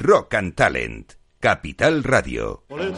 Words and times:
Rock 0.00 0.34
and 0.34 0.56
Talent. 0.56 1.16
Capital 1.38 2.00
Radio. 2.02 2.62
Well, 2.70 2.94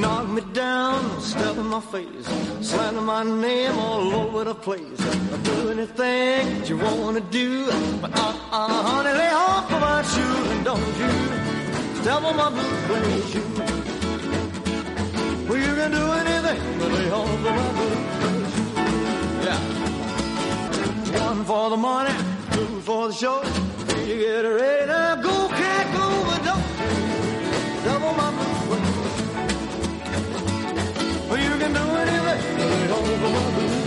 Knock 0.00 0.28
me 0.30 0.40
down, 0.54 1.20
step 1.20 1.56
in 1.58 1.66
my 1.66 1.80
face, 1.80 2.26
slapping 2.62 3.04
my 3.04 3.22
name 3.22 3.78
all 3.78 4.14
over 4.14 4.44
the 4.44 4.54
place. 4.54 4.98
I'll 4.98 5.38
do 5.38 5.70
anything 5.70 6.58
that 6.58 6.68
you 6.70 6.78
wanna 6.78 7.20
do, 7.20 7.66
but 8.00 8.10
uh, 8.16 8.34
uh, 8.50 8.82
honey, 8.88 9.12
lay 9.12 9.28
off 9.28 9.70
of 9.70 9.80
my 9.80 10.02
shoe 10.02 10.50
and 10.52 10.64
don't 10.64 10.96
you 11.02 11.12
step 12.00 12.22
on 12.22 12.34
my 12.34 12.48
blue 12.48 12.76
suede 12.86 13.24
shoe. 13.30 13.50
Well, 15.46 15.58
you 15.66 15.74
can 15.78 15.90
do 15.90 16.04
anything, 16.22 16.60
but 16.78 16.90
lay 16.92 17.10
off 17.10 17.28
of 17.34 17.42
my 17.60 17.70
blue 17.76 17.96
suede 18.16 18.50
shoe. 18.54 18.72
Yeah, 19.46 19.60
one 21.28 21.44
for 21.44 21.68
the 21.68 21.76
money, 21.76 22.14
two 22.52 22.80
for 22.80 23.08
the 23.08 23.14
show. 23.14 23.42
You 24.06 24.16
get 24.18 24.42
ready 24.46 24.86
now, 24.86 25.16
go 25.16 25.49
Over 32.40 32.94
old 32.94 33.22
woman. 33.22 33.79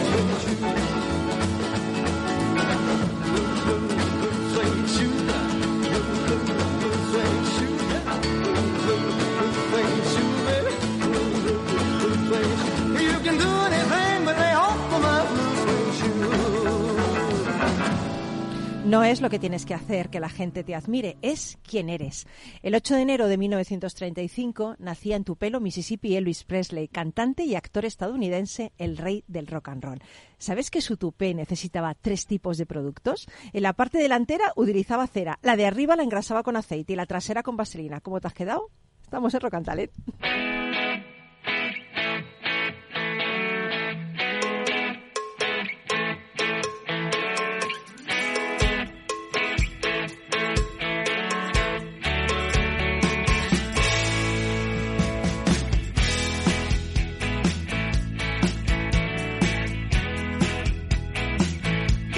No 18.85 19.01
es 19.05 19.21
lo 19.21 19.29
que 19.29 19.39
tienes 19.39 19.65
que 19.65 19.73
hacer 19.73 20.09
que 20.09 20.19
la 20.19 20.27
gente 20.27 20.65
te 20.65 20.75
admire, 20.75 21.15
es 21.21 21.57
quién 21.63 21.87
eres. 21.89 22.27
El 22.63 22.75
8 22.75 22.95
de 22.95 23.01
enero 23.01 23.27
de 23.29 23.37
1935 23.37 24.75
nacía 24.77 25.15
en 25.15 25.23
Tupelo, 25.23 25.61
Mississippi, 25.61 26.17
Elvis 26.17 26.43
Presley, 26.43 26.89
cantante 26.89 27.45
y 27.45 27.55
actor 27.55 27.85
estadounidense, 27.85 28.73
el 28.77 28.97
rey 28.97 29.23
del 29.27 29.47
rock 29.47 29.69
and 29.69 29.83
roll. 29.85 30.01
¿Sabes 30.37 30.69
que 30.69 30.81
su 30.81 30.97
tupé 30.97 31.33
necesitaba 31.33 31.95
tres 31.95 32.27
tipos 32.27 32.57
de 32.57 32.65
productos? 32.65 33.25
En 33.53 33.63
la 33.63 33.71
parte 33.71 33.99
delantera 33.99 34.51
utilizaba 34.57 35.07
cera, 35.07 35.39
la 35.41 35.55
de 35.55 35.65
arriba 35.65 35.95
la 35.95 36.03
engrasaba 36.03 36.43
con 36.43 36.57
aceite 36.57 36.91
y 36.91 36.97
la 36.97 37.05
trasera 37.05 37.41
con 37.41 37.55
vaselina. 37.55 38.01
¿Cómo 38.01 38.19
te 38.19 38.27
has 38.27 38.33
quedado? 38.33 38.69
Estamos 39.01 39.33
en 39.33 39.39
Rock 39.39 39.53
and. 39.53 40.62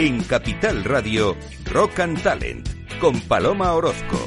En 0.05 0.21
Capital 0.21 0.83
Radio, 0.83 1.35
Rock 1.65 2.01
and 2.01 2.21
Talent, 2.21 2.69
con 2.99 3.19
Paloma 3.21 3.73
Orozco. 3.73 4.19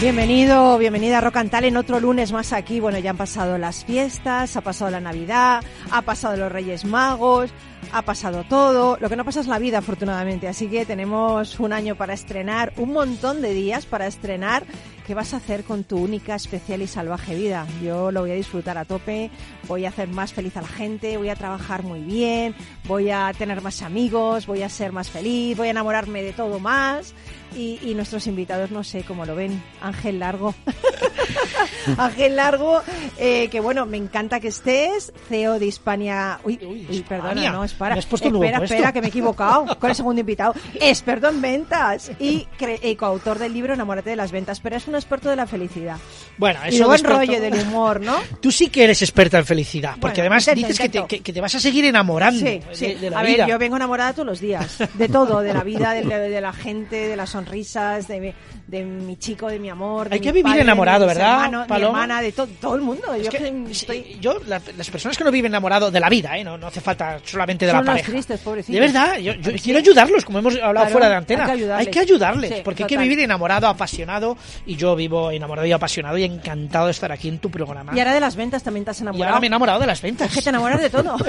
Bienvenido, 0.00 0.78
bienvenida 0.78 1.18
a 1.18 1.20
Rock 1.20 1.36
and 1.36 1.50
Talent, 1.50 1.76
otro 1.76 2.00
lunes 2.00 2.32
más 2.32 2.54
aquí. 2.54 2.80
Bueno, 2.80 2.98
ya 2.98 3.10
han 3.10 3.18
pasado 3.18 3.58
las 3.58 3.84
fiestas, 3.84 4.56
ha 4.56 4.62
pasado 4.62 4.90
la 4.90 5.02
Navidad, 5.02 5.62
ha 5.90 6.00
pasado 6.00 6.38
los 6.38 6.50
Reyes 6.50 6.86
Magos, 6.86 7.50
ha 7.92 8.00
pasado 8.00 8.44
todo. 8.44 8.96
Lo 9.02 9.10
que 9.10 9.16
no 9.16 9.26
pasa 9.26 9.40
es 9.40 9.48
la 9.48 9.58
vida, 9.58 9.78
afortunadamente. 9.80 10.48
Así 10.48 10.68
que 10.68 10.86
tenemos 10.86 11.60
un 11.60 11.74
año 11.74 11.94
para 11.96 12.14
estrenar, 12.14 12.72
un 12.78 12.94
montón 12.94 13.42
de 13.42 13.52
días 13.52 13.84
para 13.84 14.06
estrenar. 14.06 14.64
¿Qué 15.10 15.14
vas 15.16 15.34
a 15.34 15.38
hacer 15.38 15.64
con 15.64 15.82
tu 15.82 15.98
única, 15.98 16.36
especial 16.36 16.82
y 16.82 16.86
salvaje 16.86 17.34
vida? 17.34 17.66
Yo 17.82 18.12
lo 18.12 18.20
voy 18.20 18.30
a 18.30 18.34
disfrutar 18.34 18.78
a 18.78 18.84
tope, 18.84 19.28
voy 19.66 19.84
a 19.84 19.88
hacer 19.88 20.06
más 20.06 20.32
feliz 20.32 20.56
a 20.56 20.62
la 20.62 20.68
gente, 20.68 21.16
voy 21.16 21.30
a 21.30 21.34
trabajar 21.34 21.82
muy 21.82 21.98
bien, 21.98 22.54
voy 22.86 23.10
a 23.10 23.32
tener 23.36 23.60
más 23.60 23.82
amigos, 23.82 24.46
voy 24.46 24.62
a 24.62 24.68
ser 24.68 24.92
más 24.92 25.10
feliz, 25.10 25.56
voy 25.56 25.66
a 25.66 25.72
enamorarme 25.72 26.22
de 26.22 26.32
todo 26.32 26.60
más. 26.60 27.12
Y, 27.56 27.80
y 27.82 27.94
nuestros 27.96 28.28
invitados 28.28 28.70
no 28.70 28.84
sé 28.84 29.02
cómo 29.02 29.26
lo 29.26 29.34
ven. 29.34 29.60
Ángel 29.80 30.20
Largo. 30.20 30.54
Ángel 31.98 32.36
Largo, 32.36 32.80
eh, 33.18 33.48
que 33.48 33.58
bueno, 33.58 33.86
me 33.86 33.96
encanta 33.96 34.38
que 34.38 34.48
estés, 34.48 35.12
CEO 35.28 35.58
de 35.58 35.66
Hispania. 35.66 36.38
Uy, 36.44 36.60
uy, 36.62 37.04
perdona, 37.08 37.30
Hispania. 37.30 37.52
no, 37.52 37.64
es 37.64 37.72
para. 37.72 37.96
Espera, 37.96 38.62
espera, 38.62 38.92
que 38.92 39.00
me 39.00 39.08
he 39.08 39.10
equivocado 39.10 39.66
con 39.80 39.90
el 39.90 39.96
segundo 39.96 40.20
invitado. 40.20 40.54
Experto 40.74 41.28
en 41.28 41.40
ventas 41.40 42.12
y, 42.20 42.46
y 42.82 42.94
coautor 42.96 43.38
del 43.38 43.52
libro 43.52 43.74
Enamórate 43.74 44.10
de 44.10 44.16
las 44.16 44.30
ventas, 44.30 44.60
pero 44.60 44.76
es 44.76 44.86
un 44.86 44.94
experto 45.00 45.28
de 45.28 45.36
la 45.36 45.46
felicidad. 45.46 45.96
Bueno, 46.38 46.60
y 46.64 46.68
eso 46.76 46.88
de 46.88 46.96
experto- 46.96 47.16
rollo 47.18 47.40
del 47.40 47.54
humor, 47.54 48.00
¿no? 48.00 48.16
Tú 48.40 48.50
sí 48.50 48.68
que 48.68 48.84
eres 48.84 49.02
experta 49.02 49.38
en 49.38 49.44
felicidad, 49.44 49.96
porque 50.00 50.20
Bueno, 50.22 50.34
además 50.34 50.48
intento, 50.48 50.68
dices 50.68 50.80
que 50.80 50.88
te, 50.88 51.06
que- 51.06 51.20
que 51.20 51.32
te 51.32 51.40
vas 51.40 51.54
a 51.54 51.60
seguir 51.60 51.84
enamorando 51.84 52.38
Sí, 52.38 52.44
de, 52.44 52.62
sí. 52.72 52.94
de 52.94 53.10
la 53.10 53.18
a 53.20 53.22
vida. 53.22 53.44
ver, 53.44 53.48
yo 53.48 53.58
vengo 53.58 53.76
enamorada 53.76 54.12
todos 54.12 54.26
los 54.26 54.40
días, 54.40 54.78
de 54.94 55.08
todo, 55.08 55.40
de 55.42 55.52
la 55.52 55.62
vida, 55.64 55.92
de, 55.92 56.02
de 56.04 56.40
la 56.40 56.52
gente, 56.52 57.08
de 57.08 57.16
las 57.16 57.30
sonrisas, 57.30 58.08
de, 58.08 58.34
de 58.66 58.84
mi 58.84 59.16
chico, 59.18 59.48
de 59.48 59.58
mi 59.58 59.68
amor. 59.68 60.08
de 60.08 60.14
Hay 60.14 60.20
mi 60.20 60.24
que 60.26 60.32
vivir 60.32 60.44
padre, 60.44 60.56
de 60.58 60.62
enamorado, 60.62 61.06
mis 61.06 61.14
¿verdad, 61.14 61.30
hermanos, 61.32 61.62
mi 61.62 61.68
Paloma? 61.68 61.88
hermana, 62.04 62.22
de 62.22 62.32
to- 62.32 62.46
todo 62.60 62.74
el 62.76 62.80
mundo. 62.82 63.12
Es 63.14 63.24
yo 63.24 63.30
que, 63.30 63.64
estoy- 63.70 64.18
yo, 64.20 64.40
la- 64.46 64.62
las 64.76 64.88
personas 64.90 65.18
que 65.18 65.24
no 65.24 65.30
viven 65.30 65.50
enamorados 65.52 65.92
de 65.92 66.00
la 66.00 66.08
vida, 66.08 66.38
¿eh? 66.38 66.44
no, 66.44 66.56
no 66.56 66.68
hace 66.68 66.80
falta 66.80 67.18
solamente 67.24 67.66
de 67.66 67.72
Son 67.72 67.84
la 67.84 67.92
pareja. 67.92 68.10
tristes. 68.12 68.40
De 68.66 68.80
verdad, 68.80 69.18
yo, 69.18 69.34
yo 69.34 69.52
quiero 69.62 69.78
ayudarlos, 69.78 70.24
como 70.24 70.38
hemos 70.38 70.54
hablado 70.54 70.72
Claro, 70.86 70.90
fuera 70.90 71.08
de 71.08 71.14
antena. 71.16 71.42
hay 71.44 71.48
que 71.48 71.52
ayudarles. 71.54 71.86
Hay 71.86 71.92
que 71.92 72.00
ayudarles, 72.00 72.50
Sí, 72.50 72.60
porque 72.64 72.82
hay 72.84 72.88
que 72.88 72.96
vivir 72.98 73.20
enamorado, 73.20 73.66
apasionado, 73.66 74.36
y 74.66 74.76
yo 74.76 74.89
vivo 74.96 75.30
enamorado 75.30 75.66
y 75.66 75.72
apasionado 75.72 76.16
y 76.18 76.24
encantado 76.24 76.86
de 76.86 76.92
estar 76.92 77.10
aquí 77.12 77.28
en 77.28 77.38
tu 77.38 77.50
programa. 77.50 77.92
Y 77.94 77.98
ahora 77.98 78.14
de 78.14 78.20
las 78.20 78.36
ventas 78.36 78.62
también 78.62 78.84
te 78.84 78.90
has 78.92 78.98
Y 79.00 79.02
enamorado. 79.02 79.28
ahora 79.30 79.40
me 79.40 79.46
he 79.46 79.48
enamorado 79.48 79.80
de 79.80 79.86
las 79.86 80.02
ventas. 80.02 80.28
Es 80.28 80.34
que 80.36 80.42
te 80.42 80.50
enamoras 80.50 80.80
de 80.80 80.90
todo. 80.90 81.16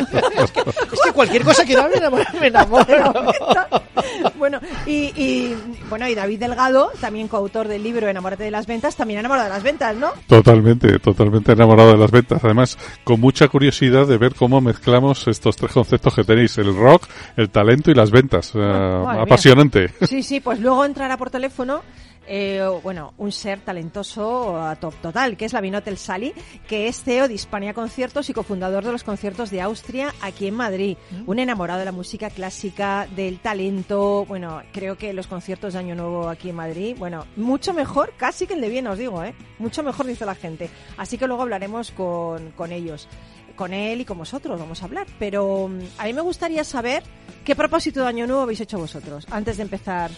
Es 0.92 1.00
que 1.06 1.12
cualquier 1.14 1.44
cosa 1.44 1.66
que 1.66 1.76
hable 1.78 1.92
me 1.92 1.98
enamoro. 2.00 2.24
me 2.40 2.48
enamoro. 2.48 3.32
bueno, 4.38 4.60
y, 4.86 5.12
y, 5.16 5.56
bueno, 5.90 6.08
y 6.08 6.16
David 6.16 6.40
Delgado, 6.40 6.92
también 7.00 7.28
coautor 7.28 7.68
del 7.68 7.84
libro 7.84 8.08
Enamórate 8.08 8.44
de 8.44 8.52
las 8.52 8.68
ventas, 8.68 8.96
también 8.96 9.20
enamorado 9.20 9.48
de 9.48 9.54
las 9.54 9.64
ventas, 9.64 9.96
¿no? 9.96 10.12
Totalmente, 10.28 11.00
totalmente 11.00 11.52
enamorado 11.54 11.92
de 11.92 11.98
las 11.98 12.12
ventas. 12.12 12.44
Además, 12.44 12.78
con 13.04 13.20
mucha 13.20 13.48
curiosidad 13.48 14.08
de 14.08 14.18
ver 14.18 14.36
cómo 14.36 14.62
mezclamos 14.62 15.28
estos 15.28 15.56
tres 15.56 15.72
conceptos 15.72 16.14
que 16.16 16.24
tenéis, 16.24 16.58
el 16.58 16.76
rock, 16.76 17.04
el 17.38 17.50
talento 17.50 17.92
y 17.92 17.94
las 17.96 18.12
ventas. 18.12 18.52
Eh, 18.56 18.58
mía. 18.60 19.22
apasionante. 19.22 19.90
Sí, 20.02 20.24
sí, 20.24 20.40
pues 20.40 20.60
luego 20.60 20.86
entrará 20.86 21.18
por 21.18 21.30
teléfono. 21.30 21.82
Eh, 22.28 22.64
bueno, 22.84 23.14
un 23.18 23.32
ser 23.32 23.62
talentoso 23.62 24.62
a 24.62 24.76
top 24.76 24.94
total, 25.02 25.38
que 25.38 25.46
es 25.46 25.54
la 25.54 25.62
Vinotel 25.62 25.98
Sali, 25.98 26.34
que 26.68 26.88
es 26.88 27.04
CEO 27.04 27.28
de 27.28 27.34
Hispania 27.34 27.74
Conciertos 27.74 28.30
y 28.30 28.34
cofundador 28.34 28.86
de 28.86 28.92
los 28.92 29.04
conciertos 29.04 29.50
de 29.50 29.62
Austria 29.62 30.14
aquí 30.22 30.48
en 30.48 30.56
Madrid. 30.56 30.98
Un 31.26 31.40
enamorado 31.40 31.80
de 31.80 31.86
la 31.86 31.92
música 31.92 32.30
clásica, 32.30 33.08
del 33.16 33.40
talento. 33.40 34.26
Bueno, 34.26 34.62
creo 34.72 34.98
que 34.98 35.14
los 35.14 35.28
conciertos 35.28 35.74
de 35.74 35.80
Año 35.80 35.96
Nuevo 35.96 36.30
aquí 36.30 36.50
en 36.50 36.56
Madrid, 36.56 36.96
bueno, 36.98 37.26
mucho 37.36 37.74
mejor, 37.74 38.14
casi 38.18 38.46
que 38.46 38.54
el 38.54 38.62
de 38.62 38.70
Viena, 38.70 38.92
os 38.92 38.98
digo, 38.98 39.24
¿eh? 39.24 39.34
Mucho 39.60 39.84
mejor, 39.84 40.06
dice 40.06 40.26
la 40.26 40.36
gente. 40.36 40.70
Así 40.98 41.18
que 41.18 41.28
luego 41.28 41.44
hablaremos 41.44 41.92
con, 41.92 42.52
con 42.52 42.72
ellos. 42.72 43.08
Con 43.56 43.74
él 43.74 44.02
y 44.02 44.06
con 44.06 44.18
vosotros 44.18 44.60
vamos 44.60 44.82
a 44.82 44.86
hablar. 44.86 45.08
Pero 45.20 45.68
mm, 45.68 45.80
a 45.98 46.06
mí 46.06 46.14
me 46.14 46.22
gustaría 46.22 46.64
saber 46.64 47.04
qué 47.44 47.56
propósito 47.56 48.02
de 48.02 48.08
Año 48.08 48.28
Nuevo 48.28 48.44
habéis 48.44 48.62
hecho 48.62 48.78
vosotros 48.78 49.26
antes 49.30 49.58
de 49.58 49.64
empezar. 49.64 50.12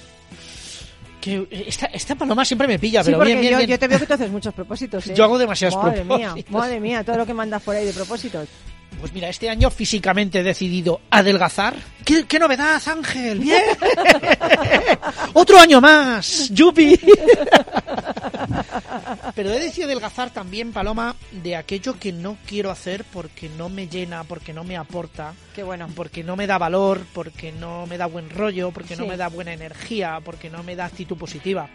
Que 1.24 1.48
esta, 1.68 1.86
esta 1.86 2.16
paloma 2.16 2.44
siempre 2.44 2.68
me 2.68 2.78
pilla, 2.78 3.02
Sí, 3.02 3.10
pero 3.10 3.24
bien, 3.24 3.40
bien, 3.40 3.54
yo, 3.54 3.58
bien. 3.60 3.70
yo 3.70 3.80
te 3.80 3.88
veo 3.88 3.98
que 3.98 4.06
tú 4.06 4.14
haces 4.14 4.30
muchos 4.30 4.54
propósitos. 4.54 5.08
¿eh? 5.08 5.14
Yo 5.16 5.24
hago 5.24 5.38
demasiados 5.38 5.78
madre 5.78 6.02
propósitos. 6.02 6.36
Mía, 6.36 6.46
madre 6.50 6.80
mía, 6.82 7.04
todo 7.06 7.16
lo 7.16 7.26
que 7.26 7.34
mandas 7.34 7.62
por 7.64 7.78
ahí 7.78 7.86
de 7.86 7.94
propósitos. 7.94 8.50
Pues 9.00 9.14
mira, 9.14 9.28
este 9.30 9.50
año 9.50 9.70
físicamente 9.70 10.40
he 10.40 10.44
decidido 10.44 11.02
adelgazar. 11.10 11.76
¿Qué, 12.06 12.26
qué 12.26 12.40
novedad, 12.40 12.82
Ángel? 12.88 13.40
¡Bien! 13.42 13.62
¡Otro 15.34 15.60
año 15.60 15.82
más! 15.82 16.50
¡Yupi! 16.50 16.98
Pero 19.36 19.50
he 19.52 19.60
decidido 19.60 19.88
adelgazar 19.88 20.30
también, 20.32 20.72
Paloma, 20.72 21.16
de 21.32 21.56
aquello 21.56 21.98
que 22.00 22.12
no 22.12 22.38
quiero 22.46 22.72
hacer 22.72 23.04
porque 23.12 23.50
no 23.50 23.70
me 23.70 23.88
llena, 23.88 24.24
porque 24.24 24.54
no 24.54 24.64
me 24.64 24.78
aporta, 24.78 25.34
Qué 25.56 25.64
bueno. 25.64 25.88
porque 25.96 26.24
no 26.24 26.36
me 26.36 26.48
da 26.48 26.58
valor, 26.58 27.02
porque 27.14 27.52
no 27.52 27.86
me 27.88 27.98
da 27.98 28.06
buen 28.06 28.30
rollo, 28.30 28.72
porque 28.72 28.96
no 28.96 29.06
me 29.06 29.18
da 29.18 29.28
buena 29.30 29.54
energía, 29.54 30.20
porque 30.24 30.50
no 30.50 30.64
me 30.64 30.76
da 30.76 30.86
actitud 30.86 31.18
positiva. 31.18 31.70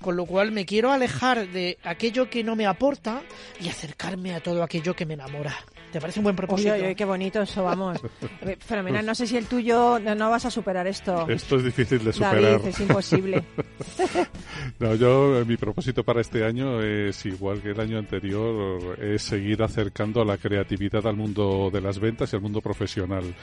Con 0.00 0.16
lo 0.16 0.26
cual 0.26 0.52
me 0.52 0.66
quiero 0.66 0.92
alejar 0.92 1.48
de 1.48 1.78
aquello 1.82 2.28
que 2.28 2.44
no 2.44 2.54
me 2.54 2.66
aporta 2.66 3.22
y 3.60 3.68
acercarme 3.70 4.34
a 4.34 4.40
todo 4.40 4.62
aquello 4.62 4.94
que 4.94 5.06
me 5.06 5.14
enamora. 5.14 5.56
¿Te 5.96 6.00
parece 6.02 6.20
un 6.20 6.24
buen 6.24 6.36
propósito? 6.36 6.74
uy, 6.74 6.88
uy, 6.88 6.94
qué 6.94 7.06
bonito 7.06 7.40
eso, 7.40 7.64
vamos. 7.64 7.98
Fenomenal. 8.58 9.06
No 9.06 9.14
sé 9.14 9.26
si 9.26 9.38
el 9.38 9.46
tuyo 9.46 9.98
no, 9.98 10.14
no 10.14 10.28
vas 10.28 10.44
a 10.44 10.50
superar 10.50 10.86
esto. 10.86 11.26
Esto 11.26 11.56
es 11.56 11.64
difícil 11.64 12.04
de 12.04 12.12
superar. 12.12 12.42
David, 12.42 12.66
es 12.66 12.80
imposible. 12.80 13.42
No, 14.78 14.94
yo, 14.94 15.38
eh, 15.38 15.44
mi 15.44 15.56
propósito 15.56 16.02
para 16.02 16.20
este 16.20 16.44
año 16.44 16.82
es 16.82 17.24
igual 17.24 17.62
que 17.62 17.70
el 17.70 17.80
año 17.80 17.98
anterior, 17.98 18.98
es 19.00 19.22
seguir 19.22 19.62
acercando 19.62 20.24
la 20.24 20.36
creatividad 20.36 21.06
al 21.06 21.16
mundo 21.16 21.70
de 21.72 21.80
las 21.80 21.98
ventas 21.98 22.32
y 22.32 22.36
al 22.36 22.42
mundo 22.42 22.60
profesional. 22.60 23.34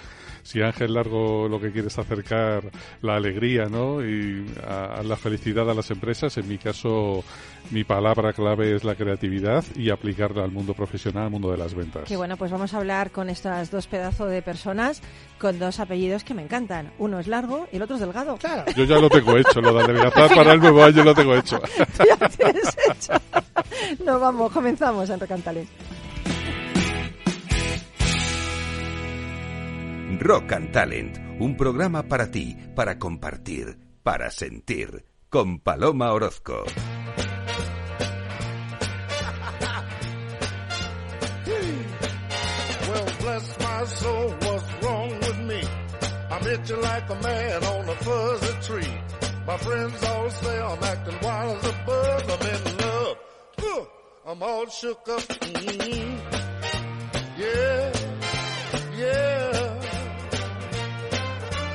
Si 0.43 0.61
Ángel 0.61 0.93
Largo 0.93 1.47
lo 1.47 1.59
que 1.59 1.71
quiere 1.71 1.87
es 1.87 1.97
acercar 1.97 2.69
la 3.01 3.15
alegría, 3.15 3.65
¿no? 3.65 4.05
Y 4.05 4.45
a, 4.67 4.95
a 4.95 5.03
la 5.03 5.15
felicidad 5.15 5.69
a 5.69 5.73
las 5.73 5.89
empresas, 5.89 6.37
en 6.37 6.47
mi 6.47 6.57
caso, 6.57 7.23
mi 7.71 7.83
palabra 7.83 8.33
clave 8.33 8.75
es 8.75 8.83
la 8.83 8.95
creatividad 8.95 9.63
y 9.75 9.89
aplicarla 9.89 10.43
al 10.43 10.51
mundo 10.51 10.73
profesional, 10.73 11.25
al 11.25 11.31
mundo 11.31 11.51
de 11.51 11.57
las 11.57 11.73
ventas. 11.73 12.03
Que 12.03 12.17
bueno, 12.17 12.37
pues 12.43 12.51
vamos 12.51 12.73
a 12.73 12.77
hablar 12.79 13.11
con 13.11 13.29
estas 13.29 13.71
dos 13.71 13.87
pedazos 13.87 14.29
de 14.29 14.41
personas 14.41 15.01
con 15.39 15.59
dos 15.59 15.79
apellidos 15.79 16.25
que 16.25 16.33
me 16.33 16.41
encantan. 16.41 16.91
Uno 16.97 17.19
es 17.19 17.27
largo 17.27 17.69
y 17.71 17.77
el 17.77 17.83
otro 17.83 17.95
es 17.95 18.01
delgado. 18.01 18.35
Claro. 18.35 18.65
Yo 18.75 18.83
ya 18.83 18.99
lo 18.99 19.09
tengo 19.09 19.37
hecho, 19.37 19.61
lo 19.61 19.73
de 19.73 19.83
adelgazar 19.85 20.35
para 20.35 20.51
el 20.51 20.59
nuevo 20.59 20.83
año 20.83 21.05
lo 21.05 21.15
tengo 21.15 21.35
hecho. 21.35 21.61
Ya 22.05 22.17
lo 22.19 22.29
tienes 22.29 22.77
hecho. 22.89 23.13
No, 24.03 24.19
vamos, 24.19 24.51
comenzamos 24.51 25.09
en 25.09 25.21
Recantales. 25.21 25.69
Rock 30.19 30.51
and 30.51 30.73
Talent, 30.73 31.17
un 31.39 31.55
programa 31.55 32.03
para 32.03 32.29
ti, 32.29 32.57
para 32.75 32.99
compartir, 32.99 33.77
para 34.03 34.29
sentir, 34.31 35.05
con 35.29 35.59
Paloma 35.59 36.11
Orozco. 36.11 36.65
I'm 46.71 46.81
like 46.81 47.09
a 47.09 47.15
man 47.15 47.63
on 47.65 47.89
a 47.89 47.95
fuzzy 47.95 48.53
tree. 48.61 48.93
My 49.45 49.57
friends 49.57 50.01
all 50.03 50.29
say 50.29 50.61
I'm 50.61 50.81
acting 50.81 51.17
wild 51.21 51.57
as 51.57 51.65
a 51.65 51.83
bug. 51.85 52.23
I'm 52.29 52.47
in 52.47 52.77
love. 52.77 53.17
Huh, 53.59 53.85
I'm 54.27 54.43
all 54.43 54.65
shook 54.67 55.09
up. 55.09 55.19
mm 55.19 56.19
Yeah, 57.37 57.91
yeah. 58.97 59.79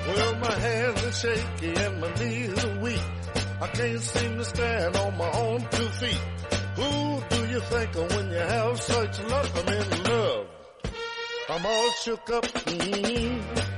Well, 0.06 0.34
my 0.36 0.52
hands 0.52 1.04
are 1.04 1.12
shaky 1.12 1.74
and 1.84 2.00
my 2.00 2.14
knees 2.14 2.64
are 2.64 2.80
weak. 2.80 3.02
I 3.60 3.66
can't 3.66 4.00
seem 4.00 4.38
to 4.38 4.44
stand 4.44 4.96
on 4.96 5.18
my 5.18 5.30
own 5.32 5.60
two 5.70 5.88
feet. 6.00 6.22
Who 6.76 7.22
do 7.28 7.46
you 7.46 7.60
think 7.60 7.94
of 7.94 8.16
when 8.16 8.30
you 8.30 8.38
have 8.38 8.80
such 8.80 9.22
luck? 9.24 9.50
I'm 9.54 9.68
in 9.68 10.02
love. 10.04 10.46
I'm 11.50 11.66
all 11.66 11.90
shook 11.90 12.30
up. 12.30 12.44
mm 12.44 13.77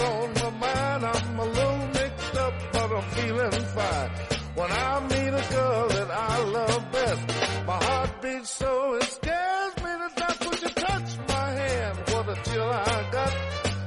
on 0.00 0.34
my 0.34 0.50
mind. 0.50 1.04
I'm 1.04 1.38
a 1.38 1.44
little 1.44 1.86
mixed 1.98 2.36
up, 2.36 2.54
but 2.72 2.92
I'm 2.96 3.10
feeling 3.10 3.50
fine. 3.76 4.10
When 4.54 4.70
I 4.72 5.00
meet 5.00 5.32
a 5.42 5.44
girl 5.54 5.88
that 5.88 6.10
I 6.10 6.44
love 6.44 6.92
best, 6.92 7.22
my 7.66 7.84
heart 7.84 8.22
beats 8.22 8.50
so 8.50 8.94
it 8.94 9.04
scares 9.04 9.76
me 9.76 9.90
to 10.02 10.10
death. 10.16 10.46
Would 10.46 10.62
you 10.62 10.68
touch 10.70 11.10
my 11.28 11.50
hand? 11.60 11.98
What 12.10 12.28
a 12.28 12.36
chill 12.50 12.70
I 12.70 13.08
got. 13.12 13.32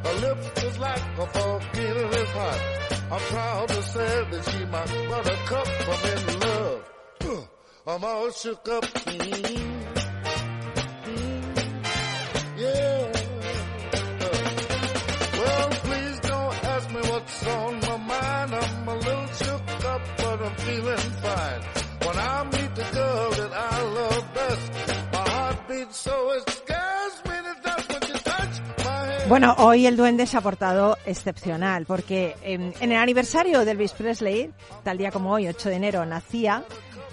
Her 0.05 0.13
lips 0.25 0.61
just 0.61 0.79
like 0.79 1.03
a 1.17 1.25
volcano 1.25 2.09
is 2.09 2.29
hot. 2.29 2.61
I'm 3.11 3.19
proud 3.19 3.67
to 3.69 3.83
say 3.83 4.25
that 4.31 4.43
she 4.49 4.65
my 4.65 4.85
buttercup. 5.09 5.67
I'm 5.91 6.03
in 6.17 6.39
love. 6.39 6.81
I'm 7.87 8.03
all 8.05 8.31
shook 8.31 8.69
up. 8.69 8.83
mm 8.83 10.00
feeling 20.65 20.97
fine. 21.21 21.61
When 22.05 22.17
I 22.17 22.43
meet 22.45 22.73
the 22.75 22.83
girl 22.93 23.29
that 23.31 23.51
I 23.53 23.81
love 23.83 24.23
best, 24.33 24.71
my 25.13 25.29
heart 25.29 25.67
beats 25.67 25.97
so 25.97 26.11
it 26.35 26.49
scares 26.49 27.21
me 27.25 27.31
to 27.31 27.55
death 27.63 27.89
when 27.89 28.01
you 28.09 28.19
touch 28.23 28.61
my 28.79 28.83
hand. 29.13 29.29
Bueno, 29.29 29.53
hoy 29.59 29.85
el 29.85 29.95
duende 29.97 30.25
se 30.27 30.37
ha 30.37 30.41
portado 30.41 30.97
excepcional 31.05 31.85
porque 31.85 32.35
en, 32.41 32.73
en 32.79 32.91
el 32.91 32.97
aniversario 32.97 33.63
de 33.65 33.71
Elvis 33.71 33.91
Presley, 33.93 34.51
tal 34.83 34.97
día 34.97 35.11
como 35.11 35.31
hoy, 35.31 35.47
8 35.47 35.69
de 35.69 35.75
enero, 35.75 36.05
nacía. 36.05 36.63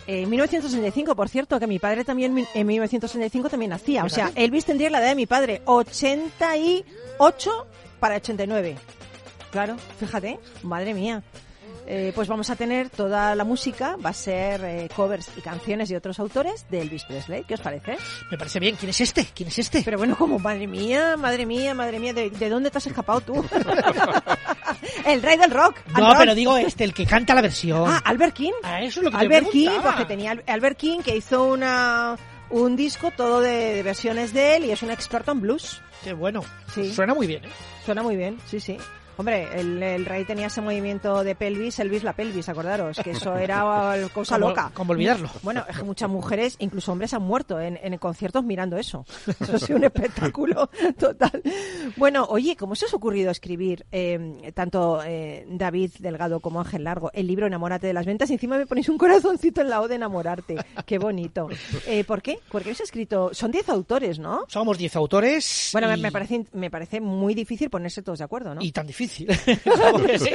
eh, 0.07 0.23
En 0.23 0.31
1965, 0.31 1.15
por 1.15 1.29
cierto, 1.29 1.61
que 1.61 1.67
mi 1.67 1.79
padre 1.79 2.03
también 2.05 2.47
en 2.55 2.67
1965 2.67 3.51
también 3.51 3.71
nacía. 3.71 4.05
O 4.05 4.09
sea, 4.09 4.33
Elvis 4.35 4.65
tendría 4.65 4.89
la 4.91 4.99
edad 5.01 5.09
de 5.11 5.15
mi 5.15 5.27
padre, 5.27 5.61
88 5.67 7.67
para 8.01 8.17
89. 8.17 8.77
Claro, 9.51 9.77
fíjate, 10.01 10.41
madre 10.63 10.95
mía. 10.95 11.23
Eh, 11.91 12.13
pues 12.15 12.29
vamos 12.29 12.51
a 12.51 12.57
tener 12.57 12.91
toda 12.91 13.35
la 13.35 13.45
música, 13.45 13.97
va 14.05 14.11
a 14.11 14.13
ser 14.13 14.63
eh, 14.63 14.89
covers 14.95 15.31
y 15.39 15.41
canciones 15.41 15.89
de 15.89 15.97
otros 15.97 16.19
autores 16.21 16.67
de 16.71 16.83
Elvis 16.83 17.05
Presley. 17.05 17.45
¿Qué 17.45 17.55
os 17.55 17.61
parece? 17.61 17.97
Me 18.31 18.37
parece 18.37 18.61
bien. 18.61 18.77
¿Quién 18.77 18.91
es 18.91 19.01
este? 19.01 19.25
¿Quién 19.35 19.49
es 19.49 19.59
este? 19.59 19.81
Pero 19.85 19.97
bueno, 19.97 20.15
como 20.15 20.39
madre 20.39 20.67
mía, 20.67 21.17
madre 21.17 21.47
mía, 21.47 21.73
madre 21.73 21.99
mía, 21.99 22.13
¿de, 22.13 22.29
de 22.29 22.49
dónde 22.51 22.71
te 22.71 22.77
has 22.77 22.87
escapado 22.87 23.23
tú? 23.23 23.43
el 25.07 25.23
rey 25.23 25.37
del 25.39 25.51
rock. 25.51 25.77
no, 25.99 26.15
pero 26.19 26.35
digo 26.35 26.57
este, 26.59 26.85
el 26.85 26.93
que 26.95 27.07
canta 27.07 27.35
la 27.35 27.41
versión. 27.43 27.85
Ah, 27.89 28.03
Albert 28.05 28.35
King. 28.35 28.53
Ah, 28.63 28.83
eso 28.83 29.01
es 29.01 29.05
lo 29.05 29.11
que 29.11 29.17
te 29.17 29.23
Albert 29.25 29.51
King, 29.51 29.65
preguntaba. 29.67 29.97
porque 29.97 30.05
tenía 30.09 30.31
Al- 30.33 30.45
Albert 30.47 30.77
King 30.79 30.99
que 31.01 31.17
hizo 31.17 31.45
una 31.45 32.17
un 32.51 32.77
disco 32.77 33.11
todo 33.11 33.41
de, 33.41 33.75
de 33.75 33.83
versiones 33.83 34.33
de 34.33 34.57
él 34.57 34.65
y 34.67 34.71
es 34.73 34.83
un 34.83 34.91
experto 34.91 35.33
en 35.33 35.41
blues. 35.41 35.81
Qué 36.05 36.13
bueno. 36.13 36.43
Sí. 36.75 36.93
Suena 36.93 37.15
muy 37.15 37.27
bien, 37.27 37.45
¿eh? 37.45 37.49
Suena 37.85 38.03
muy 38.03 38.17
bien, 38.17 38.39
sí, 38.47 38.61
sí. 38.61 38.77
Hombre, 39.19 39.49
el, 39.61 39.83
el 39.83 40.07
rey 40.07 40.25
tenía 40.25 40.47
ese 40.47 40.61
movimiento 40.63 41.23
de 41.25 41.35
pelvis, 41.35 41.79
Elvis 41.81 42.03
la 42.05 42.15
pelvis, 42.15 42.49
acordaros, 42.49 42.99
que 43.01 43.11
eso 43.11 43.37
era 43.37 43.63
cosa 44.15 44.37
Como- 44.37 44.49
loca. 44.49 44.71
como 44.73 44.93
olvidarlo. 44.93 45.29
Bueno, 45.43 45.65
es 45.69 45.77
que 45.77 45.83
muchas 45.83 46.09
mujeres, 46.09 46.57
incluso 46.61 46.93
hombres, 46.93 47.13
han 47.13 47.23
muerto 47.23 47.61
en, 47.61 47.79
en 47.83 47.99
conciertos 47.99 48.45
mirando 48.45 48.77
eso. 48.79 49.05
Eso 49.41 49.57
ha 49.57 49.59
sido 49.59 49.77
un 49.79 49.85
espectáculo 49.85 50.71
total. 50.99 51.43
Bueno, 51.97 52.27
oye, 52.31 52.57
¿cómo 52.57 52.75
se 52.75 52.87
os 52.87 52.93
ha 52.93 52.97
ocurrido 52.97 53.31
escribir 53.31 53.85
eh, 53.93 54.53
tanto 54.55 55.03
eh, 55.05 55.45
David 55.51 55.91
Delgado 55.99 56.41
como 56.41 56.61
Ángel 56.61 56.85
Largo 56.85 57.11
el 57.13 57.27
libro 57.27 57.47
Enamórate 57.47 57.87
de 57.89 57.93
las 57.93 58.07
ventas? 58.07 58.31
Y 58.31 58.35
encima 58.35 58.57
me 58.57 58.67
ponéis 58.67 58.89
un 58.89 58.99
corazoncito 58.99 59.61
en 59.61 59.69
la 59.71 59.81
O 59.81 59.89
de 59.89 59.97
enamorarte. 59.97 60.57
Qué 60.87 60.99
bonito. 60.99 61.49
Eh, 61.87 62.05
¿Por 62.05 62.21
qué? 62.23 62.39
Porque 62.51 62.69
habéis 62.69 62.81
escrito, 62.81 63.31
son 63.33 63.51
10 63.51 63.69
autores, 63.71 64.19
¿no? 64.19 64.45
Somos 64.49 64.77
10 64.77 64.95
autores. 64.97 65.71
Bueno, 65.73 65.95
y- 65.95 66.01
me 66.01 66.13
parece, 66.13 66.45
me 66.53 66.71
parece 66.71 67.01
muy 67.01 67.35
difícil 67.35 67.71
ponerse 67.71 68.03
todos 68.03 68.19
de 68.19 68.25
acuerdo, 68.27 68.55
¿no? 68.55 68.61
Y 68.63 68.73
tan 68.73 68.87
difícil. 68.87 69.08
Como 69.65 70.05
que, 70.05 70.19
sí. 70.19 70.31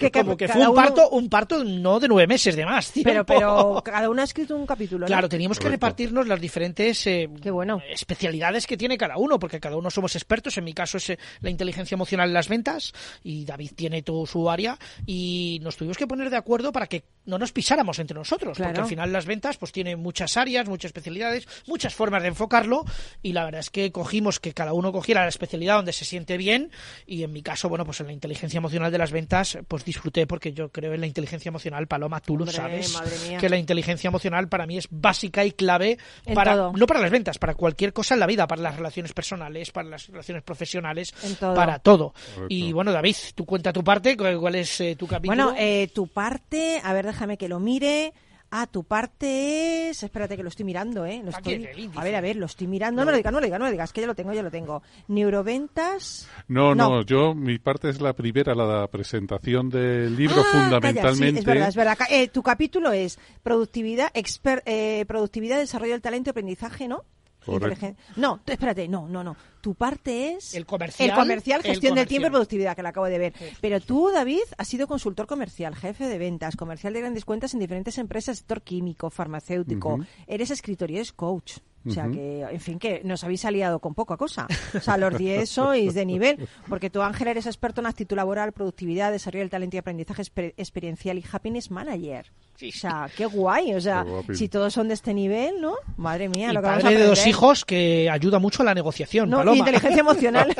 Que 0.00 0.10
Como 0.10 0.36
que 0.36 0.48
fue 0.48 0.60
un 0.62 0.68
uno- 0.68 0.74
parto, 0.74 1.10
un 1.10 1.28
parto 1.28 1.64
no 1.64 2.00
de 2.00 2.08
nueve 2.08 2.26
meses 2.26 2.56
de 2.56 2.64
más. 2.64 2.90
Pero, 2.94 3.24
tiempo. 3.24 3.26
pero 3.26 3.82
cada 3.84 4.08
uno 4.10 4.20
ha 4.22 4.24
escrito 4.24 4.56
un 4.56 4.66
capítulo, 4.66 5.00
¿no? 5.00 5.06
Claro, 5.06 5.28
teníamos 5.28 5.58
que 5.58 5.68
repartirnos 5.68 6.26
las 6.26 6.40
diferentes 6.40 7.06
eh, 7.06 7.28
Qué 7.42 7.50
bueno. 7.50 7.80
especialidades 7.88 8.66
que 8.66 8.76
tiene 8.76 8.96
cada 8.98 9.16
uno, 9.18 9.38
porque 9.38 9.60
cada 9.60 9.76
uno 9.76 9.90
somos 9.90 10.14
expertos. 10.16 10.56
En 10.58 10.64
mi 10.64 10.72
caso 10.72 10.98
es 10.98 11.10
eh, 11.10 11.18
la 11.40 11.50
inteligencia 11.50 11.94
emocional 11.94 12.28
en 12.28 12.34
las 12.34 12.48
ventas 12.48 12.92
y 13.22 13.44
David 13.44 13.72
tiene 13.76 14.02
todo 14.02 14.26
su 14.26 14.48
área 14.50 14.78
y 15.06 15.58
nos 15.62 15.76
tuvimos 15.76 15.96
que 15.96 16.06
poner 16.06 16.30
de 16.30 16.36
acuerdo 16.36 16.72
para 16.72 16.86
que 16.86 17.04
no 17.26 17.38
nos 17.38 17.52
pisáramos 17.52 17.98
entre 17.98 18.16
nosotros, 18.16 18.56
porque 18.56 18.70
Claro. 18.72 18.82
al 18.84 18.88
final 18.88 19.12
las 19.12 19.26
ventas 19.26 19.58
pues 19.58 19.70
tienen 19.72 19.98
muchas 20.00 20.36
áreas, 20.36 20.66
muchas 20.68 20.88
especialidades, 20.90 21.46
muchas 21.66 21.94
formas 21.94 22.22
de 22.22 22.28
enfocarlo 22.28 22.84
y 23.22 23.32
la 23.34 23.44
verdad 23.44 23.60
es 23.60 23.70
que 23.70 23.92
cogimos 23.92 24.40
que 24.40 24.54
cada 24.54 24.72
uno 24.72 24.92
cogiera 24.92 25.22
la 25.22 25.28
especialidad 25.28 25.76
donde 25.76 25.92
se 25.92 26.04
siente 26.06 26.36
bien 26.38 26.70
y 27.06 27.22
en 27.24 27.32
mi 27.32 27.42
caso, 27.42 27.68
bueno, 27.68 27.84
pues 27.84 28.00
en 28.00 28.07
la 28.08 28.12
inteligencia 28.12 28.58
emocional 28.58 28.90
de 28.90 28.98
las 28.98 29.12
ventas 29.12 29.58
pues 29.68 29.84
disfruté 29.84 30.26
porque 30.26 30.52
yo 30.52 30.70
creo 30.70 30.94
en 30.94 31.00
la 31.00 31.06
inteligencia 31.06 31.48
emocional, 31.50 31.86
Paloma, 31.86 32.20
tú 32.20 32.36
lo 32.36 32.46
sabes, 32.46 32.98
que 33.38 33.48
la 33.48 33.56
inteligencia 33.56 34.08
emocional 34.08 34.48
para 34.48 34.66
mí 34.66 34.78
es 34.78 34.88
básica 34.90 35.44
y 35.44 35.52
clave 35.52 35.98
En 36.24 36.34
para 36.34 36.54
todo. 36.54 36.72
no 36.72 36.86
para 36.86 37.00
las 37.00 37.10
ventas, 37.10 37.38
para 37.38 37.54
cualquier 37.54 37.92
cosa 37.92 38.14
en 38.14 38.20
la 38.20 38.26
vida, 38.26 38.46
para 38.46 38.62
las 38.62 38.76
relaciones 38.76 39.12
personales, 39.12 39.70
para 39.70 39.88
las 39.88 40.08
relaciones 40.08 40.42
profesionales, 40.42 41.14
todo. 41.38 41.54
para 41.54 41.78
todo. 41.78 42.12
Correcto. 42.12 42.46
Y 42.48 42.72
bueno, 42.72 42.92
David, 42.92 43.16
tú 43.34 43.44
cuenta 43.44 43.72
tu 43.72 43.84
parte, 43.84 44.16
cuál 44.16 44.38
cuál 44.38 44.54
es 44.54 44.80
eh, 44.80 44.96
tu 44.96 45.06
capítulo. 45.06 45.44
Bueno, 45.44 45.58
eh, 45.58 45.88
tu 45.94 46.06
parte, 46.08 46.80
a 46.82 46.92
ver, 46.92 47.06
déjame 47.06 47.36
que 47.36 47.48
lo 47.48 47.60
mire. 47.60 48.12
Ah, 48.50 48.66
tu 48.66 48.82
parte 48.84 49.90
es. 49.90 50.02
Espérate 50.02 50.36
que 50.36 50.42
lo 50.42 50.48
estoy 50.48 50.64
mirando, 50.64 51.04
¿eh? 51.04 51.20
Lo 51.22 51.30
estoy... 51.30 51.68
A 51.96 52.02
ver, 52.02 52.14
a 52.16 52.20
ver, 52.22 52.36
lo 52.36 52.46
estoy 52.46 52.66
mirando. 52.66 53.02
No 53.02 53.06
me 53.06 53.12
lo 53.12 53.16
digas, 53.18 53.30
no 53.30 53.36
me 53.36 53.40
lo 53.42 53.46
digas, 53.46 53.58
no 53.60 53.64
lo 53.66 53.70
digas, 53.70 53.92
que 53.92 54.00
ya 54.00 54.06
lo 54.06 54.14
tengo, 54.14 54.32
ya 54.32 54.42
lo 54.42 54.50
tengo. 54.50 54.82
Neuroventas. 55.06 56.28
No, 56.48 56.74
no, 56.74 56.88
No. 56.88 57.02
yo, 57.02 57.34
mi 57.34 57.58
parte 57.58 57.90
es 57.90 58.00
la 58.00 58.14
primera, 58.14 58.54
la 58.54 58.86
presentación 58.88 59.68
del 59.68 60.16
libro, 60.16 60.36
Ah, 60.40 60.44
calla, 60.50 60.62
fundamentalmente. 60.64 61.32
sí, 61.32 61.38
es 61.40 61.44
verdad, 61.44 61.68
es 61.68 61.76
verdad. 61.76 61.98
Eh, 62.10 62.28
tu 62.28 62.42
capítulo 62.42 62.90
es 62.92 63.18
productividad, 63.42 64.12
exper- 64.14 64.62
eh, 64.66 65.04
productividad, 65.06 65.58
desarrollo 65.58 65.92
del 65.92 66.00
talento 66.02 66.30
y 66.30 66.32
aprendizaje, 66.32 66.88
¿no? 66.88 67.04
Correcto. 67.44 67.86
No, 68.16 68.40
tú- 68.44 68.52
espérate, 68.52 68.86
no, 68.88 69.08
no, 69.08 69.24
no. 69.24 69.36
Tu 69.60 69.74
parte 69.74 70.32
es 70.34 70.54
El 70.54 70.66
comercial, 70.66 71.08
el 71.10 71.14
comercial, 71.16 71.60
el 71.60 71.66
gestión 71.70 71.94
del 71.94 72.06
tiempo 72.08 72.26
y 72.26 72.30
productividad, 72.30 72.76
que 72.76 72.82
lo 72.82 72.88
acabo 72.88 73.06
de 73.06 73.18
ver. 73.18 73.32
Pero 73.60 73.80
tú, 73.80 74.10
David, 74.12 74.40
has 74.56 74.68
sido 74.68 74.86
consultor 74.86 75.26
comercial, 75.26 75.74
jefe 75.74 76.06
de 76.06 76.18
ventas, 76.18 76.56
comercial 76.56 76.92
de 76.92 77.00
grandes 77.00 77.24
cuentas 77.24 77.54
en 77.54 77.60
diferentes 77.60 77.98
empresas, 77.98 78.38
sector 78.38 78.62
químico, 78.62 79.10
farmacéutico. 79.10 79.98
Eres 80.26 80.50
escritor 80.50 80.90
y 80.90 80.96
eres 80.96 81.12
coach. 81.12 81.58
O 81.86 81.90
sea 81.90 82.08
que, 82.12 82.42
en 82.42 82.60
fin, 82.60 82.78
que 82.78 83.00
nos 83.04 83.24
habéis 83.24 83.44
aliado 83.46 83.78
con 83.78 83.94
poca 83.94 84.16
cosa. 84.16 84.46
O 84.74 84.80
sea, 84.80 84.98
los 84.98 85.16
10 85.16 85.48
sois 85.48 85.94
de 85.94 86.04
nivel. 86.04 86.48
Porque 86.68 86.90
tú, 86.90 87.00
Ángel, 87.02 87.28
eres 87.28 87.46
experto 87.46 87.80
en 87.80 87.86
actitud 87.86 88.14
laboral, 88.16 88.52
productividad, 88.52 89.10
desarrollo 89.10 89.42
del 89.42 89.50
talento 89.50 89.76
y 89.76 89.78
aprendizaje 89.78 90.22
exper- 90.22 90.54
experiencial 90.56 91.18
y 91.18 91.24
happiness 91.30 91.70
manager. 91.70 92.30
Sí, 92.58 92.70
O 92.70 92.72
sea, 92.72 93.08
qué 93.16 93.24
guay. 93.24 93.72
O 93.74 93.80
sea, 93.80 94.04
si 94.34 94.48
todos 94.48 94.74
son 94.74 94.88
de 94.88 94.94
este 94.94 95.14
nivel, 95.14 95.60
¿no? 95.60 95.76
Madre 95.96 96.28
mía, 96.28 96.50
Y 96.50 96.54
lo 96.54 96.60
que 96.60 96.66
vamos 96.66 96.80
a 96.80 96.86
padre 96.88 96.98
de 96.98 97.06
dos 97.06 97.24
hijos 97.28 97.64
que 97.64 98.10
ayuda 98.10 98.40
mucho 98.40 98.62
a 98.62 98.64
la 98.66 98.74
negociación, 98.74 99.30
No, 99.30 99.36
Paloma. 99.38 99.56
y 99.56 99.58
inteligencia 99.60 100.00
emocional. 100.00 100.48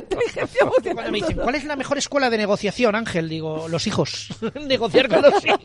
inteligencia 0.00 0.62
emocional. 0.62 0.94
Cuando 0.94 1.12
me 1.12 1.18
dicen, 1.18 1.36
¿cuál 1.36 1.54
es 1.56 1.64
la 1.64 1.76
mejor 1.76 1.98
escuela 1.98 2.30
de 2.30 2.38
negociación, 2.38 2.94
Ángel? 2.94 3.28
Digo, 3.28 3.68
los 3.68 3.86
hijos. 3.86 4.28
Negociar 4.66 5.08
con 5.08 5.22
los 5.22 5.44
hijos. 5.44 5.60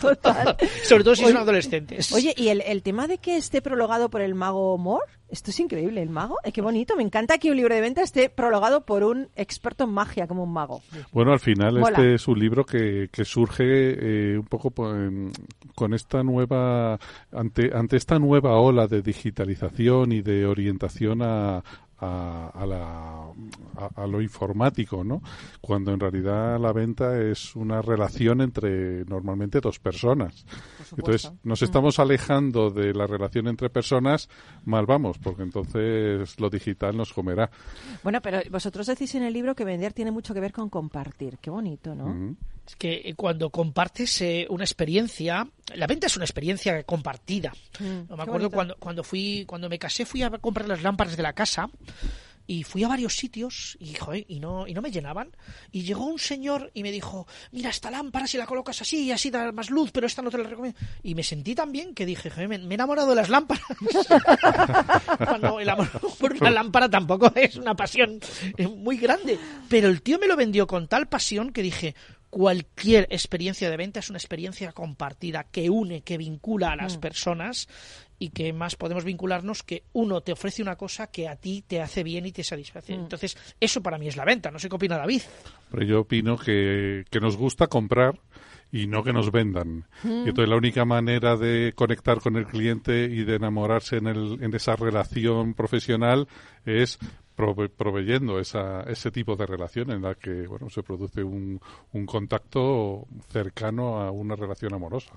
Total. 0.00 0.56
Sobre 0.84 1.02
todo 1.04 1.16
si 1.16 1.24
Oye- 1.24 1.32
son 1.32 1.42
adolescentes. 1.42 2.12
Oye, 2.12 2.32
y 2.36 2.48
el, 2.48 2.60
el 2.62 2.82
tema 2.82 3.08
de 3.08 3.18
que 3.18 3.36
esté 3.36 3.60
prologado 3.62 4.10
por 4.10 4.20
el 4.20 4.34
mago 4.36 4.78
Moore, 4.78 5.04
esto 5.30 5.50
es 5.50 5.60
increíble, 5.60 6.02
el 6.02 6.10
mago, 6.10 6.36
eh, 6.44 6.52
qué 6.52 6.60
bonito. 6.62 6.96
Me 6.96 7.02
encanta 7.02 7.38
que 7.38 7.50
un 7.50 7.56
libro 7.56 7.74
de 7.74 7.80
venta 7.80 8.02
esté 8.02 8.28
prologado 8.30 8.84
por 8.84 9.04
un 9.04 9.28
experto 9.36 9.84
en 9.84 9.90
magia 9.90 10.26
como 10.26 10.44
un 10.44 10.52
mago. 10.52 10.82
Bueno, 11.12 11.32
al 11.32 11.40
final 11.40 11.74
Mola. 11.78 11.88
este 11.98 12.14
es 12.14 12.28
un 12.28 12.38
libro 12.38 12.64
que, 12.64 13.08
que 13.12 13.24
surge 13.24 13.64
eh, 13.64 14.38
un 14.38 14.46
poco 14.46 14.70
po- 14.70 14.94
con 15.74 15.94
esta 15.94 16.22
nueva 16.22 16.98
ante 17.32 17.70
ante 17.74 17.96
esta 17.96 18.18
nueva 18.18 18.58
ola 18.58 18.86
de 18.86 19.02
digitalización 19.02 20.12
y 20.12 20.22
de 20.22 20.46
orientación 20.46 21.22
a 21.22 21.62
a, 22.00 22.50
a 22.54 22.66
la, 22.66 23.26
a, 23.76 24.02
a 24.02 24.06
lo 24.06 24.20
informático, 24.22 25.04
¿no? 25.04 25.22
Cuando 25.60 25.92
en 25.92 26.00
realidad 26.00 26.58
la 26.58 26.72
venta 26.72 27.20
es 27.20 27.54
una 27.56 27.82
relación 27.82 28.40
entre 28.40 29.04
normalmente 29.04 29.60
dos 29.60 29.78
personas. 29.78 30.44
Entonces 30.96 31.32
nos 31.44 31.62
estamos 31.62 31.98
alejando 31.98 32.70
de 32.70 32.94
la 32.94 33.06
relación 33.06 33.48
entre 33.48 33.70
personas, 33.70 34.28
mal 34.64 34.86
vamos, 34.86 35.18
porque 35.18 35.42
entonces 35.42 36.38
lo 36.40 36.50
digital 36.50 36.96
nos 36.96 37.12
comerá. 37.12 37.50
Bueno, 38.02 38.20
pero 38.20 38.40
vosotros 38.50 38.86
decís 38.86 39.14
en 39.14 39.22
el 39.22 39.32
libro 39.32 39.54
que 39.54 39.64
vender 39.64 39.92
tiene 39.92 40.10
mucho 40.10 40.34
que 40.34 40.40
ver 40.40 40.52
con 40.52 40.68
compartir. 40.68 41.38
Qué 41.38 41.50
bonito, 41.50 41.94
¿no? 41.94 42.34
Es 42.70 42.76
que 42.76 43.02
eh, 43.04 43.14
cuando 43.16 43.50
compartes 43.50 44.20
eh, 44.22 44.46
una 44.48 44.62
experiencia, 44.64 45.44
la 45.74 45.86
venta 45.88 46.06
es 46.06 46.14
una 46.16 46.24
experiencia 46.24 46.82
compartida. 46.84 47.52
Mm, 47.80 47.84
No, 47.84 47.98
me 48.00 48.06
qué 48.06 48.12
acuerdo 48.22 48.30
bonito. 48.32 48.50
cuando, 48.50 48.76
cuando 48.76 49.02
fui, 49.04 49.44
cuando 49.46 49.68
me 49.68 49.78
casé 49.78 50.06
fui 50.06 50.22
a 50.22 50.30
comprar 50.30 50.68
las 50.68 50.82
lámparas 50.82 51.16
de 51.16 51.22
la 51.24 51.32
casa 51.32 51.68
y 52.46 52.64
fui 52.64 52.82
a 52.84 52.88
varios 52.88 53.14
sitios 53.16 53.76
y, 53.80 53.94
joder, 53.94 54.24
y 54.28 54.40
no 54.40 54.66
y 54.66 54.74
no 54.74 54.82
me 54.82 54.90
llenaban 54.90 55.30
y 55.70 55.82
llegó 55.82 56.06
un 56.06 56.18
señor 56.18 56.70
y 56.74 56.82
me 56.82 56.90
dijo 56.90 57.28
mira 57.52 57.70
esta 57.70 57.90
lámpara 57.92 58.26
si 58.26 58.38
la 58.38 58.46
colocas 58.46 58.80
así 58.80 59.04
y 59.04 59.12
así 59.12 59.30
da 59.30 59.52
más 59.52 59.70
luz 59.70 59.90
pero 59.92 60.06
esta 60.06 60.20
no 60.22 60.30
te 60.30 60.38
la 60.38 60.48
recomiendo 60.48 60.76
y 61.04 61.14
me 61.14 61.22
sentí 61.22 61.54
tan 61.54 61.70
bien 61.70 61.94
que 61.94 62.04
dije 62.06 62.28
joder, 62.28 62.48
me, 62.48 62.58
me 62.58 62.70
he 62.70 62.74
enamorado 62.74 63.10
de 63.10 63.14
las 63.16 63.28
lámparas 63.28 63.62
cuando 65.28 65.60
el 65.60 65.68
amor 65.68 65.88
por 66.18 66.32
una 66.32 66.50
lámpara 66.50 66.88
tampoco 66.88 67.30
es 67.36 67.54
una 67.56 67.76
pasión 67.76 68.18
eh, 68.56 68.66
muy 68.66 68.96
grande 68.96 69.38
pero 69.68 69.88
el 69.88 70.02
tío 70.02 70.18
me 70.18 70.26
lo 70.26 70.34
vendió 70.34 70.66
con 70.66 70.88
tal 70.88 71.06
pasión 71.08 71.52
que 71.52 71.62
dije 71.62 71.94
cualquier 72.30 73.08
experiencia 73.10 73.68
de 73.70 73.76
venta 73.76 74.00
es 74.00 74.08
una 74.08 74.18
experiencia 74.18 74.72
compartida 74.72 75.44
que 75.44 75.68
une, 75.68 76.02
que 76.02 76.16
vincula 76.16 76.72
a 76.72 76.76
las 76.76 76.96
personas 76.96 77.68
y 78.18 78.30
que 78.30 78.52
más 78.52 78.76
podemos 78.76 79.04
vincularnos 79.04 79.62
que 79.62 79.82
uno 79.92 80.20
te 80.20 80.32
ofrece 80.32 80.62
una 80.62 80.76
cosa 80.76 81.08
que 81.08 81.28
a 81.28 81.36
ti 81.36 81.64
te 81.66 81.80
hace 81.80 82.04
bien 82.04 82.26
y 82.26 82.32
te 82.32 82.44
satisface. 82.44 82.94
Entonces, 82.94 83.36
eso 83.58 83.82
para 83.82 83.98
mí 83.98 84.08
es 84.08 84.16
la 84.16 84.24
venta. 84.24 84.50
No 84.50 84.58
sé 84.58 84.68
qué 84.68 84.76
opina 84.76 84.98
David. 84.98 85.22
Pero 85.70 85.84
yo 85.84 86.00
opino 86.00 86.36
que, 86.36 87.04
que 87.10 87.20
nos 87.20 87.36
gusta 87.36 87.66
comprar 87.66 88.20
y 88.72 88.86
no 88.86 89.02
que 89.02 89.12
nos 89.12 89.32
vendan. 89.32 89.86
Mm. 90.02 90.26
Y 90.26 90.28
entonces 90.28 90.48
la 90.48 90.56
única 90.56 90.84
manera 90.84 91.36
de 91.36 91.72
conectar 91.74 92.20
con 92.20 92.36
el 92.36 92.46
cliente 92.46 93.04
y 93.04 93.24
de 93.24 93.36
enamorarse 93.36 93.96
en, 93.96 94.06
el, 94.06 94.38
en 94.42 94.54
esa 94.54 94.76
relación 94.76 95.54
profesional 95.54 96.28
es 96.64 96.98
prove- 97.40 97.70
proveyendo 97.70 98.38
esa, 98.38 98.82
ese 98.82 99.10
tipo 99.10 99.36
de 99.36 99.46
relación 99.46 99.90
en 99.90 100.02
la 100.02 100.14
que 100.14 100.46
bueno 100.46 100.68
se 100.68 100.82
produce 100.82 101.24
un, 101.24 101.60
un 101.92 102.06
contacto 102.06 103.06
cercano 103.28 104.00
a 104.00 104.10
una 104.10 104.36
relación 104.36 104.74
amorosa. 104.74 105.12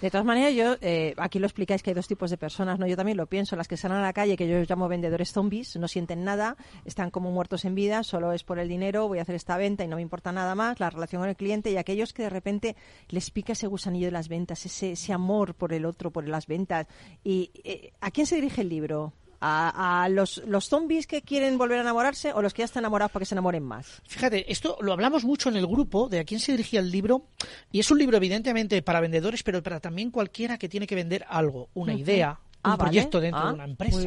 De 0.00 0.10
todas 0.10 0.24
maneras, 0.24 0.54
yo, 0.54 0.76
eh, 0.80 1.14
aquí 1.16 1.38
lo 1.38 1.46
explicáis 1.46 1.82
que 1.82 1.90
hay 1.90 1.94
dos 1.94 2.06
tipos 2.06 2.30
de 2.30 2.36
personas, 2.36 2.78
¿no? 2.78 2.86
Yo 2.86 2.96
también 2.96 3.16
lo 3.16 3.26
pienso, 3.26 3.56
las 3.56 3.68
que 3.68 3.76
salen 3.76 3.98
a 3.98 4.02
la 4.02 4.12
calle, 4.12 4.36
que 4.36 4.48
yo 4.48 4.62
llamo 4.68 4.88
vendedores 4.88 5.32
zombies, 5.32 5.76
no 5.76 5.88
sienten 5.88 6.24
nada, 6.24 6.56
están 6.84 7.10
como 7.10 7.30
muertos 7.30 7.64
en 7.64 7.74
vida, 7.74 8.02
solo 8.02 8.32
es 8.32 8.44
por 8.44 8.58
el 8.58 8.68
dinero, 8.68 9.08
voy 9.08 9.18
a 9.18 9.22
hacer 9.22 9.34
esta 9.34 9.56
venta 9.56 9.84
y 9.84 9.88
no 9.88 9.96
me 9.96 10.02
importa 10.02 10.32
nada 10.32 10.54
más, 10.54 10.80
la 10.80 10.90
relación 10.90 11.22
con 11.22 11.28
el 11.28 11.36
cliente, 11.36 11.70
y 11.70 11.76
aquellos 11.76 12.12
que 12.12 12.22
de 12.22 12.30
repente 12.30 12.76
les 13.08 13.30
pica 13.30 13.52
ese 13.52 13.66
gusanillo 13.66 14.06
de 14.06 14.12
las 14.12 14.28
ventas, 14.28 14.64
ese, 14.66 14.92
ese 14.92 15.12
amor 15.12 15.54
por 15.54 15.72
el 15.72 15.84
otro, 15.84 16.10
por 16.10 16.28
las 16.28 16.46
ventas. 16.46 16.86
¿Y 17.24 17.50
eh, 17.64 17.92
a 18.00 18.10
quién 18.10 18.26
se 18.26 18.36
dirige 18.36 18.60
el 18.60 18.68
libro? 18.68 19.12
¿A, 19.46 20.04
a 20.04 20.08
los, 20.08 20.38
los 20.46 20.66
zombies 20.70 21.06
que 21.06 21.20
quieren 21.20 21.58
volver 21.58 21.76
a 21.78 21.82
enamorarse 21.82 22.32
o 22.32 22.40
los 22.40 22.54
que 22.54 22.62
ya 22.62 22.64
están 22.64 22.80
enamorados 22.82 23.12
para 23.12 23.20
que 23.22 23.26
se 23.26 23.34
enamoren 23.34 23.62
más? 23.62 24.00
Fíjate, 24.08 24.50
esto 24.50 24.78
lo 24.80 24.92
hablamos 24.94 25.22
mucho 25.24 25.50
en 25.50 25.56
el 25.56 25.66
grupo 25.66 26.08
de 26.08 26.20
a 26.20 26.24
quién 26.24 26.40
se 26.40 26.52
dirigía 26.52 26.80
el 26.80 26.90
libro 26.90 27.28
y 27.70 27.80
es 27.80 27.90
un 27.90 27.98
libro 27.98 28.16
evidentemente 28.16 28.80
para 28.80 29.00
vendedores, 29.00 29.42
pero 29.42 29.62
para 29.62 29.80
también 29.80 30.10
cualquiera 30.10 30.56
que 30.56 30.70
tiene 30.70 30.86
que 30.86 30.94
vender 30.94 31.26
algo, 31.28 31.68
una 31.74 31.92
idea, 31.94 32.40
Ah, 32.62 32.70
un 32.72 32.78
vale. 32.78 32.90
proyecto 32.90 33.20
dentro 33.20 33.42
Ah, 33.42 33.48
de 33.48 33.54
una 33.54 33.64
empresa, 33.64 33.98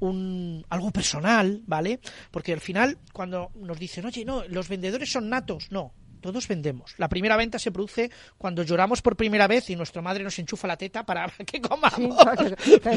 un 0.00 0.64
algo 0.70 0.90
personal, 0.90 1.62
¿vale? 1.66 2.00
Porque 2.30 2.54
al 2.54 2.60
final 2.60 2.98
cuando 3.12 3.50
nos 3.56 3.78
dicen, 3.78 4.06
"Oye, 4.06 4.24
no, 4.24 4.44
los 4.48 4.68
vendedores 4.68 5.10
son 5.12 5.28
natos", 5.28 5.66
no. 5.70 5.92
Todos 6.24 6.48
vendemos. 6.48 6.94
La 6.96 7.10
primera 7.10 7.36
venta 7.36 7.58
se 7.58 7.70
produce 7.70 8.10
cuando 8.38 8.62
lloramos 8.62 9.02
por 9.02 9.14
primera 9.14 9.46
vez 9.46 9.68
y 9.68 9.76
nuestra 9.76 10.00
madre 10.00 10.24
nos 10.24 10.38
enchufa 10.38 10.66
la 10.66 10.78
teta 10.78 11.04
para 11.04 11.28
que 11.46 11.60
comamos. 11.60 12.18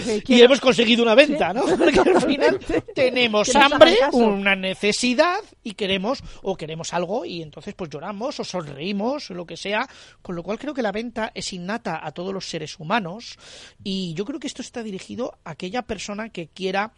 Sí, 0.01 0.23
y 0.27 0.41
hemos 0.41 0.61
conseguido 0.61 1.03
una 1.03 1.13
venta, 1.13 1.51
¿no? 1.51 1.65
Porque 1.65 1.99
al 1.99 2.21
final 2.21 2.57
tenemos 2.95 3.53
hambre, 3.53 3.97
una 4.13 4.55
necesidad 4.55 5.39
y 5.61 5.73
queremos 5.73 6.23
o 6.41 6.55
queremos 6.55 6.93
algo 6.93 7.25
y 7.25 7.41
entonces 7.41 7.75
pues 7.75 7.89
lloramos 7.89 8.39
o 8.39 8.45
sonreímos 8.45 9.29
o 9.29 9.33
lo 9.33 9.45
que 9.45 9.57
sea, 9.57 9.89
con 10.21 10.33
lo 10.33 10.41
cual 10.41 10.57
creo 10.57 10.73
que 10.73 10.81
la 10.81 10.93
venta 10.93 11.33
es 11.35 11.51
innata 11.51 11.99
a 12.01 12.13
todos 12.13 12.33
los 12.33 12.47
seres 12.47 12.79
humanos 12.79 13.37
y 13.83 14.13
yo 14.13 14.23
creo 14.23 14.39
que 14.39 14.47
esto 14.47 14.61
está 14.61 14.83
dirigido 14.83 15.37
a 15.43 15.51
aquella 15.51 15.81
persona 15.81 16.29
que 16.29 16.47
quiera 16.47 16.93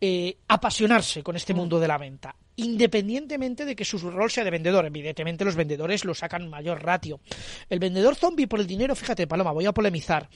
eh, 0.00 0.38
apasionarse 0.48 1.22
con 1.22 1.36
este 1.36 1.54
mundo 1.54 1.78
de 1.78 1.86
la 1.86 1.98
venta 1.98 2.34
independientemente 2.58 3.64
de 3.64 3.74
que 3.74 3.84
su 3.84 3.98
rol 4.10 4.30
sea 4.30 4.44
de 4.44 4.50
vendedor. 4.50 4.84
Evidentemente 4.84 5.44
los 5.44 5.56
vendedores 5.56 6.04
lo 6.04 6.14
sacan 6.14 6.48
mayor 6.48 6.82
ratio. 6.82 7.20
El 7.70 7.78
vendedor 7.78 8.14
zombie 8.16 8.46
por 8.46 8.60
el 8.60 8.66
dinero, 8.66 8.94
fíjate, 8.94 9.26
Paloma, 9.26 9.52
voy 9.52 9.66
a 9.66 9.72
polemizar. 9.72 10.28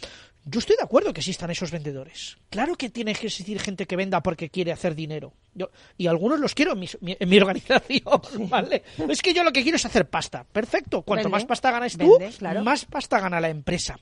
Yo 0.45 0.59
estoy 0.59 0.77
de 0.77 0.83
acuerdo 0.85 1.13
que 1.13 1.21
existan 1.21 1.51
esos 1.51 1.71
vendedores. 1.71 2.37
Claro 2.51 2.75
que 2.77 2.91
tiene 2.91 3.15
que 3.15 3.27
existir 3.27 3.61
gente 3.61 3.87
que 3.87 3.97
venda 3.97 4.23
porque 4.23 4.51
quiere 4.51 4.73
hacer 4.73 4.95
dinero. 4.95 5.35
Yo, 5.55 5.71
y 5.99 6.07
algunos 6.09 6.41
los 6.41 6.55
quiero 6.55 6.73
en 6.73 6.81
mi, 6.81 6.89
mi- 7.01 7.17
en 7.19 7.29
mi 7.29 7.39
organización, 7.39 8.03
¿vale? 8.49 8.83
Es 9.09 9.21
que 9.23 9.35
yo 9.35 9.45
lo 9.45 9.53
que 9.53 9.63
quiero 9.63 9.77
es 9.77 9.85
hacer 9.87 10.09
pasta. 10.09 10.45
Perfecto. 10.51 11.03
Cuanto 11.03 11.25
Vende, 11.25 11.37
más 11.37 11.45
pasta 11.45 11.71
ganas 11.71 11.97
tú, 11.97 12.19
vende, 12.19 12.37
claro. 12.37 12.63
más 12.65 12.85
pasta 12.87 13.21
gana 13.21 13.41
la 13.41 13.51
empresa. 13.51 13.99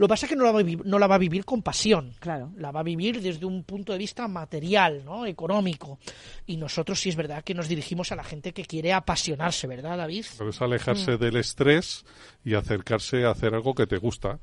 Lo 0.00 0.06
que 0.06 0.08
pasa 0.08 0.24
es 0.24 0.30
que 0.30 0.36
no 0.36 0.44
la, 0.44 0.52
va 0.52 0.60
a 0.60 0.62
vivi- 0.62 0.82
no 0.82 0.98
la 0.98 1.06
va 1.06 1.16
a 1.16 1.18
vivir 1.18 1.44
con 1.44 1.60
pasión. 1.60 2.14
Claro. 2.20 2.52
La 2.56 2.70
va 2.72 2.80
a 2.80 2.82
vivir 2.82 3.20
desde 3.20 3.44
un 3.44 3.64
punto 3.64 3.92
de 3.92 3.98
vista 3.98 4.26
material, 4.28 5.04
¿no? 5.04 5.26
Económico. 5.26 5.98
Y 6.46 6.56
nosotros 6.56 6.98
sí 6.98 7.10
es 7.10 7.16
verdad 7.16 7.44
que 7.44 7.52
nos 7.52 7.68
dirigimos 7.68 8.10
a 8.10 8.16
la 8.16 8.24
gente 8.24 8.52
que 8.54 8.64
quiere 8.64 8.94
apasionarse, 8.94 9.66
¿verdad, 9.66 9.98
David? 9.98 10.24
Pero 10.38 10.48
es 10.48 10.62
alejarse 10.62 11.18
del 11.18 11.36
estrés 11.36 12.06
y 12.46 12.54
acercarse 12.54 13.26
a 13.26 13.32
hacer 13.32 13.54
algo 13.54 13.74
que 13.74 13.86
te 13.86 13.98
gusta. 13.98 14.38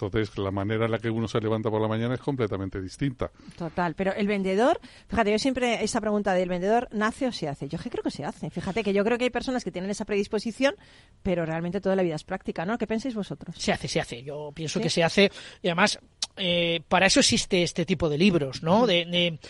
Entonces, 0.00 0.38
la 0.38 0.52
manera 0.52 0.84
en 0.84 0.92
la 0.92 0.98
que 1.00 1.10
uno 1.10 1.26
se 1.26 1.40
levanta 1.40 1.70
por 1.70 1.80
la 1.82 1.88
mañana 1.88 2.14
es 2.14 2.20
completamente 2.20 2.80
distinta. 2.80 3.32
Total, 3.56 3.94
pero 3.96 4.14
el 4.14 4.28
vendedor, 4.28 4.78
fíjate, 5.08 5.32
yo 5.32 5.38
siempre 5.40 5.82
esa 5.82 6.00
pregunta 6.00 6.34
del 6.34 6.48
vendedor, 6.48 6.88
¿nace 6.92 7.26
o 7.26 7.32
se 7.32 7.48
hace? 7.48 7.68
Yo 7.68 7.78
creo 7.78 8.04
que 8.04 8.12
se 8.12 8.24
hace. 8.24 8.48
Fíjate 8.48 8.84
que 8.84 8.92
yo 8.92 9.02
creo 9.04 9.18
que 9.18 9.24
hay 9.24 9.30
personas 9.30 9.64
que 9.64 9.72
tienen 9.72 9.90
esa 9.90 10.04
predisposición, 10.04 10.76
pero 11.24 11.44
realmente 11.44 11.80
toda 11.80 11.96
la 11.96 12.02
vida 12.04 12.14
es 12.14 12.22
práctica, 12.22 12.64
¿no? 12.64 12.78
¿Qué 12.78 12.86
pensáis 12.86 13.16
vosotros? 13.16 13.56
Se 13.58 13.72
hace, 13.72 13.88
se 13.88 14.00
hace. 14.00 14.22
Yo 14.22 14.52
pienso 14.54 14.78
¿Sí? 14.78 14.84
que 14.84 14.90
se 14.90 15.02
hace. 15.02 15.32
Y 15.62 15.66
además, 15.66 15.98
eh, 16.36 16.80
para 16.86 17.06
eso 17.06 17.18
existe 17.18 17.64
este 17.64 17.84
tipo 17.84 18.08
de 18.08 18.18
libros, 18.18 18.62
¿no? 18.62 18.86
De, 18.86 19.04
de- 19.04 19.40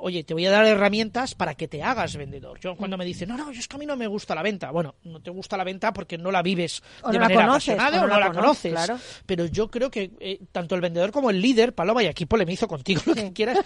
oye, 0.00 0.24
te 0.24 0.34
voy 0.34 0.46
a 0.46 0.50
dar 0.50 0.64
herramientas 0.64 1.34
para 1.34 1.54
que 1.54 1.68
te 1.68 1.82
hagas 1.82 2.16
vendedor. 2.16 2.58
Yo 2.60 2.76
cuando 2.76 2.96
me 2.96 3.04
dicen, 3.04 3.28
no, 3.28 3.36
no, 3.36 3.52
yo 3.52 3.60
es 3.60 3.68
que 3.68 3.76
a 3.76 3.78
mí 3.78 3.86
no 3.86 3.96
me 3.96 4.06
gusta 4.06 4.34
la 4.34 4.42
venta. 4.42 4.70
Bueno, 4.70 4.94
no 5.04 5.20
te 5.20 5.30
gusta 5.30 5.56
la 5.56 5.64
venta 5.64 5.92
porque 5.92 6.18
no 6.18 6.30
la 6.30 6.42
vives 6.42 6.82
O 7.02 7.08
de 7.10 7.14
no 7.18 7.20
la 7.20 7.28
manera 7.28 7.46
conoces, 7.46 7.74
apasionada 7.74 8.04
o 8.04 8.06
no 8.08 8.14
no 8.14 8.20
la 8.20 8.32
conoces, 8.32 8.72
claro. 8.72 8.98
Pero 9.26 9.46
yo 9.46 9.70
creo 9.70 9.90
que 9.90 10.10
eh, 10.20 10.40
tanto 10.52 10.74
el 10.74 10.80
vendedor 10.80 11.10
como 11.12 11.30
el 11.30 11.40
líder, 11.40 11.74
Paloma, 11.74 12.02
y 12.02 12.06
aquí 12.06 12.26
polemizo 12.26 12.66
contigo 12.68 13.02
lo 13.06 13.14
que 13.14 13.32
quieras, 13.32 13.58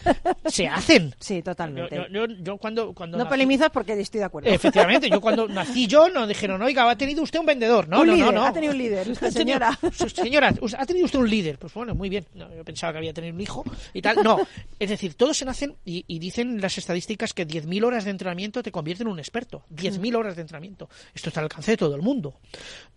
se 0.46 0.66
hacen. 0.68 1.14
Sí, 1.20 1.42
totalmente. 1.42 1.94
yo- 1.96 2.06
yo- 2.08 2.26
yo 2.42 2.56
cuando, 2.58 2.92
cuando 2.94 3.18
no 3.18 3.24
nací- 3.24 3.28
polemizas 3.28 3.70
porque 3.70 3.92
estoy 4.00 4.20
de 4.20 4.24
acuerdo. 4.26 4.48
Efectivamente, 4.50 5.08
yo 5.10 5.20
cuando 5.20 5.48
nací 5.48 5.86
yo 5.86 6.08
no 6.08 6.26
dijeron, 6.26 6.60
oiga, 6.62 6.88
ha 6.90 6.96
tenido 6.96 7.22
usted 7.22 7.40
un 7.40 7.46
vendedor. 7.46 7.88
No, 7.88 8.00
Un 8.00 8.06
no, 8.08 8.14
líder, 8.14 8.26
no, 8.34 8.40
no. 8.40 8.46
ha 8.46 8.52
tenido 8.52 8.72
un 8.72 8.78
líder, 8.78 9.08
usted, 9.10 9.30
señora. 9.30 9.78
Señora, 10.14 10.54
ha 10.78 10.86
tenido 10.86 11.06
usted 11.06 11.18
un 11.18 11.28
líder. 11.30 11.58
Pues 11.58 11.72
bueno, 11.74 11.94
muy 11.94 12.08
bien. 12.08 12.24
No, 12.34 12.52
yo 12.54 12.64
pensaba 12.64 12.92
que 12.92 12.98
había 12.98 13.12
tenido 13.12 13.34
un 13.34 13.40
hijo 13.40 13.64
y 13.92 14.00
tal. 14.02 14.22
No, 14.22 14.38
es 14.78 14.88
decir, 14.90 15.14
todos 15.14 15.36
se 15.36 15.44
nacen 15.44 15.74
y, 15.84 16.04
y 16.06 16.18
dicen 16.22 16.60
las 16.60 16.78
estadísticas 16.78 17.34
que 17.34 17.46
10.000 17.46 17.84
horas 17.84 18.04
de 18.04 18.10
entrenamiento 18.10 18.62
te 18.62 18.72
convierten 18.72 19.08
en 19.08 19.12
un 19.12 19.18
experto. 19.18 19.64
10.000 19.74 20.16
horas 20.16 20.36
de 20.36 20.42
entrenamiento. 20.42 20.88
Esto 21.12 21.28
está 21.28 21.40
al 21.40 21.44
alcance 21.44 21.72
de 21.72 21.76
todo 21.76 21.94
el 21.94 22.02
mundo. 22.02 22.40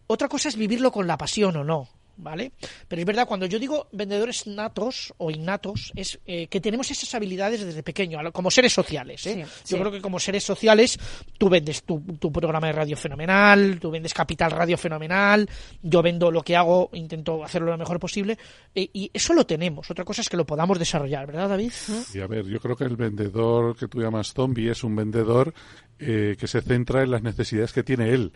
Otra 0.07 0.29
cosa 0.29 0.47
es 0.49 0.55
vivirlo 0.55 0.91
con 0.91 1.07
la 1.07 1.17
pasión 1.17 1.57
o 1.57 1.63
no. 1.63 1.89
¿Vale? 2.17 2.53
Pero 2.87 3.01
es 3.01 3.05
verdad, 3.05 3.27
cuando 3.27 3.45
yo 3.45 3.59
digo 3.59 3.87
vendedores 3.91 4.47
natos 4.47 5.13
o 5.17 5.31
innatos, 5.31 5.91
es 5.95 6.19
eh, 6.25 6.47
que 6.47 6.61
tenemos 6.61 6.89
esas 6.89 7.13
habilidades 7.13 7.65
desde 7.65 7.83
pequeño, 7.83 8.19
como 8.31 8.49
seres 8.49 8.73
sociales. 8.73 9.25
¿eh? 9.27 9.33
Sí, 9.33 9.39
yo 9.71 9.77
sí. 9.77 9.79
creo 9.79 9.91
que 9.91 10.01
como 10.01 10.19
seres 10.19 10.43
sociales, 10.43 10.97
tú 11.37 11.49
vendes 11.49 11.83
tu, 11.83 11.99
tu 12.19 12.31
programa 12.31 12.67
de 12.67 12.73
radio 12.73 12.95
fenomenal, 12.95 13.79
tú 13.79 13.91
vendes 13.91 14.13
Capital 14.13 14.51
Radio 14.51 14.77
fenomenal, 14.77 15.49
yo 15.81 16.01
vendo 16.01 16.31
lo 16.31 16.41
que 16.41 16.55
hago, 16.55 16.89
intento 16.93 17.43
hacerlo 17.43 17.71
lo 17.71 17.77
mejor 17.77 17.99
posible, 17.99 18.37
eh, 18.73 18.89
y 18.93 19.11
eso 19.13 19.33
lo 19.33 19.45
tenemos. 19.45 19.89
Otra 19.91 20.05
cosa 20.05 20.21
es 20.21 20.29
que 20.29 20.37
lo 20.37 20.45
podamos 20.45 20.79
desarrollar, 20.79 21.27
¿verdad, 21.27 21.49
David? 21.49 21.71
Y 22.13 22.19
a 22.19 22.27
ver, 22.27 22.45
yo 22.45 22.59
creo 22.59 22.75
que 22.75 22.85
el 22.85 22.95
vendedor 22.95 23.75
que 23.75 23.87
tú 23.87 24.01
llamas 24.01 24.33
zombie 24.33 24.69
es 24.69 24.83
un 24.83 24.95
vendedor 24.95 25.53
eh, 25.99 26.35
que 26.39 26.47
se 26.47 26.61
centra 26.61 27.03
en 27.03 27.11
las 27.11 27.23
necesidades 27.23 27.73
que 27.73 27.83
tiene 27.83 28.09
él, 28.09 28.33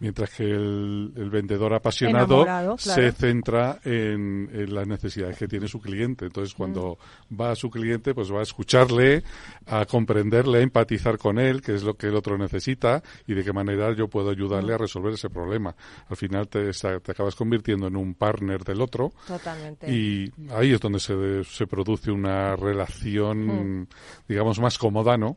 mientras 0.00 0.30
que 0.30 0.44
el, 0.44 1.12
el 1.16 1.30
vendedor 1.30 1.74
apasionado 1.74 2.44
claro. 2.44 2.76
se 2.78 3.10
centra 3.12 3.78
en, 3.84 4.48
en 4.52 4.74
las 4.74 4.86
necesidades 4.86 5.36
que 5.36 5.48
tiene 5.48 5.68
su 5.68 5.80
cliente. 5.80 6.26
Entonces, 6.26 6.54
cuando 6.54 6.98
Mm. 7.30 7.40
va 7.40 7.50
a 7.52 7.56
su 7.56 7.70
cliente, 7.70 8.14
pues 8.14 8.32
va 8.32 8.40
a 8.40 8.42
escucharle, 8.42 9.22
a 9.66 9.84
comprenderle, 9.86 10.58
a 10.58 10.62
empatizar 10.62 11.18
con 11.18 11.38
él, 11.38 11.60
que 11.62 11.74
es 11.74 11.82
lo 11.82 11.94
que 11.94 12.06
el 12.08 12.16
otro 12.16 12.38
necesita 12.38 13.02
y 13.26 13.34
de 13.34 13.42
qué 13.44 13.52
manera 13.52 13.92
yo 13.94 14.08
puedo 14.08 14.30
ayudarle 14.30 14.72
Mm. 14.72 14.74
a 14.74 14.78
resolver 14.78 15.12
ese 15.14 15.30
problema. 15.30 15.74
Al 16.08 16.16
final 16.16 16.48
te, 16.48 16.70
te 16.72 17.12
acabas 17.12 17.34
convirtiendo 17.34 17.86
en 17.88 17.96
un 17.96 18.14
partner 18.14 18.62
del 18.64 18.80
otro. 18.80 19.12
Totalmente. 19.26 19.90
Y 19.92 20.32
ahí 20.50 20.72
es 20.72 20.80
donde 20.80 21.00
se, 21.00 21.44
se 21.44 21.66
produce 21.66 22.10
una 22.10 22.54
relación, 22.56 23.80
Mm. 23.82 23.86
digamos, 24.28 24.58
más 24.60 24.78
cómoda, 24.78 25.16
¿no? 25.16 25.36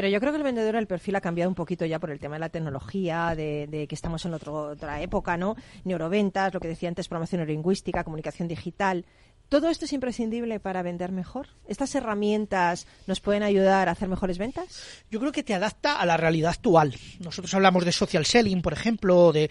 Pero 0.00 0.08
yo 0.08 0.18
creo 0.18 0.32
que 0.32 0.38
el 0.38 0.44
vendedor, 0.44 0.76
el 0.76 0.86
perfil 0.86 1.16
ha 1.16 1.20
cambiado 1.20 1.50
un 1.50 1.54
poquito 1.54 1.84
ya 1.84 1.98
por 1.98 2.10
el 2.10 2.18
tema 2.18 2.36
de 2.36 2.40
la 2.40 2.48
tecnología, 2.48 3.34
de, 3.36 3.66
de 3.66 3.86
que 3.86 3.94
estamos 3.94 4.24
en 4.24 4.32
otra 4.32 5.02
época, 5.02 5.36
¿no? 5.36 5.56
Neuroventas, 5.84 6.54
lo 6.54 6.60
que 6.60 6.68
decía 6.68 6.88
antes, 6.88 7.06
programación 7.06 7.40
neurolingüística, 7.40 8.02
comunicación 8.02 8.48
digital. 8.48 9.04
¿Todo 9.50 9.68
esto 9.68 9.84
es 9.84 9.92
imprescindible 9.92 10.58
para 10.58 10.80
vender 10.80 11.12
mejor? 11.12 11.48
¿Estas 11.68 11.94
herramientas 11.94 12.86
nos 13.06 13.20
pueden 13.20 13.42
ayudar 13.42 13.90
a 13.90 13.92
hacer 13.92 14.08
mejores 14.08 14.38
ventas? 14.38 15.04
Yo 15.10 15.20
creo 15.20 15.32
que 15.32 15.42
te 15.42 15.52
adapta 15.52 16.00
a 16.00 16.06
la 16.06 16.16
realidad 16.16 16.52
actual. 16.52 16.94
Nosotros 17.18 17.52
hablamos 17.52 17.84
de 17.84 17.92
social 17.92 18.24
selling, 18.24 18.62
por 18.62 18.72
ejemplo, 18.72 19.32
de, 19.34 19.50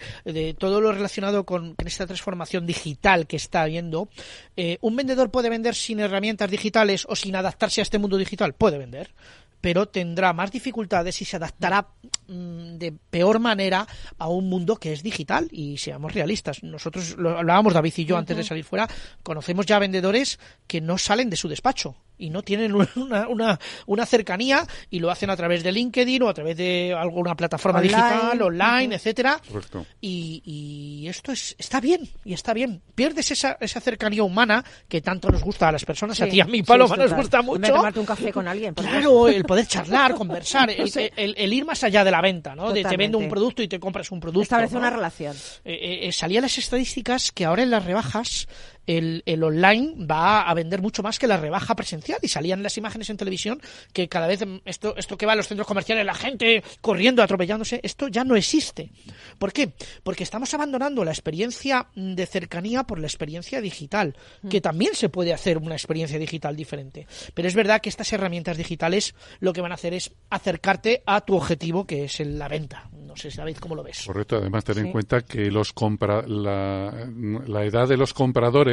todo 0.58 0.80
lo 0.80 0.90
relacionado 0.90 1.46
con, 1.46 1.76
con 1.76 1.86
esta 1.86 2.08
transformación 2.08 2.66
digital 2.66 3.28
que 3.28 3.36
está 3.36 3.62
habiendo. 3.62 4.08
Eh, 4.56 4.78
¿Un 4.80 4.96
vendedor 4.96 5.30
puede 5.30 5.48
vender 5.48 5.76
sin 5.76 6.00
herramientas 6.00 6.50
digitales 6.50 7.06
o 7.08 7.14
sin 7.14 7.36
adaptarse 7.36 7.80
a 7.80 7.84
este 7.84 8.00
mundo 8.00 8.16
digital? 8.16 8.54
Puede 8.54 8.78
vender 8.78 9.12
pero 9.60 9.88
tendrá 9.88 10.32
más 10.32 10.50
dificultades 10.50 11.20
y 11.20 11.24
se 11.24 11.36
adaptará 11.36 11.88
mm, 12.28 12.76
de 12.76 12.92
peor 13.10 13.38
manera 13.38 13.86
a 14.18 14.28
un 14.28 14.48
mundo 14.48 14.76
que 14.76 14.92
es 14.92 15.02
digital 15.02 15.48
y 15.50 15.78
seamos 15.78 16.14
realistas. 16.14 16.62
Nosotros 16.62 17.16
lo 17.16 17.38
hablábamos 17.38 17.74
David 17.74 17.94
y 17.96 18.04
yo 18.04 18.16
antes 18.16 18.36
de 18.36 18.44
salir 18.44 18.64
fuera, 18.64 18.88
conocemos 19.22 19.66
ya 19.66 19.78
vendedores 19.78 20.38
que 20.66 20.80
no 20.80 20.98
salen 20.98 21.30
de 21.30 21.36
su 21.36 21.48
despacho 21.48 21.96
y 22.20 22.30
no 22.30 22.42
tienen 22.42 22.74
una, 22.74 23.26
una, 23.28 23.58
una 23.86 24.06
cercanía 24.06 24.64
y 24.90 24.98
lo 25.00 25.10
hacen 25.10 25.30
a 25.30 25.36
través 25.36 25.62
de 25.64 25.72
LinkedIn 25.72 26.22
o 26.22 26.28
a 26.28 26.34
través 26.34 26.56
de 26.56 26.94
alguna 26.96 27.34
plataforma 27.34 27.78
Online. 27.80 27.96
digital, 27.96 28.42
online, 28.42 28.86
Ujú. 28.86 28.94
etcétera. 28.94 29.40
Correcto. 29.50 29.86
Y, 30.00 30.42
y 30.44 31.08
esto 31.08 31.32
es, 31.32 31.56
está 31.58 31.80
bien, 31.80 32.08
y 32.24 32.32
está 32.34 32.52
bien. 32.54 32.82
Pierdes 32.94 33.30
esa, 33.30 33.56
esa 33.60 33.80
cercanía 33.80 34.22
humana 34.22 34.64
que 34.88 35.00
tanto 35.00 35.30
nos 35.30 35.42
gusta 35.42 35.68
a 35.68 35.72
las 35.72 35.84
personas, 35.84 36.20
a 36.20 36.26
ti 36.26 36.36
y 36.36 36.40
a 36.40 36.44
mí, 36.44 36.58
Sí, 36.58 36.62
Paloma, 36.64 36.94
sí, 36.94 37.00
nos 37.00 37.14
gusta 37.14 37.42
mucho. 37.42 37.72
tomarte 37.72 37.98
un 38.00 38.06
café 38.06 38.32
con 38.32 38.46
alguien. 38.46 38.74
por 38.74 38.84
Claro, 38.84 39.28
el 39.28 39.44
poder 39.44 39.66
charlar, 39.66 40.14
conversar, 40.14 40.70
el, 40.76 40.90
Sí. 40.90 41.08
el- 41.16 41.34
el 41.36 41.52
ir 41.52 41.64
más 41.64 41.82
allá 41.84 42.04
de 42.04 42.10
la 42.10 42.20
venta, 42.20 42.54
¿no? 42.54 42.72
De 42.72 42.84
te 42.84 42.96
vendo 42.96 43.18
un 43.18 43.28
producto 43.28 43.62
y 43.62 43.68
te 43.68 43.80
compras 43.80 44.10
un 44.10 44.20
producto. 44.20 44.42
Establece 44.42 44.74
¿no? 44.74 44.80
una 44.80 44.90
relación. 44.90 45.34
Eh, 45.64 45.72
eh, 45.72 46.08
eh, 46.08 46.12
salían 46.12 46.42
las 46.42 46.58
estadísticas 46.58 47.32
que 47.32 47.44
ahora 47.44 47.62
en 47.62 47.70
las 47.70 47.84
rebajas 47.84 48.48
el, 48.86 49.22
el 49.26 49.42
online 49.42 49.94
va 50.06 50.42
a 50.42 50.54
vender 50.54 50.80
mucho 50.82 51.02
más 51.02 51.18
que 51.18 51.26
la 51.26 51.36
rebaja 51.36 51.74
presencial 51.74 52.18
y 52.22 52.28
salían 52.28 52.62
las 52.62 52.76
imágenes 52.78 53.10
en 53.10 53.16
televisión 53.16 53.60
que 53.92 54.08
cada 54.08 54.26
vez 54.26 54.44
mm, 54.46 54.58
esto, 54.64 54.94
esto 54.96 55.16
que 55.16 55.26
va 55.26 55.32
a 55.32 55.36
los 55.36 55.48
centros 55.48 55.66
comerciales, 55.66 56.04
la 56.04 56.14
gente 56.14 56.62
corriendo, 56.80 57.22
atropellándose, 57.22 57.80
esto 57.82 58.08
ya 58.08 58.24
no 58.24 58.36
existe. 58.36 58.90
¿Por 59.38 59.52
qué? 59.52 59.72
Porque 60.02 60.22
estamos 60.24 60.52
abandonando 60.54 61.04
la 61.04 61.10
experiencia 61.12 61.86
mm, 61.94 62.14
de 62.14 62.26
cercanía 62.26 62.84
por 62.84 62.98
la 62.98 63.06
experiencia 63.06 63.60
digital, 63.60 64.16
que 64.48 64.60
también 64.60 64.94
se 64.94 65.08
puede 65.08 65.32
hacer 65.32 65.58
una 65.58 65.74
experiencia 65.74 66.18
digital 66.18 66.56
diferente. 66.56 67.06
Pero 67.34 67.48
es 67.48 67.54
verdad 67.54 67.80
que 67.80 67.88
estas 67.88 68.12
herramientas 68.12 68.56
digitales 68.56 69.14
lo 69.40 69.52
que 69.52 69.60
van 69.60 69.72
a 69.72 69.76
hacer 69.76 69.94
es 69.94 70.12
acercarte 70.30 71.02
a 71.06 71.20
tu 71.20 71.36
objetivo, 71.36 71.86
que 71.86 72.04
es 72.04 72.20
el- 72.20 72.38
la 72.38 72.48
venta. 72.48 72.88
No 72.92 73.16
sé, 73.16 73.28
David, 73.30 73.56
¿cómo 73.58 73.74
lo 73.74 73.82
ves? 73.82 74.04
Correcto, 74.06 74.36
además 74.36 74.64
ten 74.64 74.76
Sí. 74.76 74.80
en 74.82 74.92
cuenta 74.92 75.22
que 75.22 75.50
los 75.50 75.72
compra 75.72 76.22
la, 76.26 77.08
la 77.46 77.64
edad 77.64 77.88
de 77.88 77.96
los 77.96 78.14
compradores 78.14 78.69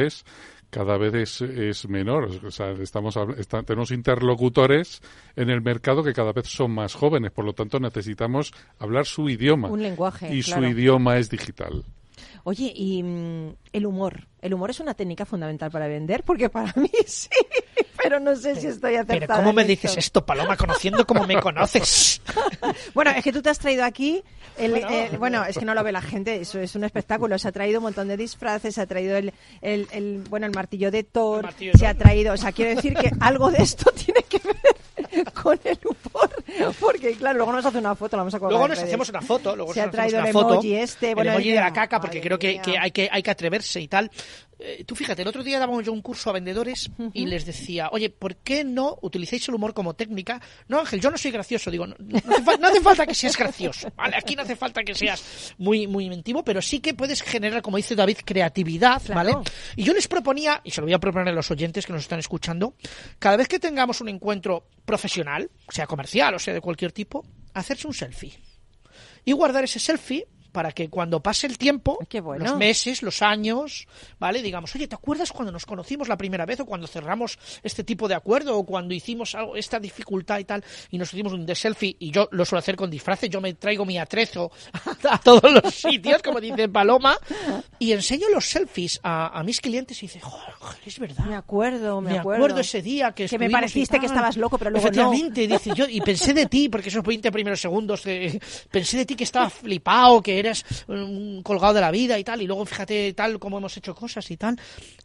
cada 0.70 0.98
vez 0.98 1.14
es, 1.14 1.40
es 1.40 1.88
menor. 1.88 2.28
O 2.44 2.50
sea, 2.50 2.72
estamos, 2.72 3.16
está- 3.38 3.62
tenemos 3.62 3.90
interlocutores 3.90 5.00
en 5.36 5.50
el 5.50 5.62
mercado 5.62 6.02
que 6.04 6.12
cada 6.12 6.32
vez 6.32 6.46
son 6.48 6.72
más 6.72 6.94
jóvenes, 6.94 7.30
por 7.32 7.44
lo 7.44 7.52
tanto 7.54 7.80
necesitamos 7.80 8.52
hablar 8.78 9.06
su 9.06 9.28
idioma. 9.28 9.68
Un 9.68 9.82
lenguaje, 9.82 10.34
Y 10.34 10.42
claro. 10.42 10.62
su 10.62 10.68
idioma 10.68 11.16
es 11.18 11.30
digital. 11.30 11.84
Oye, 12.44 12.72
y 12.74 13.02
mm, 13.02 13.54
el 13.72 13.86
humor. 13.86 14.26
¿El 14.40 14.54
humor 14.54 14.70
es 14.70 14.78
una 14.78 14.94
técnica 14.94 15.24
fundamental 15.26 15.68
para 15.70 15.88
vender? 15.88 16.22
Porque 16.22 16.48
para 16.48 16.72
mí 16.76 16.90
sí, 17.06 17.28
pero 18.00 18.20
no 18.20 18.36
sé 18.36 18.54
si 18.54 18.68
estoy 18.68 18.94
acertada. 18.94 19.18
Pero 19.26 19.34
¿cómo 19.34 19.52
me 19.52 19.62
esto. 19.62 19.70
dices 19.70 19.96
esto, 19.96 20.24
Paloma, 20.24 20.56
conociendo 20.56 21.04
como 21.06 21.26
me 21.26 21.40
conoces? 21.40 22.20
Bueno, 22.94 23.10
es 23.12 23.24
que 23.24 23.32
tú 23.32 23.40
te 23.42 23.50
has 23.50 23.58
traído 23.58 23.84
aquí, 23.84 24.22
el- 24.58 24.70
Bueno. 24.72 24.88
el- 24.90 25.18
bueno, 25.18 25.44
es 25.44 25.58
que 25.58 25.64
no 25.64 25.74
lo 25.74 25.82
ve 25.82 25.90
la 25.92 26.02
gente, 26.02 26.40
eso 26.40 26.60
es 26.60 26.74
un 26.76 26.84
espectáculo, 26.84 27.38
se 27.38 27.48
ha 27.48 27.52
traído 27.52 27.78
un 27.78 27.84
montón 27.84 28.08
de 28.08 28.16
disfraces, 28.16 28.74
se 28.74 28.80
ha 28.80 28.86
traído 28.86 29.16
el, 29.16 29.32
el, 29.60 29.88
el- 29.92 30.24
bueno, 30.28 30.46
el 30.46 30.52
martillo 30.52 30.90
de 30.90 31.02
Thor, 31.04 31.38
El 31.40 31.44
martillo 31.46 31.72
de 31.72 31.78
se 31.78 31.86
ha 31.86 31.94
traído, 31.94 32.34
o 32.34 32.36
sea, 32.36 32.52
quiero 32.52 32.74
decir 32.76 32.94
que 32.94 33.10
algo 33.20 33.50
de 33.50 33.62
esto 33.62 33.90
tiene 34.04 34.22
que 34.22 34.38
ver 34.38 34.56
con 35.42 35.58
el 35.64 35.78
humor, 35.84 36.30
porque 36.80 37.12
claro, 37.12 37.38
luego 37.38 37.52
nos 37.52 37.64
hace 37.64 37.78
una 37.78 37.94
foto, 37.94 38.16
la 38.16 38.22
vamos 38.22 38.34
a 38.34 38.38
colgar 38.38 38.52
Luego 38.52 38.68
nos 38.68 38.78
hacemos 38.78 39.08
una 39.08 39.20
foto, 39.20 39.56
luego 39.56 39.74
se 39.74 39.80
ha 39.80 39.86
nos 39.86 39.94
hacemos 39.94 40.10
traído 40.10 40.18
una 40.18 40.26
el 40.28 40.32
foto, 40.32 40.52
emoji 40.54 40.74
este, 40.74 41.14
bueno, 41.14 41.30
el 41.30 41.36
emoji 41.36 41.50
de 41.50 41.60
la 41.60 41.72
caca, 41.72 42.00
porque 42.00 42.18
madre 42.18 42.20
creo 42.20 42.38
que 42.38 42.60
hay 42.78 42.90
que 42.90 43.08
hay 43.10 43.22
que 43.22 43.30
atreverse 43.30 43.80
y 43.80 43.88
tal. 43.88 44.10
Eh, 44.60 44.82
tú 44.84 44.96
fíjate, 44.96 45.22
el 45.22 45.28
otro 45.28 45.44
día 45.44 45.60
dábamos 45.60 45.84
yo 45.86 45.92
un 45.92 46.02
curso 46.02 46.30
a 46.30 46.32
vendedores 46.32 46.90
y 47.14 47.26
les 47.26 47.46
decía, 47.46 47.90
oye, 47.92 48.10
¿por 48.10 48.36
qué 48.36 48.64
no 48.64 48.98
utilizáis 49.02 49.46
el 49.48 49.54
humor 49.54 49.72
como 49.72 49.94
técnica? 49.94 50.40
No, 50.66 50.80
Ángel, 50.80 51.00
yo 51.00 51.10
no 51.12 51.16
soy 51.18 51.30
gracioso. 51.30 51.70
Digo, 51.70 51.86
no, 51.86 51.94
no 52.00 52.18
hace, 52.18 52.42
fa- 52.42 52.56
no 52.56 52.66
hace 52.66 52.80
falta 52.80 53.06
que 53.06 53.14
seas 53.14 53.36
gracioso, 53.36 53.92
¿vale? 53.96 54.16
Aquí 54.16 54.34
no 54.34 54.42
hace 54.42 54.56
falta 54.56 54.82
que 54.82 54.94
seas 54.96 55.54
muy, 55.58 55.86
muy 55.86 56.06
inventivo, 56.06 56.42
pero 56.44 56.60
sí 56.60 56.80
que 56.80 56.92
puedes 56.94 57.22
generar, 57.22 57.62
como 57.62 57.76
dice 57.76 57.94
David, 57.94 58.18
creatividad, 58.24 59.00
¿vale? 59.14 59.32
Y 59.76 59.84
yo 59.84 59.92
les 59.92 60.08
proponía, 60.08 60.60
y 60.64 60.72
se 60.72 60.80
lo 60.80 60.86
voy 60.86 60.94
a 60.94 60.98
proponer 60.98 61.28
a 61.28 61.32
los 61.32 61.50
oyentes 61.52 61.86
que 61.86 61.92
nos 61.92 62.02
están 62.02 62.18
escuchando, 62.18 62.74
cada 63.20 63.36
vez 63.36 63.46
que 63.46 63.60
tengamos 63.60 64.00
un 64.00 64.08
encuentro 64.08 64.66
profesional, 64.84 65.50
sea 65.68 65.86
comercial 65.86 66.34
o 66.34 66.38
sea 66.40 66.52
de 66.54 66.60
cualquier 66.60 66.90
tipo, 66.90 67.24
hacerse 67.54 67.86
un 67.86 67.94
selfie. 67.94 68.38
Y 69.24 69.32
guardar 69.32 69.62
ese 69.64 69.78
selfie 69.78 70.26
para 70.58 70.72
que 70.72 70.90
cuando 70.90 71.22
pase 71.22 71.46
el 71.46 71.56
tiempo, 71.56 72.00
bueno. 72.20 72.44
los 72.44 72.56
meses, 72.56 73.04
los 73.04 73.22
años, 73.22 73.86
¿vale? 74.18 74.42
Digamos, 74.42 74.74
oye, 74.74 74.88
¿te 74.88 74.96
acuerdas 74.96 75.30
cuando 75.30 75.52
nos 75.52 75.64
conocimos 75.64 76.08
la 76.08 76.16
primera 76.16 76.44
vez 76.46 76.58
o 76.58 76.66
cuando 76.66 76.88
cerramos 76.88 77.38
este 77.62 77.84
tipo 77.84 78.08
de 78.08 78.16
acuerdo 78.16 78.58
o 78.58 78.66
cuando 78.66 78.92
hicimos 78.92 79.36
algo, 79.36 79.54
esta 79.54 79.78
dificultad 79.78 80.40
y 80.40 80.44
tal 80.44 80.64
y 80.90 80.98
nos 80.98 81.14
hicimos 81.14 81.32
un 81.32 81.46
de 81.46 81.54
selfie 81.54 81.94
y 82.00 82.10
yo 82.10 82.28
lo 82.32 82.44
suelo 82.44 82.58
hacer 82.58 82.74
con 82.74 82.90
disfraces, 82.90 83.30
yo 83.30 83.40
me 83.40 83.54
traigo 83.54 83.84
mi 83.84 83.98
atrezo 83.98 84.50
a 85.08 85.18
todos 85.18 85.52
los 85.52 85.72
sitios, 85.72 86.22
como 86.24 86.40
dice 86.40 86.68
Paloma, 86.68 87.16
y 87.78 87.92
enseño 87.92 88.26
los 88.28 88.44
selfies 88.44 88.98
a, 89.04 89.38
a 89.38 89.44
mis 89.44 89.60
clientes 89.60 90.02
y 90.02 90.06
dice, 90.06 90.18
joder, 90.18 90.78
es 90.84 90.98
verdad. 90.98 91.24
Me 91.26 91.36
acuerdo, 91.36 92.00
me, 92.00 92.14
Me 92.14 92.18
acuerdo 92.18 92.58
ese 92.58 92.82
día 92.82 93.12
que 93.12 93.28
Que 93.28 93.38
me 93.38 93.48
pareciste 93.48 94.00
que 94.00 94.06
estabas 94.06 94.36
loco, 94.36 94.58
pero 94.58 94.72
luego 94.72 94.90
no. 94.90 95.12
Dice 95.12 95.70
yo, 95.72 95.86
y 95.88 96.00
pensé 96.00 96.34
de 96.34 96.46
ti, 96.46 96.68
porque 96.68 96.88
esos 96.88 97.04
20 97.04 97.30
primeros 97.30 97.60
segundos, 97.60 98.04
eh, 98.06 98.40
pensé 98.72 98.96
de 98.96 99.06
ti 99.06 99.14
que 99.14 99.22
estaba 99.22 99.48
flipado, 99.48 100.20
que 100.20 100.36
eres 100.38 100.47
eres 100.48 100.64
un 100.88 101.42
colgado 101.42 101.74
de 101.74 101.80
la 101.80 101.90
vida 101.90 102.18
y 102.18 102.24
tal, 102.24 102.42
y 102.42 102.46
luego 102.46 102.64
fíjate 102.66 103.12
tal 103.14 103.38
como 103.38 103.58
hemos 103.58 103.76
hecho 103.76 103.94
cosas 103.94 104.30
y 104.30 104.36
tal. 104.36 104.58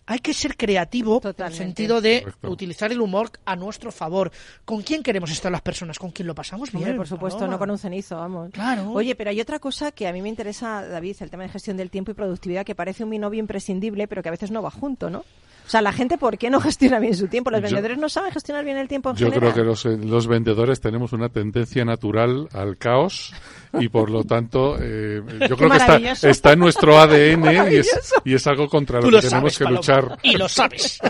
Hay 0.06 0.20
que 0.20 0.34
ser 0.34 0.58
creativo 0.58 1.22
en 1.24 1.46
el 1.46 1.54
sentido 1.54 2.02
de 2.02 2.22
Correcto. 2.22 2.50
utilizar 2.50 2.92
el 2.92 3.00
humor 3.02 3.32
a 3.46 3.56
nuestro 3.56 3.92
favor. 3.92 4.32
¿Con 4.66 4.82
quién 4.82 5.04
queremos 5.04 5.32
estar 5.32 5.52
las 5.52 5.62
personas? 5.62 5.98
¿Con 6.00 6.12
quién 6.12 6.28
lo 6.28 6.36
pasamos 6.36 6.72
bien? 6.72 6.84
Hombre, 6.84 6.98
por 6.98 7.08
supuesto, 7.08 7.40
Paloma? 7.40 7.54
no 7.54 7.60
con 7.60 7.72
un 7.72 7.78
cenizo, 7.78 8.18
vamos. 8.18 8.52
Claro. 8.52 8.92
Oye, 8.92 9.16
pero 9.16 9.30
hay 9.30 9.40
otra 9.40 9.60
cosa 9.60 9.92
que 9.92 10.08
a 10.08 10.14
mí 10.14 10.22
me 10.22 10.30
interesa, 10.30 10.86
David, 10.88 11.16
el 11.20 11.30
tema 11.30 11.44
de 11.44 11.50
gestión 11.50 11.78
del 11.78 11.90
tiempo 11.90 12.12
y 12.12 12.14
productividad, 12.14 12.66
que 12.66 12.76
parece 12.76 13.04
un 13.04 13.10
binomio 13.12 13.40
imprescindible, 13.40 14.08
pero 14.08 14.22
que 14.22 14.30
a 14.30 14.32
veces 14.32 14.52
no 14.52 14.62
va 14.62 14.72
junto, 14.72 15.10
¿no? 15.10 15.24
O 15.66 15.70
sea, 15.70 15.82
la 15.82 15.94
gente, 15.94 16.18
¿por 16.18 16.38
qué 16.38 16.50
no 16.50 16.60
gestiona 16.62 17.00
bien 17.00 17.16
su 17.16 17.28
tiempo? 17.28 17.50
Los 17.50 17.62
Yo- 17.62 17.66
vendedores 17.68 17.98
no 17.98 18.10
saben 18.10 18.32
gestionar 18.32 18.66
bien 18.66 18.78
el 18.78 18.88
tiempo 18.88 19.10
en 19.12 19.16
Yo 19.16 19.28
general. 19.32 19.54
creo 19.54 19.64
que 19.64 19.68
los, 19.68 19.86
eh, 19.86 19.98
los 19.98 20.28
vendedores 20.28 20.82
tenemos 20.82 21.14
una 21.14 21.30
tendencia 21.30 21.86
natural 21.86 22.48
al 22.54 22.78
caos 22.78 23.34
y 23.80 23.88
por 23.90 24.10
lo 24.10 24.24
tanto 24.24 24.76
eh, 24.80 25.22
yo 25.50 25.58
creo 25.58 25.70
que 25.70 25.78
está, 25.78 26.30
está 26.30 26.54
en 26.54 26.60
nuestro 26.60 26.98
ADN 27.00 27.72
y 27.72 27.76
es, 27.78 28.14
y 28.26 28.34
es 28.36 28.46
algo 28.48 28.68
contra 28.68 29.00
lo 29.02 29.10
lo 29.10 29.20
que 29.22 29.28
tenemos 29.30 29.54
sabes, 29.54 29.58
que 29.58 29.64
Paloma, 29.64 29.80
luchar. 30.10 30.20
Y 30.24 30.38
lo 30.38 30.50
sabes. 30.50 31.00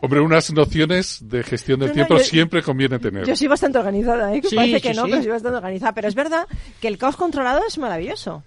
Hombre, 0.00 0.20
unas 0.20 0.52
nociones 0.52 1.18
de 1.22 1.42
gestión 1.42 1.80
del 1.80 1.88
No, 1.88 1.92
no, 1.92 1.94
tiempo 1.94 2.18
yo- 2.18 2.24
siempre 2.24 2.62
conviene 2.62 2.98
tener. 2.98 3.26
Yo 3.26 3.36
soy 3.36 3.48
bastante 3.48 3.78
organizada, 3.78 4.34
¿eh? 4.34 4.40
Que 4.40 4.48
Sí, 4.48 4.56
parece 4.56 4.80
que 4.80 4.90
sí, 4.90 4.96
no, 4.96 5.04
sí. 5.04 5.10
pero 5.10 5.22
soy 5.22 5.32
bastante 5.32 5.56
organizada. 5.58 5.92
Pero 5.92 6.08
es 6.08 6.14
verdad 6.14 6.46
que 6.80 6.88
el 6.88 6.98
caos 6.98 7.16
controlado 7.16 7.60
es 7.66 7.78
maravilloso. 7.78 8.42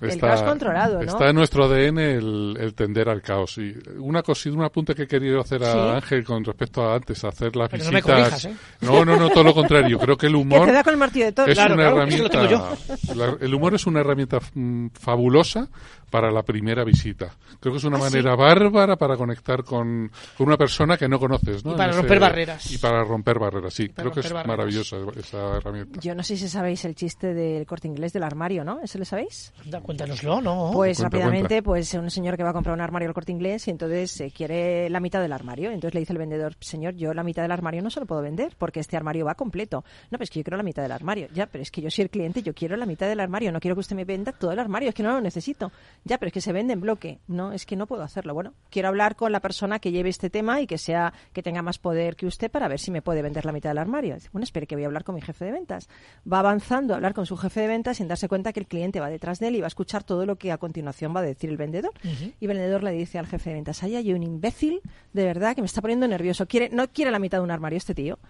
El 0.00 0.18
caos 0.20 0.42
controlado, 0.42 0.96
¿no? 0.96 1.02
Está 1.02 1.30
en 1.30 1.36
nuestro 1.36 1.64
ADN 1.64 1.98
el, 1.98 2.56
el 2.60 2.74
tender 2.74 3.08
al 3.08 3.22
caos. 3.22 3.58
Y 3.58 3.74
una 3.98 4.22
cosita, 4.22 4.56
un 4.56 4.64
apunte 4.64 4.94
que 4.94 5.02
he 5.04 5.06
querido 5.06 5.40
hacer 5.40 5.62
a 5.64 5.72
Sí. 5.72 5.78
Ángel 5.78 6.24
con 6.24 6.44
respecto 6.44 6.82
a 6.88 6.94
antes, 6.96 7.22
a 7.24 7.28
hacer 7.28 7.54
las 7.56 7.68
Pero 7.70 7.84
no 7.84 7.90
me 7.92 7.96
visitas. 8.00 8.20
corrijas, 8.20 8.44
¿eh? 8.46 8.54
no, 8.80 9.04
no, 9.04 9.16
no, 9.16 9.30
todo 9.30 9.44
lo 9.44 9.54
contrario. 9.54 9.98
Creo 9.98 10.16
que 10.16 10.26
el 10.26 10.32
Que 10.36 10.38
humor 10.38 10.66
te 10.66 10.72
da 10.72 10.82
con 10.84 10.92
el 10.94 10.98
martillo 10.98 11.24
de 11.26 11.32
todo. 11.32 11.46
es 11.46 11.54
Claro, 11.54 11.74
una 11.74 11.90
claro, 11.90 12.04
eso 12.08 12.22
lo 12.22 12.26
herramienta. 12.28 12.76
la- 13.16 13.36
el 13.40 13.54
humor 13.54 13.74
es 13.74 13.86
una 13.86 14.00
herramienta 14.00 14.38
mm, 14.54 14.86
fabulosa 14.92 15.68
para 16.10 16.30
la 16.30 16.42
primera 16.42 16.84
visita. 16.84 17.34
Creo 17.60 17.72
que 17.72 17.78
es 17.78 17.84
una 17.84 17.96
¿Ah, 17.96 18.00
manera 18.00 18.34
bárbara 18.36 18.96
para 18.96 19.16
conectar 19.16 19.64
con, 19.64 20.10
con 20.36 20.46
una 20.46 20.56
persona 20.56 20.96
que 20.96 21.08
no 21.08 21.18
conoces, 21.18 21.64
¿no? 21.64 21.72
Y 21.72 21.76
para 21.76 21.92
En 21.92 21.98
romper 21.98 22.20
barreras. 22.20 22.70
Y 22.72 22.78
para 22.78 23.04
romper 23.04 23.38
barreras, 23.38 23.74
sí. 23.74 23.88
Creo 23.88 24.10
que 24.10 24.20
es 24.20 24.26
barreras. 24.32 24.46
maravillosa 24.46 24.96
esa 25.16 25.56
herramienta. 25.56 26.00
Yo 26.00 26.14
no 26.14 26.22
sé 26.22 26.36
si 26.36 26.48
sabéis 26.48 26.84
el 26.84 26.94
chiste 26.94 27.34
del 27.34 27.66
corte 27.66 27.88
inglés 27.88 28.12
del 28.12 28.22
armario, 28.22 28.64
¿no? 28.64 28.80
¿Ese 28.80 28.98
lo 28.98 29.04
sabéis? 29.04 29.52
Anda, 29.64 29.80
cuéntanoslo, 29.80 30.40
¿no? 30.40 30.70
Pues 30.72 30.98
Cuenta, 30.98 31.04
rápidamente, 31.16 31.48
cuenta. 31.62 31.62
pues 31.64 31.94
un 31.94 32.10
señor 32.10 32.36
que 32.36 32.42
va 32.42 32.50
a 32.50 32.52
comprar 32.52 32.74
un 32.74 32.80
armario 32.80 33.08
al 33.08 33.14
corte 33.14 33.32
inglés 33.32 33.66
y 33.68 33.70
entonces 33.70 34.20
eh, 34.20 34.32
quiere 34.34 34.88
la 34.90 35.00
mitad 35.00 35.20
del 35.20 35.32
armario. 35.32 35.70
Entonces 35.70 35.94
le 35.94 36.00
dice 36.00 36.12
el 36.12 36.18
vendedor, 36.18 36.54
señor, 36.60 36.94
yo 36.94 37.12
la 37.14 37.22
mitad 37.22 37.42
del 37.42 37.50
armario 37.52 37.82
no 37.82 37.90
se 37.90 38.00
lo 38.00 38.06
puedo 38.06 38.22
vender 38.22 38.54
porque 38.58 38.80
este 38.80 38.96
armario 38.96 39.24
va 39.24 39.34
completo. 39.34 39.84
No, 40.10 40.18
pero 40.18 40.24
es 40.24 40.30
que 40.30 40.40
yo 40.40 40.44
quiero 40.44 40.56
la 40.56 40.62
mitad 40.62 40.82
del 40.82 40.92
armario. 40.92 41.28
Ya, 41.34 41.46
pero 41.46 41.62
es 41.62 41.70
que 41.70 41.80
yo 41.82 41.90
soy 41.90 42.02
el 42.04 42.10
cliente, 42.10 42.42
yo 42.42 42.54
quiero 42.54 42.76
la 42.76 42.86
mitad 42.86 43.06
del 43.08 43.20
armario. 43.20 43.50
No 43.52 43.60
quiero 43.60 43.74
que 43.74 43.80
usted 43.80 43.96
me 43.96 44.04
venda 44.04 44.32
todo 44.32 44.52
el 44.52 44.58
armario, 44.58 44.88
es 44.90 44.94
que 44.94 45.02
no 45.02 45.12
lo 45.12 45.20
necesito. 45.20 45.72
Ya, 46.06 46.18
pero 46.18 46.28
es 46.28 46.32
que 46.32 46.40
se 46.40 46.52
vende 46.52 46.72
en 46.72 46.80
bloque. 46.80 47.18
No, 47.26 47.50
es 47.50 47.66
que 47.66 47.74
no 47.74 47.88
puedo 47.88 48.04
hacerlo. 48.04 48.32
Bueno, 48.32 48.54
quiero 48.70 48.86
hablar 48.86 49.16
con 49.16 49.32
la 49.32 49.40
persona 49.40 49.80
que 49.80 49.90
lleve 49.90 50.08
este 50.08 50.30
tema 50.30 50.60
y 50.60 50.68
que 50.68 50.78
sea 50.78 51.12
que 51.32 51.42
tenga 51.42 51.62
más 51.62 51.78
poder 51.78 52.14
que 52.14 52.26
usted 52.26 52.48
para 52.48 52.68
ver 52.68 52.78
si 52.78 52.92
me 52.92 53.02
puede 53.02 53.22
vender 53.22 53.44
la 53.44 53.50
mitad 53.50 53.70
del 53.70 53.78
armario. 53.78 54.14
Dice, 54.14 54.28
bueno, 54.32 54.44
espere 54.44 54.68
que 54.68 54.76
voy 54.76 54.84
a 54.84 54.86
hablar 54.86 55.02
con 55.02 55.16
mi 55.16 55.20
jefe 55.20 55.44
de 55.44 55.50
ventas. 55.50 55.88
Va 56.32 56.38
avanzando 56.38 56.94
a 56.94 56.96
hablar 56.98 57.12
con 57.12 57.26
su 57.26 57.36
jefe 57.36 57.62
de 57.62 57.66
ventas 57.66 57.96
sin 57.96 58.06
darse 58.06 58.28
cuenta 58.28 58.52
que 58.52 58.60
el 58.60 58.68
cliente 58.68 59.00
va 59.00 59.10
detrás 59.10 59.40
de 59.40 59.48
él 59.48 59.56
y 59.56 59.60
va 59.60 59.66
a 59.66 59.74
escuchar 59.74 60.04
todo 60.04 60.26
lo 60.26 60.36
que 60.36 60.52
a 60.52 60.58
continuación 60.58 61.12
va 61.12 61.18
a 61.18 61.24
decir 61.24 61.50
el 61.50 61.56
vendedor. 61.56 61.90
Y 62.38 62.44
el 62.44 62.48
vendedor 62.48 62.84
le 62.84 62.92
dice 62.92 63.18
al 63.18 63.26
jefe 63.26 63.50
de 63.50 63.56
ventas, 63.56 63.82
ay, 63.82 63.96
hay 63.96 64.12
un 64.12 64.22
imbécil 64.22 64.82
de 65.12 65.24
verdad 65.24 65.56
que 65.56 65.60
me 65.60 65.66
está 65.66 65.80
poniendo 65.80 66.06
nervioso. 66.06 66.46
Quiere, 66.46 66.68
no 66.68 66.86
quiere 66.86 67.10
la 67.10 67.18
mitad 67.18 67.38
de 67.38 67.44
un 67.44 67.50
armario 67.50 67.78
este 67.78 67.96
tío. 67.96 68.20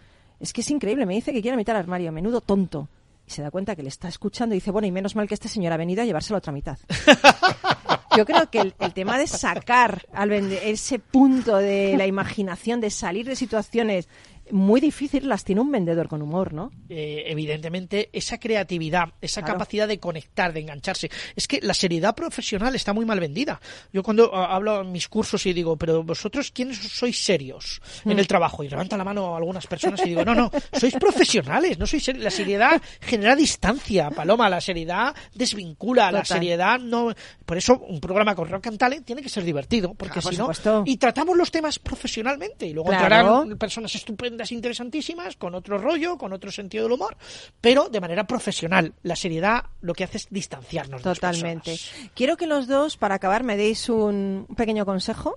Es 0.40 0.54
que 0.54 0.62
es 0.62 0.70
increíble, 0.70 1.04
me 1.04 1.14
dice 1.14 1.30
que 1.30 1.42
quiere 1.42 1.56
la 1.56 1.58
mitad 1.58 1.74
del 1.74 1.80
armario, 1.80 2.10
menudo 2.10 2.40
tonto. 2.40 2.88
Y 3.26 3.30
se 3.30 3.42
da 3.42 3.50
cuenta 3.50 3.74
que 3.74 3.82
le 3.82 3.88
está 3.88 4.08
escuchando 4.08 4.54
y 4.54 4.58
dice, 4.58 4.70
bueno, 4.70 4.86
y 4.86 4.92
menos 4.92 5.16
mal 5.16 5.26
que 5.26 5.34
este 5.34 5.48
señor 5.48 5.72
ha 5.72 5.76
venido 5.76 6.02
a 6.02 6.04
llevarse 6.04 6.32
la 6.32 6.38
otra 6.38 6.52
mitad. 6.52 6.78
Yo 8.16 8.24
creo 8.24 8.48
que 8.50 8.60
el, 8.60 8.74
el 8.78 8.94
tema 8.94 9.18
de 9.18 9.26
sacar 9.26 10.06
al 10.12 10.32
ese 10.32 10.98
punto 10.98 11.56
de 11.56 11.96
la 11.98 12.06
imaginación, 12.06 12.80
de 12.80 12.90
salir 12.90 13.26
de 13.26 13.36
situaciones 13.36 14.08
muy 14.50 14.80
difíciles, 14.80 15.26
las 15.26 15.44
tiene 15.44 15.60
un 15.60 15.70
vendedor 15.72 16.08
con 16.08 16.22
humor, 16.22 16.52
¿no? 16.52 16.70
eh, 16.88 17.24
evidentemente 17.26 18.10
esa 18.12 18.38
creatividad, 18.38 19.08
esa 19.20 19.40
Claro. 19.42 19.54
capacidad 19.54 19.88
de 19.88 19.98
conectar, 19.98 20.52
de 20.52 20.60
engancharse. 20.60 21.10
Es 21.34 21.48
que 21.48 21.60
la 21.62 21.74
seriedad 21.74 22.14
profesional 22.14 22.74
está 22.74 22.92
muy 22.92 23.04
mal 23.04 23.18
vendida. 23.20 23.60
Yo 23.92 24.02
cuando 24.02 24.34
ah, 24.34 24.54
hablo 24.54 24.80
en 24.82 24.92
mis 24.92 25.08
cursos 25.08 25.44
y 25.46 25.52
digo, 25.52 25.76
pero 25.76 26.02
vosotros 26.04 26.52
quiénes 26.52 26.78
sois 26.78 27.18
serios 27.18 27.80
Mm. 28.04 28.10
en 28.12 28.18
el 28.18 28.26
trabajo 28.26 28.62
y 28.62 28.68
levantan 28.68 28.98
la 28.98 29.04
mano 29.04 29.36
algunas 29.36 29.66
personas 29.66 30.00
y 30.06 30.10
digo, 30.10 30.24
no, 30.24 30.34
no, 30.34 30.50
sois 30.72 30.94
profesionales, 30.94 31.78
no 31.78 31.86
sois 31.86 32.06
seri- 32.08 32.18
la 32.18 32.30
seriedad 32.30 32.80
genera 33.00 33.34
distancia, 33.36 34.10
Paloma, 34.10 34.48
la 34.48 34.60
seriedad 34.60 35.14
desvincula, 35.34 36.10
la 36.12 36.24
seriedad 36.24 36.78
no, 36.78 37.12
por 37.44 37.56
eso 37.56 37.78
un 37.78 38.00
programa 38.00 38.34
con 38.34 38.48
Rock 38.48 38.68
and 38.68 38.78
Talent 38.78 39.04
tiene 39.06 39.22
que 39.22 39.28
ser 39.28 39.44
divertido, 39.44 39.94
porque 39.94 40.20
por 40.20 40.32
si 40.32 40.38
no 40.38 40.50
y 40.84 40.96
tratamos 40.98 41.36
los 41.36 41.50
temas 41.50 41.78
profesionalmente 41.78 42.66
y 42.66 42.72
luego 42.72 42.90
Claro. 42.90 43.04
entrarán 43.42 43.58
personas 43.58 43.94
estupendas, 43.94 44.35
interesantísimas, 44.52 45.36
con 45.36 45.54
otro 45.54 45.78
rollo, 45.78 46.16
con 46.18 46.32
otro 46.32 46.50
sentido 46.50 46.84
del 46.84 46.92
humor, 46.92 47.16
pero 47.60 47.88
de 47.88 48.00
manera 48.00 48.26
profesional. 48.26 48.94
La 49.02 49.16
seriedad 49.16 49.64
lo 49.80 49.94
que 49.94 50.04
hace 50.04 50.18
es 50.18 50.28
distanciarnos. 50.30 51.02
de 51.02 51.08
las 51.08 51.18
Totalmente. 51.18 51.76
Quiero 52.14 52.36
que 52.36 52.46
los 52.46 52.66
dos, 52.66 52.96
para 52.96 53.16
acabar, 53.16 53.44
me 53.44 53.56
deis 53.56 53.88
un 53.88 54.46
pequeño 54.56 54.84
consejo. 54.84 55.34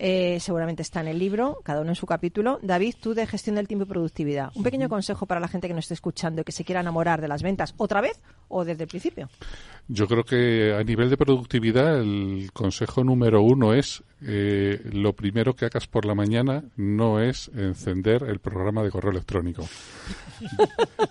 Eh, 0.00 0.38
seguramente 0.38 0.82
está 0.82 1.00
en 1.00 1.08
el 1.08 1.18
libro, 1.18 1.58
cada 1.64 1.80
uno 1.80 1.90
en 1.90 1.96
su 1.96 2.06
capítulo. 2.06 2.60
David, 2.62 2.94
tú 3.00 3.14
de 3.14 3.26
gestión 3.26 3.56
del 3.56 3.66
tiempo 3.66 3.84
y 3.84 3.88
productividad. 3.88 4.52
Un 4.54 4.62
pequeño 4.62 4.88
consejo 4.88 5.26
para 5.26 5.40
la 5.40 5.48
gente 5.48 5.66
que 5.66 5.74
nos 5.74 5.86
esté 5.86 5.94
escuchando 5.94 6.40
y 6.40 6.44
que 6.44 6.52
se 6.52 6.64
quiera 6.64 6.82
enamorar 6.82 7.20
de 7.20 7.26
las 7.26 7.42
ventas 7.42 7.74
otra 7.78 8.00
vez 8.00 8.20
o 8.46 8.64
desde 8.64 8.84
el 8.84 8.88
principio. 8.88 9.28
Yo 9.88 10.06
creo 10.06 10.22
que 10.22 10.72
a 10.72 10.84
nivel 10.84 11.10
de 11.10 11.16
productividad 11.16 12.00
el 12.00 12.50
consejo 12.52 13.02
número 13.02 13.42
uno 13.42 13.74
es 13.74 14.04
eh, 14.26 14.80
lo 14.92 15.12
primero 15.14 15.54
que 15.54 15.64
hagas 15.66 15.86
por 15.86 16.04
la 16.04 16.14
mañana 16.14 16.62
no 16.76 17.20
es 17.20 17.50
encender 17.56 18.24
el 18.24 18.38
programa 18.40 18.82
de 18.82 18.90
correo 18.90 19.10
electrónico. 19.12 19.66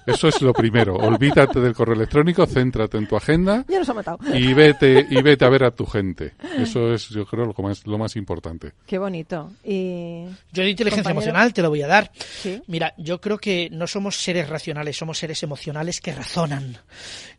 Eso 0.05 0.27
es 0.29 0.41
lo 0.41 0.53
primero. 0.53 0.95
Olvídate 0.95 1.59
del 1.59 1.73
correo 1.73 1.95
electrónico, 1.95 2.45
céntrate 2.45 2.97
en 2.97 3.07
tu 3.07 3.15
agenda 3.15 3.65
Ya 3.67 3.79
nos 3.79 3.89
ha 3.89 3.93
matado. 3.93 4.17
y 4.33 4.53
vete 4.53 5.05
y 5.09 5.21
vete 5.21 5.45
a 5.45 5.49
ver 5.49 5.63
a 5.63 5.71
tu 5.71 5.85
gente. 5.85 6.33
Eso 6.57 6.93
es, 6.93 7.09
yo 7.09 7.25
creo, 7.25 7.45
lo 7.45 7.53
más, 7.63 7.85
lo 7.85 7.97
más 7.97 8.15
importante. 8.15 8.71
Qué 8.85 8.97
bonito. 8.97 9.51
Y 9.63 10.25
Yo 10.53 10.63
de 10.63 10.69
inteligencia 10.69 11.03
Compañero. 11.03 11.31
emocional 11.31 11.53
te 11.53 11.61
lo 11.61 11.69
voy 11.69 11.81
a 11.81 11.87
dar. 11.87 12.11
Sí. 12.15 12.61
Mira, 12.67 12.93
yo 12.97 13.19
creo 13.19 13.37
que 13.37 13.69
no 13.71 13.87
somos 13.87 14.15
seres 14.17 14.47
racionales, 14.49 14.97
somos 14.97 15.17
seres 15.17 15.41
emocionales 15.43 15.99
que 16.01 16.13
razonan. 16.13 16.77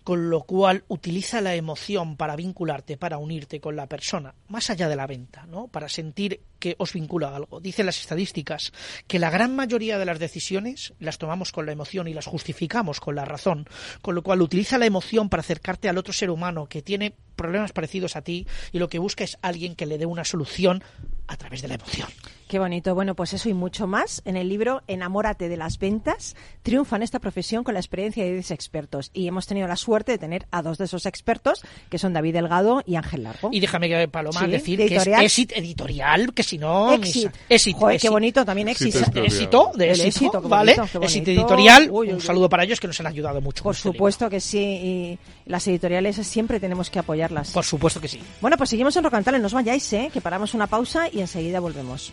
Con 0.08 0.30
lo 0.30 0.44
cual, 0.44 0.84
utiliza 0.88 1.42
la 1.42 1.54
emoción 1.54 2.16
para 2.16 2.34
vincularte, 2.34 2.96
para 2.96 3.18
unirte 3.18 3.60
con 3.60 3.76
la 3.76 3.88
persona, 3.88 4.34
más 4.48 4.70
allá 4.70 4.88
de 4.88 4.96
la 4.96 5.06
venta, 5.06 5.44
¿no? 5.44 5.68
Para 5.68 5.90
sentir 5.90 6.40
que 6.58 6.76
os 6.78 6.94
vincula 6.94 7.28
a 7.28 7.36
algo. 7.36 7.60
Dicen 7.60 7.84
las 7.84 8.00
estadísticas 8.00 8.72
que 9.06 9.18
la 9.18 9.28
gran 9.28 9.54
mayoría 9.54 9.98
de 9.98 10.06
las 10.06 10.18
decisiones 10.18 10.94
las 10.98 11.18
tomamos 11.18 11.52
con 11.52 11.66
la 11.66 11.72
emoción 11.72 12.08
y 12.08 12.14
las 12.14 12.24
justificamos 12.24 13.00
con 13.00 13.16
la 13.16 13.26
razón. 13.26 13.68
Con 14.00 14.14
lo 14.14 14.22
cual, 14.22 14.40
utiliza 14.40 14.78
la 14.78 14.86
emoción 14.86 15.28
para 15.28 15.42
acercarte 15.42 15.90
al 15.90 15.98
otro 15.98 16.14
ser 16.14 16.30
humano 16.30 16.70
que 16.70 16.80
tiene 16.80 17.14
problemas 17.36 17.72
parecidos 17.72 18.16
a 18.16 18.22
ti 18.22 18.46
y 18.72 18.78
lo 18.78 18.88
que 18.88 18.98
busca 19.00 19.24
es 19.24 19.36
alguien 19.42 19.76
que 19.76 19.84
le 19.84 19.98
dé 19.98 20.06
una 20.06 20.24
solución 20.24 20.82
a 21.26 21.36
través 21.36 21.60
de 21.60 21.68
la 21.68 21.74
emoción. 21.74 22.08
Qué 22.48 22.58
bonito. 22.58 22.94
Bueno, 22.94 23.14
pues 23.14 23.34
eso 23.34 23.50
y 23.50 23.54
mucho 23.54 23.86
más 23.86 24.22
en 24.24 24.36
el 24.38 24.48
libro 24.48 24.82
Enamórate 24.86 25.50
de 25.50 25.58
las 25.58 25.78
ventas. 25.78 26.34
Triunfa 26.62 26.96
en 26.96 27.02
esta 27.02 27.18
profesión 27.18 27.62
con 27.62 27.74
la 27.74 27.80
experiencia 27.80 28.24
de 28.24 28.32
10 28.32 28.50
expertos. 28.52 29.10
Y 29.12 29.28
hemos 29.28 29.46
tenido 29.46 29.68
la 29.68 29.76
suerte 29.76 30.12
de 30.12 30.18
tener 30.18 30.46
a 30.50 30.62
dos 30.62 30.78
de 30.78 30.86
esos 30.86 31.04
expertos, 31.04 31.62
que 31.90 31.98
son 31.98 32.14
David 32.14 32.32
Delgado 32.32 32.82
y 32.86 32.96
Ángel 32.96 33.24
Largo. 33.24 33.50
Y 33.52 33.60
déjame 33.60 33.88
que 33.90 34.08
Paloma 34.08 34.40
Sí, 34.40 34.46
decir 34.46 34.78
de 34.78 34.86
que 34.88 34.96
es 34.96 35.02
editorial. 35.02 35.24
Exit 35.24 35.52
editorial, 35.56 36.32
que 36.34 36.42
si 36.42 36.56
no 36.56 36.94
Exit. 36.94 37.32
Joder, 37.74 38.00
qué 38.00 38.08
bonito 38.08 38.44
también 38.46 38.68
Exit. 38.68 38.94
editorial. 38.94 39.26
éxito 39.26 39.70
de 39.74 39.90
éxito, 39.90 40.06
éxito, 40.08 40.42
qué 40.42 40.48
vale 40.48 40.76
bonito. 40.76 41.30
editorial 41.30 41.82
Uy, 41.90 41.90
uy, 41.90 42.08
un 42.10 42.14
uy. 42.16 42.20
saludo 42.22 42.48
para 42.48 42.64
ellos 42.64 42.80
que 42.80 42.86
nos 42.86 42.98
han 43.00 43.08
ayudado 43.08 43.42
mucho 43.42 43.62
con 43.62 43.70
Por 43.70 43.76
este 43.76 43.88
libro. 43.88 43.96
supuesto 43.98 44.30
que 44.30 44.40
sí. 44.40 44.58
Y 44.58 45.18
las 45.48 45.66
editoriales 45.66 46.16
siempre 46.16 46.60
tenemos 46.60 46.90
que 46.90 46.98
apoyarlas. 46.98 47.50
por 47.50 47.64
supuesto 47.64 48.00
que 48.00 48.08
sí 48.08 48.20
Bueno, 48.40 48.56
pues 48.56 48.70
seguimos 48.70 48.96
en 48.96 49.04
Rocantales. 49.04 49.40
No 49.40 49.46
os 49.46 49.54
vayáis, 49.54 49.92
¿eh? 49.92 50.10
Que 50.12 50.20
paramos 50.20 50.54
una 50.54 50.66
pausa 50.66 51.08
y 51.10 51.20
enseguida 51.20 51.58
volvemos. 51.60 52.12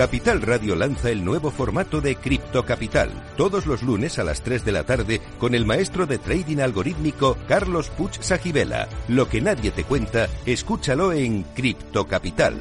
Capital 0.00 0.40
Radio 0.40 0.76
lanza 0.76 1.10
el 1.10 1.22
nuevo 1.22 1.50
formato 1.50 2.00
de 2.00 2.16
Cripto 2.16 2.64
Capital, 2.64 3.10
todos 3.36 3.66
los 3.66 3.82
lunes 3.82 4.18
a 4.18 4.24
las 4.24 4.40
3 4.42 4.64
de 4.64 4.72
la 4.72 4.84
tarde 4.84 5.20
con 5.38 5.54
el 5.54 5.66
maestro 5.66 6.06
de 6.06 6.16
trading 6.16 6.60
algorítmico 6.60 7.36
Carlos 7.46 7.90
Puch 7.90 8.18
Sajibela. 8.18 8.88
Lo 9.08 9.28
que 9.28 9.42
nadie 9.42 9.72
te 9.72 9.84
cuenta, 9.84 10.30
escúchalo 10.46 11.12
en 11.12 11.42
Cripto 11.42 12.06
Capital. 12.06 12.56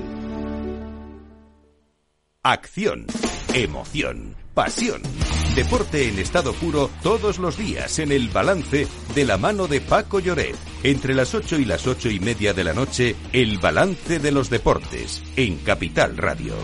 Acción, 2.43 3.05
emoción, 3.53 4.35
pasión. 4.53 5.01
Deporte 5.55 6.09
en 6.09 6.19
estado 6.19 6.51
puro 6.51 6.89
todos 7.01 7.39
los 7.39 7.57
días 7.57 7.99
en 7.99 8.11
el 8.11 8.27
balance 8.27 8.85
de 9.15 9.23
la 9.23 9.37
mano 9.37 9.67
de 9.67 9.79
Paco 9.79 10.19
Lloret. 10.19 10.57
Entre 10.83 11.15
las 11.15 11.33
8 11.33 11.57
y 11.59 11.63
las 11.63 11.87
ocho 11.87 12.09
y 12.09 12.19
media 12.19 12.53
de 12.53 12.65
la 12.65 12.73
noche, 12.73 13.15
el 13.31 13.59
balance 13.59 14.19
de 14.19 14.31
los 14.33 14.49
deportes 14.49 15.23
en 15.37 15.55
Capital 15.59 16.17
Radio. 16.17 16.55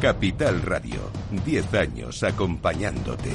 Capital 0.00 0.60
Radio, 0.62 1.10
10 1.44 1.74
años 1.74 2.22
acompañándote. 2.22 3.30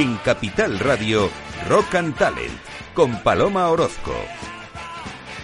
En 0.00 0.16
Capital 0.24 0.78
Radio, 0.78 1.28
Rock 1.68 1.96
and 1.96 2.16
Talent, 2.16 2.58
con 2.94 3.22
Paloma 3.22 3.68
Orozco. 3.68 4.14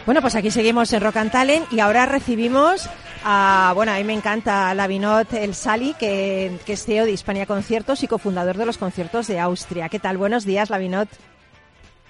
Bueno, 0.07 0.23
pues 0.23 0.35
aquí 0.35 0.51
seguimos 0.51 0.91
en 0.95 1.03
Rock 1.03 1.19
and 1.19 1.31
Talent 1.31 1.71
y 1.71 1.81
ahora 1.81 2.07
recibimos 2.07 2.89
a, 3.23 3.73
bueno, 3.75 3.93
a 3.93 3.99
mí 3.99 4.05
me 4.05 4.15
encanta 4.15 4.73
Lavinot 4.73 5.31
El 5.35 5.55
Sali, 5.55 5.93
que, 6.01 6.59
que 6.65 6.73
es 6.73 6.87
CEO 6.87 7.05
de 7.05 7.13
Hispania 7.13 7.45
Conciertos 7.45 8.03
y 8.03 8.09
cofundador 8.09 8.57
de 8.57 8.65
los 8.65 8.79
conciertos 8.79 9.27
de 9.27 9.41
Austria. 9.41 9.91
¿Qué 9.91 9.99
tal? 9.99 10.17
Buenos 10.17 10.47
días, 10.47 10.71
Lavinot. 10.71 11.11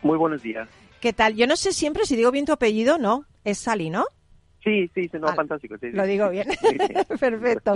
Muy 0.05 0.17
buenos 0.17 0.41
días. 0.41 0.69
¿Qué 1.01 1.13
tal? 1.13 1.35
Yo 1.35 1.49
no 1.49 1.57
sé 1.57 1.73
siempre 1.73 2.07
si 2.07 2.15
digo 2.15 2.31
bien 2.31 2.47
tu 2.47 2.53
apellido, 2.53 2.97
no, 2.97 3.25
es 3.43 3.59
Sali, 3.59 3.91
¿no? 3.91 4.05
Sí, 4.67 4.91
sí, 4.97 5.09
no, 5.21 5.29
Ah, 5.29 5.35
fantástico. 5.37 5.77
sí, 5.81 5.91
Lo 5.93 6.03
sí, 6.03 6.11
digo 6.11 6.29
bien. 6.29 6.49
sí. 6.51 6.77
Perfecto. 7.21 7.75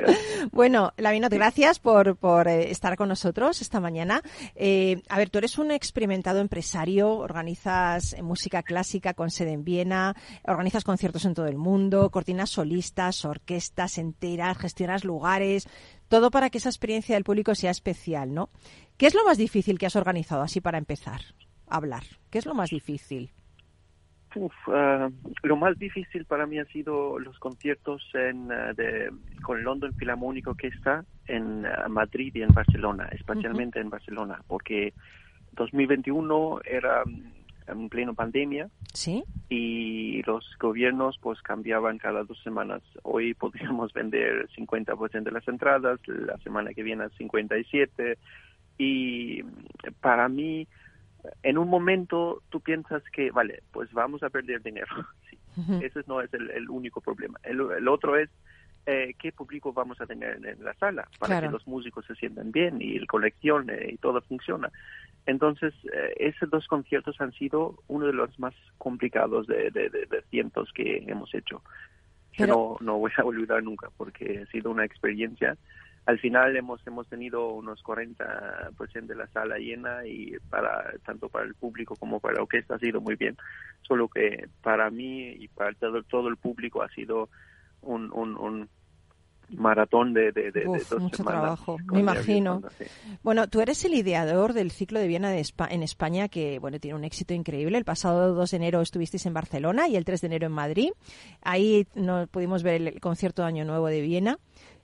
Bueno, 0.50 0.92
Lavinot, 0.96 1.33
gracias 1.33 1.79
por, 1.79 2.16
por 2.16 2.48
eh, 2.48 2.72
estar 2.72 2.96
con 2.96 3.09
nosotros 3.09 3.61
esta 3.62 3.79
mañana. 3.79 4.22
Eh, 4.57 5.00
a 5.09 5.16
ver, 5.16 5.31
tú 5.31 5.38
eres 5.38 5.57
un 5.59 5.70
experimentado 5.70 6.40
empresario, 6.40 7.12
organizas 7.16 8.14
eh, 8.14 8.22
música 8.22 8.64
clásica 8.64 9.14
con 9.14 9.31
sede 9.31 9.53
en 9.53 9.62
Viena, 9.62 10.16
organizas 10.44 10.83
conciertos 10.83 11.24
en 11.26 11.35
todo 11.35 11.46
el 11.46 11.57
mundo, 11.59 12.11
coordinas 12.11 12.50
solistas, 12.50 13.24
orquestas 13.24 13.96
enteras, 13.96 14.59
gestionas 14.59 15.05
lugares, 15.05 15.68
todo 16.09 16.33
para 16.33 16.50
que 16.50 16.59
esa 16.59 16.70
experiencia 16.70 17.14
del 17.14 17.22
público 17.22 17.55
sea 17.55 17.70
especial, 17.70 18.35
¿no? 18.35 18.50
¿Qué 18.96 19.07
es 19.07 19.14
lo 19.14 19.24
más 19.24 19.38
difícil 19.38 19.79
que 19.79 19.87
has 19.87 19.94
organizado 19.94 20.42
así 20.42 20.61
para 20.61 20.79
empezar 20.79 21.20
a 21.68 21.76
hablar? 21.76 22.03
¿Qué 22.31 22.38
es 22.38 22.46
lo 22.46 22.55
más 22.55 22.70
difícil? 22.70 23.31
Uf, 24.37 24.53
ah, 24.69 25.11
lo 25.43 25.57
más 25.57 25.79
difícil 25.79 26.25
para 26.25 26.47
mí 26.47 26.59
ha 26.59 26.64
sido 26.66 27.19
los 27.19 27.38
conciertos 27.38 28.03
en, 28.14 28.51
ah, 28.53 28.73
de, 28.75 29.11
con 29.43 29.62
London 29.64 29.93
Filarmónico 29.95 30.55
que 30.55 30.69
está 30.69 31.05
en 31.27 31.66
ah, 31.66 31.88
Madrid 31.88 32.33
y 32.35 32.43
en 32.43 32.55
Barcelona, 32.55 33.09
especialmente 33.12 33.81
en 33.81 33.90
Barcelona, 33.90 34.40
porque 34.47 34.93
2021 35.53 36.61
era 36.64 37.05
mm, 37.05 37.33
en 37.66 37.88
pleno 37.88 38.14
pandemia 38.14 38.69
¿Sí? 38.95 39.25
y 39.49 40.23
los 40.23 40.45
gobiernos 40.61 41.19
pues 41.21 41.43
cambiaban 41.43 41.99
cada 41.99 42.23
dos 42.23 42.40
semanas. 42.43 42.83
Hoy 43.03 43.35
podríamos 43.35 43.93
vender 43.93 44.49
50% 44.57 45.23
de 45.25 45.31
las 45.33 45.47
entradas, 45.49 45.99
la 46.07 46.38
semana 46.38 46.73
que 46.73 46.85
viene 46.85 47.09
57 47.19 48.16
y 48.79 49.43
para 50.01 50.29
mí 50.29 50.69
en 51.42 51.59
un 51.59 51.68
momento 51.68 52.42
tú 52.50 52.61
piensas 52.61 53.02
que 53.12 53.30
vale, 53.30 53.62
pues 53.72 53.92
vamos 53.92 54.22
a 54.22 54.30
perder 54.30 54.62
dinero. 54.62 54.87
Sí. 55.30 55.38
Ese 55.85 56.00
no 56.06 56.20
es 56.20 56.33
el, 56.33 56.48
el 56.52 56.70
único 56.70 57.00
problema. 57.00 57.38
El, 57.42 57.61
el 57.76 57.88
otro 57.88 58.16
es 58.16 58.30
eh, 58.87 59.14
qué 59.18 59.33
público 59.33 59.72
vamos 59.72 60.00
a 60.00 60.06
tener 60.06 60.37
en, 60.37 60.46
en 60.46 60.64
la 60.64 60.72
sala 60.74 61.09
para 61.18 61.33
Claro. 61.35 61.48
que 61.48 61.52
los 61.54 61.66
músicos 61.66 62.06
se 62.06 62.14
sientan 62.14 62.52
bien 62.52 62.80
y 62.80 62.96
el 62.96 63.06
colección 63.09 63.68
eh, 63.68 63.90
y 63.92 63.96
todo 63.98 64.20
funciona. 64.22 64.70
Entonces, 65.26 65.74
eh, 65.92 66.14
esos 66.18 66.48
dos 66.50 66.66
conciertos 66.68 67.20
han 67.20 67.33
sido 67.33 67.76
uno 67.88 68.06
de 68.06 68.12
los 68.12 68.38
más 68.38 68.54
complicados 68.78 69.48
de, 69.48 69.70
de- 69.72 69.90
de- 69.90 70.06
de 70.06 70.22
cientos 70.30 70.70
que 70.72 71.04
hemos 71.09 71.35
hecho. 71.35 71.62
Que 72.33 72.46
no, 72.46 72.76
no 72.80 72.98
voy 72.98 73.11
a 73.18 73.24
olvidar 73.24 73.61
nunca 73.62 73.88
porque 73.96 74.44
ha 74.46 74.50
sido 74.52 74.70
una 74.70 74.85
experiencia. 74.85 75.56
Al 76.06 76.18
final 76.18 76.56
hemos 76.56 76.84
hemos 76.86 77.06
tenido 77.08 77.48
unos 77.52 77.82
40% 77.84 79.06
de 79.06 79.14
la 79.14 79.26
sala 79.28 79.58
llena 79.58 80.06
y 80.06 80.32
para 80.48 80.92
tanto 81.04 81.28
para 81.28 81.44
el 81.46 81.54
público 81.54 81.94
como 81.96 82.20
para 82.20 82.36
la 82.36 82.42
orquesta 82.42 82.74
ha 82.74 82.78
sido 82.78 83.00
muy 83.00 83.16
bien. 83.16 83.36
Solo 83.82 84.08
que 84.08 84.48
para 84.62 84.90
mí 84.90 85.28
y 85.28 85.48
para 85.48 85.72
todo, 85.74 86.02
todo 86.04 86.28
el 86.28 86.36
público 86.36 86.82
ha 86.82 86.88
sido 86.88 87.28
un, 87.82 88.10
un, 88.12 88.36
un 88.36 88.68
maratón 89.50 90.12
de, 90.14 90.32
de, 90.32 90.52
de- 90.52 90.60
de 90.60 90.68
Uf, 90.68 90.90
dos 90.90 91.00
mucho 91.02 91.16
semanas 91.18 91.40
trabajo, 91.42 91.76
me 91.92 92.00
imagino. 92.00 92.62
sí. 92.78 92.84
Bueno, 93.22 93.48
tú 93.48 93.60
eres 93.60 93.84
el 93.84 93.94
ideador 93.94 94.52
del 94.52 94.70
ciclo 94.70 95.00
de 95.00 95.08
Viena 95.08 95.30
de 95.30 95.44
en 95.70 95.82
España, 95.82 96.28
que 96.28 96.58
bueno 96.60 96.78
tiene 96.78 96.96
un 96.96 97.04
éxito 97.04 97.34
increíble. 97.34 97.76
El 97.76 97.84
pasado 97.84 98.32
2 98.34 98.50
de 98.50 98.56
enero 98.56 98.80
estuvisteis 98.80 99.26
en 99.26 99.34
Barcelona 99.34 99.88
y 99.88 99.96
el 99.96 100.04
3 100.04 100.20
de 100.20 100.26
enero 100.28 100.46
en 100.46 100.52
Madrid. 100.52 100.90
Ahí 101.42 101.86
no 101.94 102.26
pudimos 102.28 102.62
ver 102.62 102.74
el, 102.76 102.88
el 102.88 103.00
concierto 103.00 103.42
de 103.42 103.48
Año 103.48 103.64
Nuevo 103.64 103.88
de 103.88 104.00
Viena. 104.00 104.38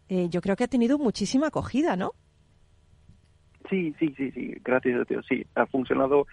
Eh, 0.08 0.28
yo 0.30 0.40
creo 0.40 0.56
que 0.56 0.64
ha 0.64 0.68
tenido 0.68 0.98
muchísima 0.98 1.48
acogida, 1.48 1.96
¿no? 1.96 2.12
Sí, 3.68 3.94
sí, 3.98 4.14
sí, 4.16 4.30
sí, 4.30 4.54
gracias 4.64 5.00
a 5.00 5.04
Dios, 5.04 5.26
sí, 5.28 5.44
ha 5.56 5.66
funcionado. 5.66 6.26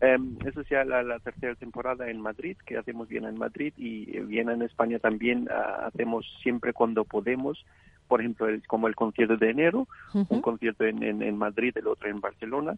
Eh, 0.00 0.16
eso 0.46 0.60
es 0.62 0.68
ya 0.70 0.84
la, 0.84 1.02
la 1.02 1.18
tercera 1.18 1.54
temporada 1.56 2.08
en 2.08 2.20
Madrid, 2.20 2.56
que 2.64 2.78
hacemos 2.78 3.08
Viena 3.08 3.28
en 3.28 3.36
Madrid 3.36 3.74
y 3.76 4.16
eh, 4.16 4.22
Viena 4.22 4.54
en 4.54 4.62
España 4.62 4.98
también 4.98 5.48
ah, 5.50 5.86
hacemos 5.92 6.24
siempre 6.42 6.72
cuando 6.72 7.04
podemos. 7.04 7.64
Por 8.06 8.20
ejemplo, 8.20 8.48
el- 8.48 8.66
como 8.66 8.88
el 8.88 8.94
concierto 8.96 9.36
de 9.36 9.50
enero, 9.50 9.86
un 10.14 10.40
concierto 10.40 10.84
en, 10.84 11.02
en, 11.02 11.20
en 11.22 11.36
Madrid, 11.36 11.76
el 11.76 11.88
otro 11.88 12.08
en 12.08 12.20
Barcelona. 12.20 12.74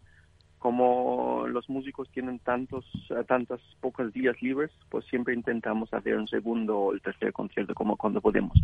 Como 0.61 1.47
los 1.47 1.67
músicos 1.71 2.07
tienen 2.11 2.37
tantos, 2.37 2.85
eh, 3.09 3.23
tantos 3.27 3.59
pocos 3.79 4.13
días 4.13 4.39
libres, 4.43 4.69
pues 4.89 5.03
siempre 5.05 5.33
intentamos 5.33 5.91
hacer 5.91 6.15
un 6.15 6.27
segundo 6.27 6.77
o 6.77 6.93
el 6.93 7.01
tercer 7.01 7.33
concierto 7.33 7.73
como 7.73 7.97
cuando 7.97 8.21
podemos. 8.21 8.55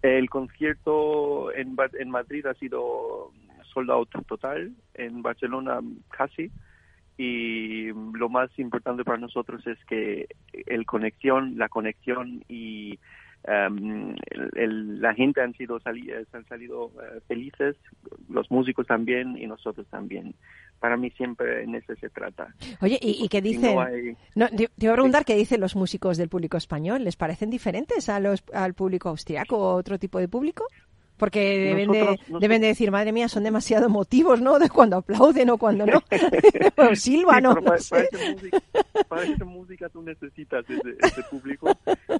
El 0.00 0.30
concierto 0.30 1.52
en, 1.52 1.76
en 1.98 2.08
Madrid 2.08 2.46
ha 2.46 2.54
sido 2.54 3.32
sold 3.74 3.90
out 3.90 4.08
total, 4.26 4.72
en 4.94 5.20
Barcelona 5.20 5.80
casi, 6.08 6.50
y 7.18 7.88
lo 8.14 8.30
más 8.30 8.48
importante 8.58 9.04
para 9.04 9.18
nosotros 9.18 9.66
es 9.66 9.76
que 9.84 10.28
el 10.52 10.86
conexión, 10.86 11.58
la 11.58 11.68
conexión 11.68 12.42
y 12.48 12.98
em, 13.44 14.14
el- 14.30 14.50
el- 14.54 15.00
la 15.00 15.14
gente 15.14 15.40
han 15.40 15.52
sido 15.54 15.80
sali- 15.80 16.10
eh, 16.10 16.24
han 16.32 16.44
salido 16.46 16.90
eh, 17.02 17.20
felices, 17.26 17.76
los 18.28 18.50
músicos 18.50 18.86
también 18.86 19.36
y 19.36 19.46
nosotros 19.46 19.86
también. 19.88 20.34
Para 20.78 20.96
mí 20.96 21.10
siempre 21.10 21.62
en 21.62 21.76
eso 21.76 21.94
se 21.96 22.10
trata. 22.10 22.54
Oye, 22.80 22.98
¿y, 23.00 23.24
y 23.24 23.28
qué 23.28 23.40
dicen? 23.40 23.74
no 23.76 23.82
hay- 23.82 24.16
No, 24.34 24.48
te, 24.48 24.68
te 24.68 24.86
iba 24.86 24.92
a 24.92 24.96
preguntar 24.96 25.24
qué 25.24 25.36
dicen 25.36 25.60
los 25.60 25.76
músicos 25.76 26.16
del 26.16 26.28
público 26.28 26.56
español. 26.56 27.04
¿Les 27.04 27.16
parecen 27.16 27.50
diferentes 27.50 28.08
a 28.08 28.18
los, 28.18 28.42
al 28.52 28.74
público 28.74 29.08
austriaco 29.08 29.56
o 29.56 29.74
otro 29.76 29.98
tipo 29.98 30.18
de 30.18 30.26
público? 30.28 30.64
Porque 31.16 31.40
deben 31.58 31.92
de, 31.92 32.00
Nosotros- 32.00 32.40
deben 32.40 32.60
de 32.62 32.66
decir, 32.68 32.90
madre 32.90 33.12
mía, 33.12 33.28
son 33.28 33.44
demasiado 33.44 33.86
emotivos, 33.86 34.40
¿no? 34.40 34.58
De 34.58 34.68
cuando 34.68 34.96
aplauden 34.96 35.50
o 35.50 35.58
cuando 35.58 35.86
no. 35.86 35.98
o 35.98 36.00
silban, 36.96 37.36
Sí, 37.38 37.42
no 37.42 37.54
para, 37.62 37.78
sé. 37.78 38.08
para 39.08 39.22
esa 39.22 39.44
música, 39.44 39.44
música 39.44 39.88
tú 39.88 40.02
necesitas 40.02 40.64
ese, 40.68 40.96
ese 41.00 41.22
público. 41.30 41.70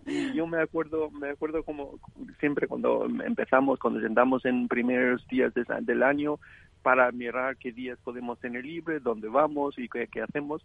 Y 0.06 0.32
yo 0.34 0.46
me 0.46 0.60
acuerdo, 0.60 1.10
me 1.10 1.30
acuerdo 1.30 1.64
como 1.64 1.98
siempre 2.38 2.68
cuando 2.68 3.06
empezamos, 3.24 3.78
cuando 3.80 4.00
sentamos 4.00 4.44
en 4.44 4.68
primeros 4.68 5.26
días 5.28 5.52
de- 5.54 5.64
del 5.80 6.02
año 6.04 6.38
para 6.82 7.10
mirar 7.12 7.56
qué 7.56 7.72
días 7.72 7.98
podemos 8.04 8.38
tener 8.40 8.64
libre, 8.64 9.00
dónde 9.00 9.28
vamos 9.28 9.78
y 9.78 9.88
qué, 9.88 10.06
qué 10.06 10.22
hacemos. 10.22 10.62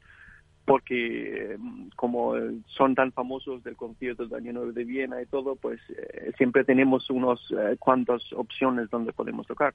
Porque 0.67 1.53
eh, 1.53 1.58
como 1.95 2.36
eh, 2.36 2.51
son 2.65 2.93
tan 2.93 3.13
famosos 3.13 3.63
del 3.63 3.77
concierto 3.77 4.25
del 4.27 4.38
Año 4.38 4.51
Nuevo 4.51 4.73
de 4.73 4.84
Viena 4.84 5.21
y 5.21 5.25
todo, 5.25 5.56
pues 5.56 5.80
eh, 5.89 6.34
siempre 6.38 6.65
tenemos 6.65 7.10
unos 7.10 7.39
eh, 7.58 7.77
cuantas 7.80 8.21
opciones 8.34 8.89
donde 8.89 9.13
podemos 9.13 9.47
tocar. 9.47 9.73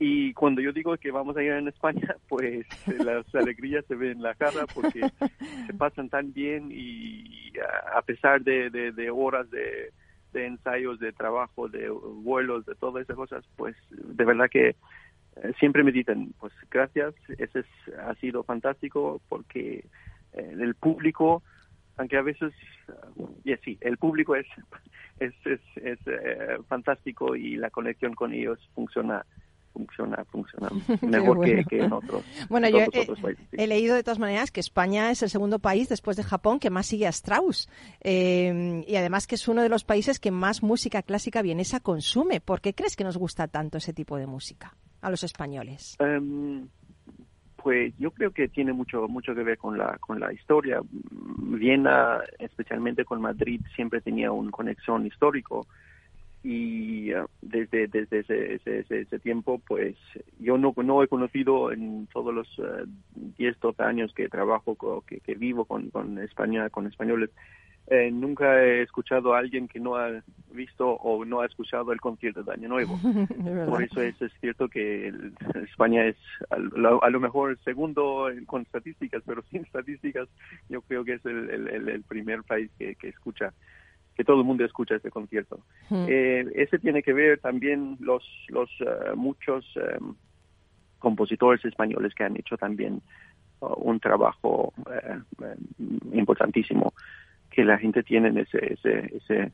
Y 0.00 0.32
cuando 0.34 0.60
yo 0.60 0.72
digo 0.72 0.96
que 0.96 1.12
vamos 1.12 1.36
a 1.36 1.44
ir 1.44 1.52
en 1.52 1.68
España, 1.68 2.16
pues 2.28 2.66
eh, 2.88 2.98
las 2.98 3.32
alegrías 3.36 3.84
se 3.86 3.94
ven 3.94 4.16
en 4.18 4.22
la 4.22 4.34
cara 4.34 4.66
porque 4.66 5.08
se 5.68 5.74
pasan 5.74 6.08
tan 6.08 6.32
bien 6.32 6.70
y 6.72 7.52
a- 7.94 8.02
pesar 8.02 8.42
de, 8.42 8.68
de, 8.70 8.90
de 8.90 9.10
horas 9.10 9.48
de, 9.50 9.92
de 10.32 10.46
ensayos, 10.46 10.98
de 10.98 11.12
trabajo, 11.12 11.68
de 11.68 11.88
vuelos, 11.88 12.66
de 12.66 12.74
todas 12.74 13.04
esas 13.04 13.14
cosas, 13.16 13.44
pues 13.54 13.76
de 13.90 14.24
verdad 14.24 14.48
que 14.50 14.74
siempre 15.58 15.84
me 15.84 15.92
dicen, 15.92 16.32
pues 16.40 16.52
gracias, 16.70 17.14
ese 17.38 17.60
es- 17.60 17.94
ha 17.98 18.14
sido 18.16 18.42
fantástico 18.42 19.20
porque 19.28 19.84
el 20.36 20.74
público, 20.74 21.42
aunque 21.96 22.16
a 22.18 22.22
veces, 22.22 22.52
y 23.44 23.54
sí, 23.64 23.78
el 23.80 23.96
público 23.98 24.36
es, 24.36 24.46
es, 25.20 25.32
es, 25.44 25.60
es, 25.76 25.98
eh, 26.06 26.56
fantástico 26.68 27.34
y 27.36 27.56
la 27.56 27.70
conexión 27.70 28.14
con 28.14 28.32
ellos 28.32 28.58
funciona 28.74 29.24
funciona 29.72 30.24
funciona 30.30 30.70
mejor 31.02 31.36
bueno. 31.36 31.42
que, 31.42 31.64
que 31.64 31.84
en 31.84 31.92
otros, 31.92 32.24
Bueno, 32.48 32.66
en 32.66 32.72
yo 32.72 32.78
otros- 32.86 32.94
he, 32.94 33.00
otros 33.02 33.20
países, 33.20 33.46
sí. 33.50 33.56
he 33.58 33.66
leído 33.66 33.94
de 33.94 34.02
todas 34.02 34.18
maneras 34.18 34.50
que 34.50 34.60
España 34.60 35.10
es 35.10 35.22
el 35.22 35.28
segundo 35.28 35.58
país 35.58 35.90
después 35.90 36.16
de 36.16 36.22
Japón 36.22 36.58
que 36.60 36.70
más 36.70 36.86
sigue 36.86 37.06
a 37.06 37.10
Strauss. 37.10 37.68
Eh, 38.00 38.82
y 38.86 38.96
además 38.96 39.26
que 39.26 39.34
es 39.34 39.46
uno 39.48 39.62
de 39.62 39.68
los 39.68 39.84
países 39.84 40.18
que 40.18 40.30
más 40.30 40.62
música 40.62 41.02
clásica 41.02 41.42
vienesa 41.42 41.80
consume. 41.80 42.40
¿Por 42.40 42.62
qué 42.62 42.74
crees 42.74 42.96
que 42.96 43.04
nos 43.04 43.18
gusta 43.18 43.48
tanto 43.48 43.76
ese 43.76 43.92
tipo 43.92 44.16
de 44.16 44.26
música 44.26 44.74
a 45.02 45.10
los 45.10 45.22
españoles? 45.24 45.96
Em, 45.98 46.66
pues 47.66 47.92
yo 47.98 48.12
creo 48.12 48.30
que 48.30 48.46
tiene 48.48 48.72
mucho 48.72 49.08
mucho 49.08 49.34
que 49.34 49.42
ver 49.42 49.58
con 49.58 49.76
la 49.76 49.98
con 49.98 50.20
la 50.20 50.32
historia. 50.32 50.80
Viena, 50.92 52.20
especialmente 52.38 53.04
con 53.04 53.20
Madrid, 53.20 53.60
siempre 53.74 54.00
tenía 54.00 54.30
una 54.30 54.52
conexión 54.52 55.04
histórico 55.04 55.66
y 56.42 57.10
eh, 57.12 57.24
desde 57.42 57.88
desde 57.88 58.20
ese, 58.20 58.54
ese, 58.56 58.80
ese- 59.00 59.18
tiempo, 59.20 59.60
pues 59.66 59.96
yo 60.38 60.58
no 60.58 60.74
no 60.84 61.02
he 61.02 61.08
conocido 61.08 61.72
en 61.72 62.06
todos 62.12 62.34
los 62.34 62.48
eh, 62.58 62.84
10, 63.38 63.58
12 63.60 63.82
años 63.82 64.12
que 64.14 64.28
trabajo 64.28 64.76
que, 65.06 65.20
que 65.20 65.34
vivo 65.34 65.64
con 65.64 65.90
con 65.90 66.18
España 66.20 66.70
con 66.70 66.86
españoles. 66.86 67.30
Eh, 67.88 68.10
nunca 68.10 68.62
he 68.64 68.82
escuchado 68.82 69.34
a 69.34 69.38
alguien 69.38 69.68
que 69.68 69.78
no 69.78 69.96
ha 69.96 70.10
visto 70.50 70.88
o 70.88 71.24
no 71.24 71.40
ha 71.40 71.46
escuchado 71.46 71.92
el 71.92 72.00
concierto 72.00 72.42
de 72.42 72.52
Año 72.52 72.68
Nuevo. 72.68 72.98
Es. 73.04 73.68
Por 73.68 73.82
eso 73.82 74.00
es, 74.02 74.20
es 74.20 74.32
cierto 74.40 74.68
que 74.68 75.08
el- 75.08 75.32
España 75.70 76.04
es 76.06 76.16
a 76.50 76.56
lo, 76.58 77.02
a 77.02 77.10
lo 77.10 77.20
mejor 77.20 77.50
el 77.50 77.58
segundo 77.58 78.28
con 78.46 78.62
estadísticas, 78.62 79.22
pero 79.26 79.42
sin 79.50 79.62
estadísticas 79.64 80.28
yo 80.68 80.82
creo 80.82 81.04
que 81.04 81.14
es 81.14 81.24
el, 81.26 81.50
el- 81.50 81.68
el- 81.68 81.88
el 81.88 82.02
primer 82.02 82.42
país 82.44 82.70
que, 82.78 82.94
que 82.96 83.08
escucha, 83.08 83.52
que 84.16 84.24
todo 84.24 84.40
el 84.40 84.46
mundo 84.46 84.64
escucha 84.64 84.96
este 84.96 85.10
concierto. 85.10 85.60
Mm. 85.90 86.06
Eh, 86.08 86.46
ese 86.54 86.78
tiene 86.78 87.02
que 87.02 87.12
ver 87.12 87.38
también 87.40 87.96
los, 88.00 88.24
los 88.48 88.70
eh, 88.80 89.14
muchos 89.14 89.64
eh, 89.76 89.98
compositores 90.98 91.64
españoles 91.64 92.14
que 92.14 92.24
han 92.24 92.36
hecho 92.36 92.56
también 92.56 93.02
uh, 93.60 93.74
un 93.76 94.00
trabajo 94.00 94.72
eh, 94.90 95.54
importantísimo 96.12 96.92
que 97.56 97.64
la 97.64 97.78
gente 97.78 98.02
tiene 98.02 98.28
ese 98.38 98.74
ese 98.74 99.16
ese 99.16 99.50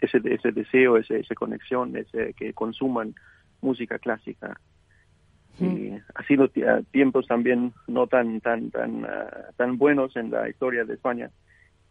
ese, 0.00 0.20
ese 0.24 0.52
deseo, 0.52 0.96
ese, 0.96 1.20
esa 1.20 1.34
conexión, 1.34 1.94
ese 1.94 2.32
que 2.32 2.54
consuman 2.54 3.14
música 3.60 3.98
clásica. 3.98 4.58
Y 5.60 5.90
ha 6.14 6.22
sido 6.26 6.48
ah, 6.66 6.80
tiempos 6.90 7.26
también 7.26 7.74
no 7.86 8.06
tan 8.06 8.40
tan 8.40 8.70
tan 8.70 9.04
ah, 9.04 9.50
tan 9.56 9.76
buenos 9.76 10.16
en 10.16 10.30
la 10.30 10.48
historia 10.48 10.86
de 10.86 10.94
España. 10.94 11.30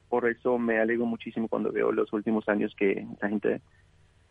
Por 0.09 0.27
eso 0.27 0.57
me 0.57 0.79
alegro 0.79 1.05
muchísimo 1.05 1.47
cuando 1.47 1.71
veo 1.71 1.91
los 1.91 2.11
últimos 2.13 2.49
años 2.49 2.73
que 2.75 3.05
la 3.21 3.29
gente 3.29 3.61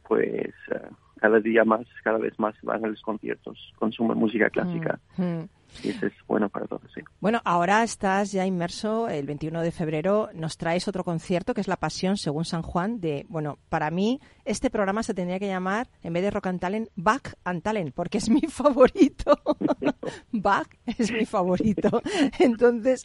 pues 0.09 0.53
ah, 0.75 0.89
cada 1.19 1.41
día 1.41 1.65
más, 1.65 1.87
cada 2.05 2.19
vez 2.19 2.39
más 2.39 2.55
van 2.63 2.85
a 2.85 2.89
los 2.89 3.01
conciertos, 3.03 3.59
consumen 3.79 4.19
música 4.19 4.51
clásica 4.51 4.99
Mm. 5.17 5.45
y 5.83 5.89
eso 5.89 6.07
es 6.07 6.13
bueno 6.27 6.49
para 6.51 6.67
todos, 6.67 6.83
sí. 6.95 7.01
Bueno, 7.21 7.41
ahora 7.45 7.83
estás 7.83 8.33
ya 8.33 8.45
inmerso, 8.45 9.09
el 9.09 9.27
21 9.27 9.63
de 9.63 9.73
febrero 9.73 10.29
nos 10.35 10.59
traes 10.59 10.87
otro 10.89 11.05
concierto 11.05 11.55
que 11.55 11.63
es 11.63 11.69
La 11.69 11.77
Pasión 11.79 12.19
según 12.19 12.45
San 12.45 12.61
Juan 12.63 13.01
de, 13.01 13.25
bueno, 13.31 13.59
para 13.71 13.91
mí 13.91 14.21
este 14.45 14.69
programa 14.69 15.03
se 15.03 15.15
tendría 15.15 15.39
que 15.39 15.49
llamar, 15.49 15.89
en 16.03 16.13
vez 16.13 16.23
de 16.23 16.31
Rock 16.31 16.49
and 16.49 16.61
Talent, 16.61 16.89
Back 16.97 17.35
and 17.45 17.63
Talent, 17.63 17.95
porque 17.95 18.19
es 18.19 18.29
mi 18.29 18.41
favorito. 18.49 19.39
Back 20.33 20.79
es 20.99 21.11
mi 21.11 21.25
favorito. 21.25 22.03
Entonces, 22.39 23.05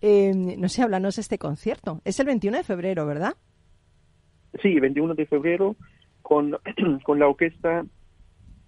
eh, 0.00 0.32
no 0.34 0.68
sé, 0.68 0.82
háblanos 0.82 1.16
de 1.16 1.22
este 1.22 1.38
concierto. 1.38 2.00
Es 2.04 2.20
el 2.20 2.26
21 2.26 2.56
de 2.58 2.64
febrero, 2.64 3.04
¿verdad? 3.04 3.34
Sí, 4.62 4.78
21 4.80 5.14
de 5.14 5.26
febrero 5.26 5.76
con, 6.28 6.58
con 7.04 7.18
la 7.18 7.26
orquesta 7.26 7.86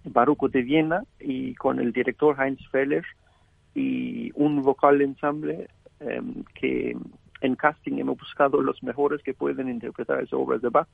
Barroco 0.03 0.49
de 0.49 0.63
Viena 0.63 1.03
y 1.19 1.53
con 1.53 1.79
el 1.79 1.93
director 1.93 2.35
Heinz 2.39 2.59
Feller 2.71 3.05
y 3.75 4.31
un 4.33 4.63
vocal 4.63 4.99
ensemble 5.01 5.67
em, 5.99 6.43
que 6.55 6.97
en 7.41 7.55
casting 7.55 7.99
hemos 7.99 8.17
buscado 8.17 8.61
los 8.61 8.81
mejores 8.81 9.21
que 9.21 9.35
pueden 9.35 9.69
interpretar 9.69 10.17
esas 10.19 10.33
obras 10.33 10.59
de 10.63 10.69
Bach. 10.69 10.87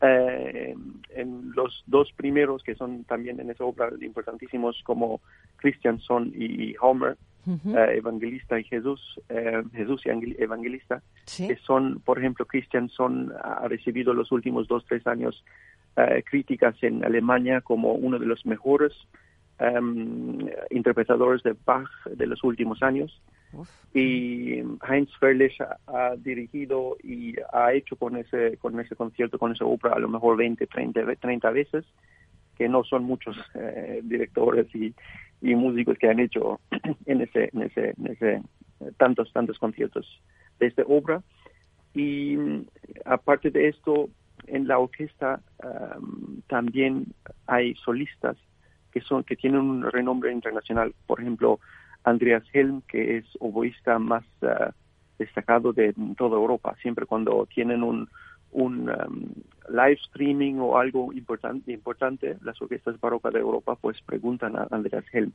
Eh, 0.00 0.74
en 1.10 1.52
los 1.56 1.82
dos 1.86 2.12
primeros 2.12 2.62
que 2.62 2.74
son 2.76 3.02
también 3.04 3.40
en 3.40 3.50
esa 3.50 3.64
obra 3.64 3.90
importantísimos 4.00 4.80
como 4.84 5.20
Christianson 5.56 6.32
y 6.36 6.74
Homer, 6.80 7.16
eh, 7.46 7.96
Evangelista 7.98 8.58
y 8.58 8.64
Jesús, 8.64 9.00
eh, 9.28 9.62
Jesús 9.72 10.02
y 10.06 10.10
Angel- 10.10 10.36
Evangelista, 10.38 11.02
Sí. 11.26 11.46
que 11.48 11.56
son, 11.56 12.00
por 12.00 12.18
ejemplo, 12.18 12.44
Christianson 12.46 13.32
ha 13.42 13.66
recibido 13.68 14.12
los 14.14 14.30
últimos 14.32 14.66
dos, 14.66 14.84
tres 14.88 15.06
años 15.06 15.42
eh, 15.96 16.22
críticas 16.28 16.76
en 16.82 17.04
Alemania 17.04 17.60
como 17.60 17.94
uno 17.94 18.18
de 18.18 18.26
los 18.26 18.44
mejores 18.46 18.92
em, 19.58 20.38
interpretadores 20.70 21.42
de 21.42 21.54
Bach 21.64 21.88
de 22.06 22.26
los 22.26 22.42
últimos 22.44 22.82
años. 22.82 23.22
Uf. 23.52 23.68
Y 23.92 24.58
Heinz 24.88 25.10
Verlich 25.20 25.60
ha, 25.60 25.78
ha 25.86 26.16
dirigido 26.16 26.96
y 27.02 27.36
ha 27.52 27.72
hecho 27.72 27.94
con 27.96 28.16
ese, 28.16 28.56
con 28.58 28.78
ese 28.80 28.96
concierto, 28.96 29.38
con 29.38 29.52
esa 29.52 29.64
ópera, 29.64 29.94
a 29.94 30.00
lo 30.00 30.08
mejor 30.08 30.36
20, 30.36 30.66
30, 30.66 31.02
ve- 31.04 31.16
30 31.16 31.50
veces, 31.50 31.84
que 32.56 32.68
no 32.68 32.82
son 32.82 33.04
muchos 33.04 33.36
eh, 33.54 34.00
directores 34.02 34.66
y, 34.74 34.92
y 35.40 35.54
músicos 35.54 35.96
que 35.98 36.08
han 36.08 36.18
hecho 36.18 36.60
en 37.06 37.20
ese, 37.20 37.50
en 37.52 37.62
ese, 37.62 37.94
en 37.96 38.06
ese 38.08 38.32
eh, 38.80 38.92
tantos, 38.96 39.32
tantos 39.32 39.58
conciertos 39.60 40.06
de 40.58 40.66
esta 40.66 40.82
obra. 40.86 41.22
Y 41.94 42.36
mm, 42.36 42.66
aparte 43.04 43.50
de 43.50 43.68
esto, 43.68 44.08
en 44.46 44.66
la 44.68 44.78
orquesta 44.78 45.40
am, 45.62 46.40
también 46.48 47.06
hay 47.46 47.74
solistas 47.76 48.36
que 48.92 49.00
son 49.00 49.24
que 49.24 49.36
tienen 49.36 49.60
un 49.60 49.82
renombre 49.90 50.32
internacional. 50.32 50.94
Por 51.06 51.20
ejemplo, 51.20 51.58
Andreas 52.04 52.44
Helm, 52.52 52.82
que 52.82 53.16
es 53.18 53.24
oboísta 53.40 53.98
más 53.98 54.24
ah, 54.42 54.70
destacado 55.18 55.72
de 55.72 55.94
toda 56.16 56.36
Europa. 56.36 56.76
Siempre 56.82 57.06
cuando 57.06 57.46
tienen 57.52 57.82
un, 57.82 58.08
un 58.52 58.88
um, 58.90 59.32
live 59.68 59.98
streaming 60.04 60.56
o 60.60 60.76
algo 60.78 61.12
importante, 61.12 61.72
importante, 61.72 62.36
las 62.42 62.60
orquestas 62.62 63.00
barrocas 63.00 63.32
de 63.32 63.40
Europa 63.40 63.74
pues 63.80 64.00
preguntan 64.02 64.54
a 64.56 64.68
Andreas 64.70 65.04
Helm. 65.12 65.32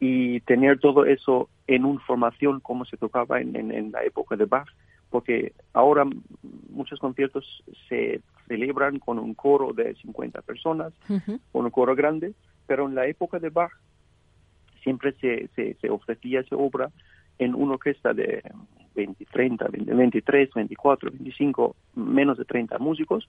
Y 0.00 0.40
tener 0.40 0.78
todo 0.78 1.04
eso 1.04 1.48
en 1.66 1.84
una 1.84 2.00
formación 2.00 2.60
como 2.60 2.84
se 2.84 2.96
tocaba 2.96 3.40
en, 3.40 3.54
en- 3.56 3.72
en 3.72 3.92
la 3.92 4.02
época 4.04 4.36
de 4.36 4.44
Bach, 4.46 4.68
porque 5.10 5.52
ahora 5.72 6.04
muchos 6.68 6.98
conciertos 6.98 7.62
se 7.88 8.20
celebran 8.46 8.98
con 8.98 9.18
un 9.18 9.34
coro 9.34 9.72
de 9.72 9.94
50 9.94 10.42
personas, 10.42 10.92
Ujú. 11.08 11.40
con 11.52 11.64
un 11.64 11.70
coro 11.70 11.94
grande, 11.94 12.34
pero 12.66 12.86
en 12.86 12.94
la 12.94 13.06
época 13.06 13.38
de 13.38 13.50
Bach 13.50 13.72
siempre 14.82 15.12
se, 15.20 15.48
se, 15.54 15.74
se 15.80 15.90
ofrecía 15.90 16.40
esa 16.40 16.56
obra 16.56 16.90
en 17.38 17.54
una 17.54 17.72
orquesta 17.74 18.12
de 18.12 18.42
20, 18.94 19.26
30, 19.26 19.68
20, 19.68 19.94
23, 19.94 20.50
24, 20.54 21.10
25, 21.12 21.76
menos 21.94 22.36
de 22.38 22.44
30 22.44 22.78
músicos 22.78 23.28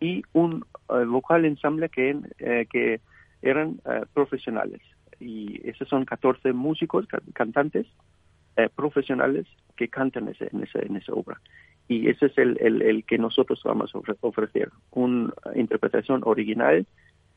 y 0.00 0.22
un 0.32 0.64
eh, 0.88 1.04
vocal 1.04 1.44
ensamble 1.44 1.88
que, 1.88 2.18
eh, 2.38 2.66
que 2.70 3.00
eran 3.42 3.80
eh, 3.84 4.02
profesionales. 4.12 4.80
Y 5.20 5.60
esos 5.68 5.88
son 5.88 6.04
14 6.04 6.52
músicos, 6.52 7.06
ca- 7.06 7.22
cantantes 7.34 7.86
eh, 8.56 8.68
profesionales 8.74 9.46
que 9.76 9.88
cantan 9.88 10.28
ese, 10.28 10.48
en, 10.52 10.62
ese, 10.62 10.84
en 10.86 10.96
esa 10.96 11.12
obra. 11.12 11.40
Y 11.88 12.08
ese 12.08 12.26
es 12.26 12.38
el, 12.38 12.56
el, 12.60 12.82
el 12.82 13.04
que 13.04 13.18
nosotros 13.18 13.60
vamos 13.64 13.94
a 13.94 13.98
ofre- 13.98 14.16
ofrecer, 14.20 14.70
una 14.92 15.32
interpretación 15.54 16.22
original 16.24 16.86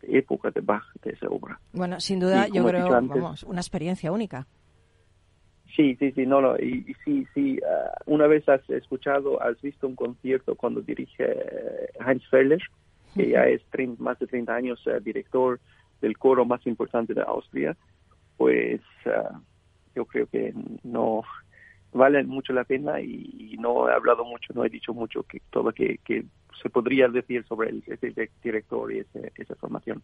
de 0.01 0.18
época 0.20 0.51
de 0.51 0.61
Bach 0.61 0.84
de 1.03 1.11
esa 1.11 1.28
obra. 1.28 1.59
Bueno, 1.74 1.99
sin 1.99 2.20
duda, 2.20 2.47
yo 2.47 2.65
creo, 2.65 2.93
antes- 2.93 3.22
vamos, 3.22 3.43
una 3.43 3.59
experiencia 3.61 4.11
única. 4.11 4.47
Sí, 5.76 5.95
sí, 5.99 6.11
sí, 6.13 6.26
no, 6.26 6.41
no, 6.41 6.55
y, 6.57 6.86
y 6.88 6.93
sí, 7.03 7.28
sí, 7.34 7.59
ah, 7.68 7.91
una 8.05 8.26
vez 8.26 8.47
has 8.49 8.68
escuchado, 8.70 9.41
has 9.43 9.59
visto 9.61 9.86
un 9.86 9.95
concierto 9.95 10.55
cuando 10.55 10.82
dirige 10.82 11.24
eh, 11.24 11.89
Heinz 12.05 12.26
Feller, 12.30 12.61
que 13.15 13.30
ya 13.30 13.45
es 13.47 13.61
trein- 13.72 13.97
más 13.99 14.18
de 14.20 14.28
30 14.28 14.55
años 14.55 14.82
eh, 14.88 14.99
director 15.03 15.59
del 16.01 16.18
coro 16.18 16.45
más 16.45 16.65
importante 16.65 17.13
de 17.13 17.22
Austria, 17.22 17.76
pues 18.38 18.82
ah, 19.07 19.39
yo 19.97 20.05
creo 20.05 20.27
que 20.27 20.53
no 20.83 21.23
vale 21.91 22.23
mucho 22.23 22.53
la 22.53 22.63
pena 22.63 23.01
y, 23.01 23.51
y 23.53 23.57
no 23.57 23.89
he 23.89 23.93
hablado 23.93 24.23
mucho, 24.23 24.53
no 24.53 24.63
he 24.63 24.69
dicho 24.69 24.93
mucho 24.93 25.23
que 25.23 25.41
todo 25.49 25.71
que, 25.71 25.99
que 26.05 26.25
se 26.61 26.69
podría 26.69 27.07
decir 27.07 27.45
sobre 27.47 27.69
el, 27.69 27.83
ese 27.87 28.29
director 28.43 28.91
y 28.93 28.99
ese- 28.99 29.31
esa 29.35 29.55
formación. 29.55 30.01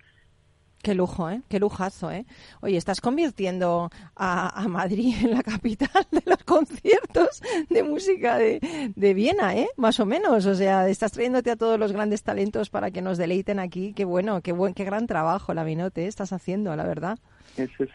Qué 0.81 0.93
lujo, 0.95 1.29
¿eh? 1.29 1.41
Qué 1.47 1.59
lujazo, 1.61 2.11
¿eh? 2.11 2.25
Oye, 2.61 2.75
estás 2.75 2.99
convirtiendo 2.99 3.89
a, 4.17 4.61
a 4.63 4.67
Madrid 4.67 5.15
en 5.23 5.31
la 5.31 5.41
capital 5.41 6.05
de 6.11 6.21
los 6.25 6.43
conciertos 6.43 7.41
de 7.69 7.83
música 7.83 8.37
de, 8.37 8.59
de 8.93 9.13
Viena, 9.13 9.55
¿eh? 9.55 9.67
Más 9.77 10.01
o 10.01 10.05
menos. 10.05 10.45
O 10.45 10.55
sea, 10.55 10.89
estás 10.89 11.13
trayéndote 11.13 11.51
a 11.51 11.55
todos 11.55 11.79
los 11.79 11.93
grandes 11.93 12.21
talentos 12.23 12.69
para 12.69 12.91
que 12.91 13.01
nos 13.01 13.17
deleiten 13.17 13.59
aquí. 13.59 13.93
Qué 13.93 14.03
bueno, 14.03 14.41
qué 14.41 14.51
buen, 14.51 14.73
qué 14.73 14.83
gran 14.83 15.07
trabajo, 15.07 15.53
la 15.53 15.63
Minote, 15.63 16.05
estás 16.07 16.33
haciendo, 16.33 16.75
la 16.75 16.83
verdad. 16.85 17.17
ese 17.55 17.83
es, 17.85 17.89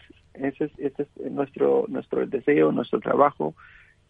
ese 0.45 0.65
es, 0.65 0.71
ese 0.77 1.03
es 1.03 1.31
nuestro 1.31 1.85
nuestro 1.87 2.25
deseo, 2.25 2.71
nuestro 2.71 2.99
trabajo, 2.99 3.55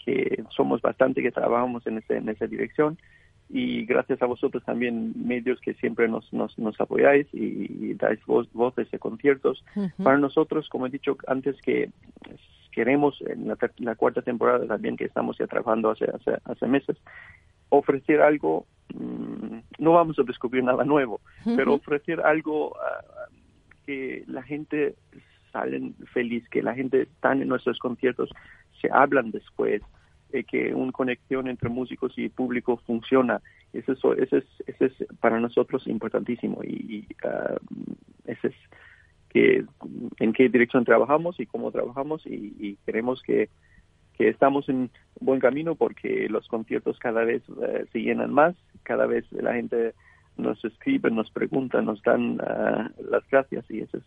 que 0.04 0.44
somos 0.50 0.82
bastante 0.82 1.22
que 1.22 1.32
trabajamos 1.32 1.86
en, 1.88 1.98
ese, 2.00 2.18
en 2.18 2.30
esa 2.30 2.48
dirección. 2.48 2.98
Y 3.52 3.84
gracias 3.86 4.22
a 4.22 4.28
vosotros 4.28 4.64
también 4.64 5.14
medios 5.28 5.60
que 5.60 5.74
siempre 5.76 6.08
nos, 6.08 6.32
nos, 6.32 6.58
nos 6.60 6.80
apoyáis 6.80 7.26
y, 7.34 7.90
y 7.90 7.94
dais 7.96 8.24
voz, 8.28 8.48
voces 8.54 8.92
de 8.92 9.00
conciertos. 9.00 9.66
Para 10.04 10.20
nosotros, 10.20 10.70
como 10.70 10.86
he 10.86 10.92
dicho 10.92 11.18
antes, 11.26 11.60
que 11.64 11.90
queremos 12.72 13.22
en 13.28 13.48
la, 13.80 13.96
cuarta 13.96 14.22
temporada 14.22 14.66
también 14.68 14.96
que 14.96 15.06
estamos 15.06 15.38
ya 15.38 15.48
trabajando 15.48 15.90
hace, 15.90 16.06
hace, 16.06 16.38
hace 16.46 16.68
meses, 16.68 16.96
ofrecer 17.70 18.22
algo, 18.22 18.66
mm, 18.94 19.58
no 19.80 19.94
vamos 19.94 20.20
a 20.20 20.24
descubrir 20.24 20.64
nada 20.64 20.86
nuevo, 20.86 21.20
pero 21.56 21.74
ofrecer 21.74 22.22
algo 22.22 22.76
ah, 22.78 23.28
que 23.86 24.24
la 24.28 24.44
gente 24.44 24.96
salen 25.52 25.96
feliz, 26.14 26.48
que 26.50 26.62
la 26.64 26.74
gente 26.76 27.04
está 27.04 27.34
en 27.34 27.48
nuestros 27.48 27.80
conciertos, 27.80 28.30
se 28.82 28.90
hablan 28.92 29.32
después, 29.32 29.82
eh, 30.32 30.44
que 30.44 30.74
una 30.74 30.92
conexión 30.92 31.48
entre 31.48 31.70
músicos 31.70 32.14
y 32.18 32.30
público 32.30 32.78
funciona. 32.86 33.42
Eso, 33.74 33.92
es- 33.94 34.00
eso, 34.20 34.38
es, 34.38 34.46
eso 34.68 34.86
es 34.86 34.94
para 35.20 35.40
nosotros 35.40 35.86
importantísimo 35.88 36.64
y, 36.64 36.68
y, 36.98 37.08
ah, 37.24 37.56
ese 38.26 38.48
es 38.50 38.56
que 39.30 39.64
en 40.20 40.34
qué 40.34 40.50
dirección 40.50 40.86
trabajamos 40.86 41.40
y 41.40 41.46
cómo 41.46 41.72
trabajamos 41.72 42.26
y, 42.26 42.56
y 42.60 42.78
queremos 42.86 43.22
que, 43.22 43.50
que 44.18 44.28
estamos 44.30 44.68
en 44.70 44.90
buen 45.20 45.40
camino 45.40 45.76
porque 45.76 46.28
los 46.30 46.48
conciertos 46.48 46.98
cada 47.00 47.24
vez 47.24 47.44
eh, 47.62 47.86
se 47.92 48.00
llenan 48.02 48.34
más, 48.34 48.56
cada 48.84 49.06
vez 49.06 49.32
la 49.32 49.54
gente 49.54 49.94
nos 50.38 50.64
escribe, 50.66 51.12
nos 51.12 51.30
pregunta, 51.32 51.82
nos 51.82 52.02
dan 52.02 52.40
ah, 52.42 52.90
las 53.10 53.28
gracias 53.30 53.70
y 53.70 53.82
eso 53.82 53.98
es, 53.98 54.04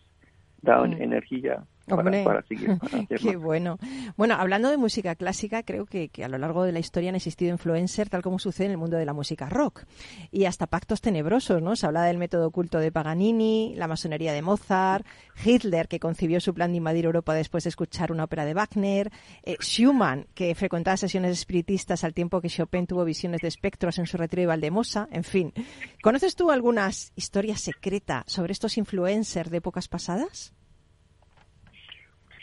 da 0.63 0.81
Mm. 0.81 1.01
energía 1.01 1.63
para, 1.85 2.01
Hombre, 2.01 2.23
para 2.23 2.41
seguir. 2.43 2.77
para 2.79 2.99
hacer 2.99 3.19
Qué 3.19 3.35
bueno. 3.35 3.77
Bueno, 4.15 4.35
hablando 4.35 4.69
de 4.69 4.77
música 4.77 5.15
clásica, 5.15 5.63
creo 5.63 5.85
que, 5.85 6.09
que 6.09 6.23
a 6.23 6.29
lo 6.29 6.37
largo 6.37 6.63
de 6.63 6.71
la 6.71 6.79
historia 6.79 7.09
han 7.09 7.15
existido 7.15 7.51
influencers, 7.51 8.09
tal 8.09 8.21
como 8.21 8.39
sucede 8.39 8.67
en 8.67 8.71
el 8.71 8.77
mundo 8.77 8.97
de 8.97 9.05
la 9.05 9.13
música 9.13 9.49
rock. 9.49 9.83
Y 10.31 10.45
hasta 10.45 10.67
pactos 10.67 11.01
tenebrosos, 11.01 11.61
¿no? 11.61 11.75
Se 11.75 11.85
habla 11.85 12.03
del 12.03 12.17
método 12.17 12.47
oculto 12.47 12.79
de 12.79 12.91
Paganini, 12.91 13.73
la 13.75 13.87
masonería 13.87 14.33
de 14.33 14.41
Mozart, 14.41 15.05
Hitler, 15.43 15.87
que 15.87 15.99
concibió 15.99 16.39
su 16.39 16.53
plan 16.53 16.71
de 16.71 16.77
invadir 16.77 17.05
Europa 17.05 17.33
después 17.33 17.63
de 17.63 17.69
escuchar 17.69 18.11
una 18.11 18.25
ópera 18.25 18.45
de 18.45 18.53
Wagner, 18.53 19.11
eh, 19.43 19.57
Schumann, 19.59 20.27
que 20.33 20.55
frecuentaba 20.55 20.97
sesiones 20.97 21.31
espiritistas 21.31 22.03
al 22.03 22.13
tiempo 22.13 22.41
que 22.41 22.49
Chopin 22.49 22.87
tuvo 22.87 23.03
visiones 23.03 23.41
de 23.41 23.47
espectros 23.47 23.99
en 23.99 24.05
su 24.05 24.17
retiro 24.17 24.41
de 24.41 24.47
Valdemosa, 24.47 25.07
en 25.11 25.23
fin. 25.23 25.53
¿Conoces 26.01 26.35
tú 26.35 26.51
algunas 26.51 27.11
historias 27.15 27.61
secretas 27.61 28.23
sobre 28.27 28.53
estos 28.53 28.77
influencers 28.77 29.49
de 29.49 29.57
épocas 29.57 29.87
pasadas? 29.87 30.53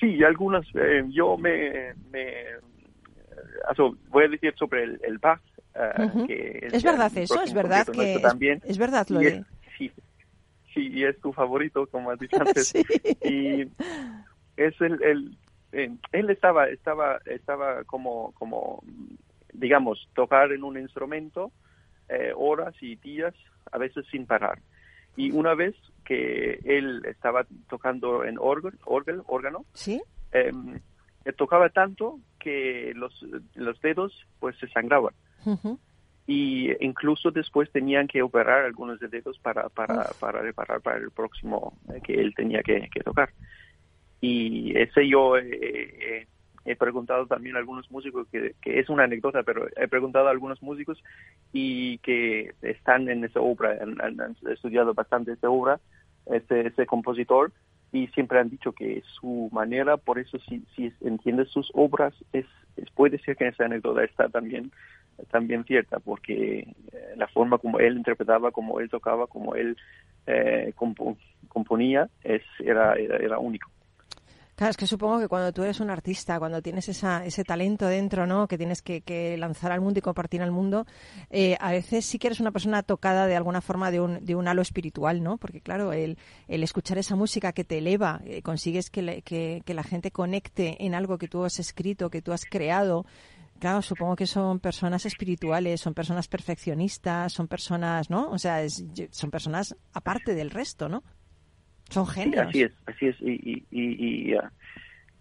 Sí, 0.01 0.25
algunas. 0.25 0.67
eh, 0.75 1.05
yo 1.11 1.37
me, 1.37 1.95
me 2.11 2.33
also, 3.69 3.97
voy 4.09 4.25
a 4.25 4.29
decir 4.29 4.55
sobre 4.59 4.85
el, 4.85 5.01
el 5.05 5.19
Bach. 5.19 5.41
eh, 5.75 6.25
que 6.27 6.59
Es 6.73 6.83
verdad 6.83 7.13
eso, 7.17 7.43
es 7.43 7.55
verdad 7.55 7.87
que 7.87 8.15
es, 8.15 8.23
también. 8.23 8.61
es 8.65 8.79
verdad 8.79 9.07
lo 9.09 9.21
es- 9.21 9.45
sí, 9.79 9.93
sí, 10.75 10.89
y 10.93 11.05
es 11.05 11.21
tu 11.21 11.33
favorito, 11.33 11.87
como 11.87 12.11
has 12.11 12.19
dicho 12.19 12.37
antes. 12.41 12.69
Sí. 12.69 12.83
Y 13.23 13.63
es 14.57 14.81
el, 14.81 15.03
el 15.03 15.37
eh, 15.73 15.91
él 16.13 16.31
estaba 16.31 16.69
estaba 16.69 17.21
estaba 17.27 17.85
como 17.85 18.33
como 18.33 18.83
digamos 19.53 20.09
tocar 20.15 20.51
en 20.53 20.65
un 20.65 20.79
instrumento 20.79 21.53
eh, 22.09 22.33
horas 22.35 22.75
y 22.81 22.97
días 22.97 23.35
a 23.71 23.79
veces 23.79 24.05
sin 24.11 24.27
parar 24.27 24.59
y 25.17 25.31
una 25.33 25.55
vez 25.55 25.75
que 26.05 26.61
él 26.65 27.03
estaba 27.07 27.47
tocando 27.69 28.25
en 28.25 28.37
órgano 28.39 28.79
órgano 28.85 29.65
¿Sí? 29.75 30.03
eh, 30.33 30.53
tocaba 31.37 31.69
tanto 31.69 32.19
que 32.39 32.93
los 32.95 33.25
los 33.55 33.81
dedos 33.81 34.27
pues 34.39 34.57
se 34.59 34.69
sangraban. 34.69 35.15
Y 36.27 36.71
incluso 36.85 37.31
después 37.31 37.71
tenían 37.73 38.07
que 38.07 38.23
operar 38.23 38.65
algunos 38.65 39.01
de 39.01 39.09
dedos 39.09 39.39
para 39.39 39.69
para, 39.69 40.11
para 40.19 40.43
reparar 40.43 40.81
para 40.81 40.99
el 40.99 41.11
próximo 41.11 41.77
eh, 41.93 42.01
que 42.03 42.15
él 42.15 42.35
tenía 42.35 42.63
que, 42.63 42.89
que 42.93 43.01
tocar. 43.01 43.31
Y 44.21 44.77
ese 44.77 45.09
yo 45.09 45.37
eh, 45.39 45.49
eh, 45.51 46.27
he 46.65 46.77
preguntado 46.77 47.27
también 47.27 47.57
a 47.57 47.59
algunos 47.59 47.91
músicos, 47.91 48.27
que, 48.29 48.55
es 48.63 48.89
una 48.91 49.05
anécdota, 49.05 49.43
pero 49.43 49.67
he 49.77 49.89
preguntado 49.89 50.29
a 50.29 50.31
algunos 50.31 50.63
músicos 50.63 51.03
y 51.53 51.99
que 51.99 52.53
están 52.63 53.09
en 53.09 53.25
esa 53.25 53.41
obra, 53.41 53.79
han, 53.81 54.37
estudiado 54.51 54.95
bastante 54.95 55.33
esa 55.33 55.49
obra, 55.49 55.81
ese, 56.27 56.67
ese 56.67 56.87
compositor, 56.87 57.53
y 57.93 58.07
siempre 58.09 58.39
han 58.39 58.51
dicho 58.51 58.73
que 58.73 59.03
su 59.21 59.49
manera, 59.53 59.97
por 59.97 60.19
eso 60.19 60.39
si, 60.49 60.63
si 60.77 60.93
entiendes 61.01 61.49
sus 61.49 61.71
obras, 61.75 62.15
es, 62.33 62.47
es, 62.77 62.91
puede 62.91 63.19
ser 63.19 63.37
que 63.37 63.49
esa 63.49 63.65
anécdota 63.65 64.05
está 64.05 64.29
también, 64.29 64.71
también 65.31 65.65
cierta, 65.65 65.99
porque 65.99 66.61
eh, 66.93 67.15
la 67.17 67.27
forma 67.29 67.59
como 67.59 67.81
él 67.81 67.97
interpretaba, 67.97 68.53
como 68.53 68.81
él 68.81 68.89
tocaba, 68.91 69.27
como 69.27 69.55
él 69.57 69.77
eh, 70.27 70.73
compo, 70.77 71.17
componía, 71.49 72.09
es, 72.23 72.43
era, 72.61 72.95
era, 72.95 73.17
era 73.17 73.39
único. 73.39 73.71
Claro, 74.61 74.73
es 74.73 74.77
que 74.77 74.87
supongo 74.87 75.21
que 75.21 75.29
cuando 75.29 75.55
tú 75.55 75.63
eres 75.63 75.81
un 75.81 75.89
artista, 75.89 76.39
cuando 76.39 76.61
tienes 76.61 76.87
esa, 76.91 77.25
ese 77.25 77.45
talento 77.45 77.87
dentro, 77.87 78.27
¿no? 78.27 78.47
Que 78.47 78.59
tienes 78.59 78.83
que, 78.83 79.01
que 79.01 79.39
lanzar 79.39 79.73
al 79.73 79.81
mundo 79.81 80.01
y 80.01 80.03
compartir 80.03 80.43
al 80.43 80.51
mundo, 80.51 80.85
eh, 81.31 81.57
a 81.61 81.71
veces 81.71 82.05
sí 82.05 82.19
que 82.19 82.27
eres 82.27 82.41
una 82.41 82.51
persona 82.51 82.83
tocada 82.83 83.27
de 83.27 83.37
alguna 83.37 83.63
forma 83.63 83.91
de 83.91 84.01
un, 84.01 84.23
de 84.23 84.35
un 84.35 84.47
halo 84.49 84.61
espiritual, 84.61 85.23
¿no? 85.23 85.39
Porque 85.39 85.63
claro, 85.63 85.95
el, 85.95 86.19
el 86.47 86.63
escuchar 86.63 86.99
esa 86.99 87.17
música 87.17 87.55
que 87.55 87.65
te 87.65 87.79
eleva, 87.79 88.21
eh, 88.27 88.43
consigues 88.43 88.91
que, 88.91 89.23
que, 89.23 89.63
que 89.65 89.73
la 89.73 89.83
gente 89.83 90.11
conecte 90.11 90.77
en 90.85 90.95
algo 90.95 91.17
que 91.17 91.27
tú 91.27 91.43
has 91.43 91.59
escrito, 91.59 92.11
que 92.11 92.21
tú 92.21 92.35
has 92.35 92.45
creado, 92.45 93.07
Claro, 93.61 93.81
supongo 93.83 94.17
que 94.17 94.27
son 94.27 94.59
personas 94.59 95.05
espirituales, 95.05 95.83
son 95.83 95.93
personas 95.93 96.29
perfeccionistas, 96.29 97.31
son 97.33 97.47
personas, 97.47 98.09
¿no? 98.09 98.31
O 98.31 98.39
sea, 98.39 98.63
es, 98.63 98.83
son 99.11 99.31
personas 99.31 99.77
aparte 99.93 100.35
del 100.35 100.51
resto, 100.51 100.89
¿no? 100.89 101.03
Son 101.91 102.07
genios. 102.07 102.49
Sí, 102.53 102.63
así 102.63 102.63
es, 102.63 102.73
así 102.87 103.07
es. 103.07 103.21
Y, 103.21 103.33
y, 103.33 103.65
y, 103.71 104.35
y, 104.35 104.39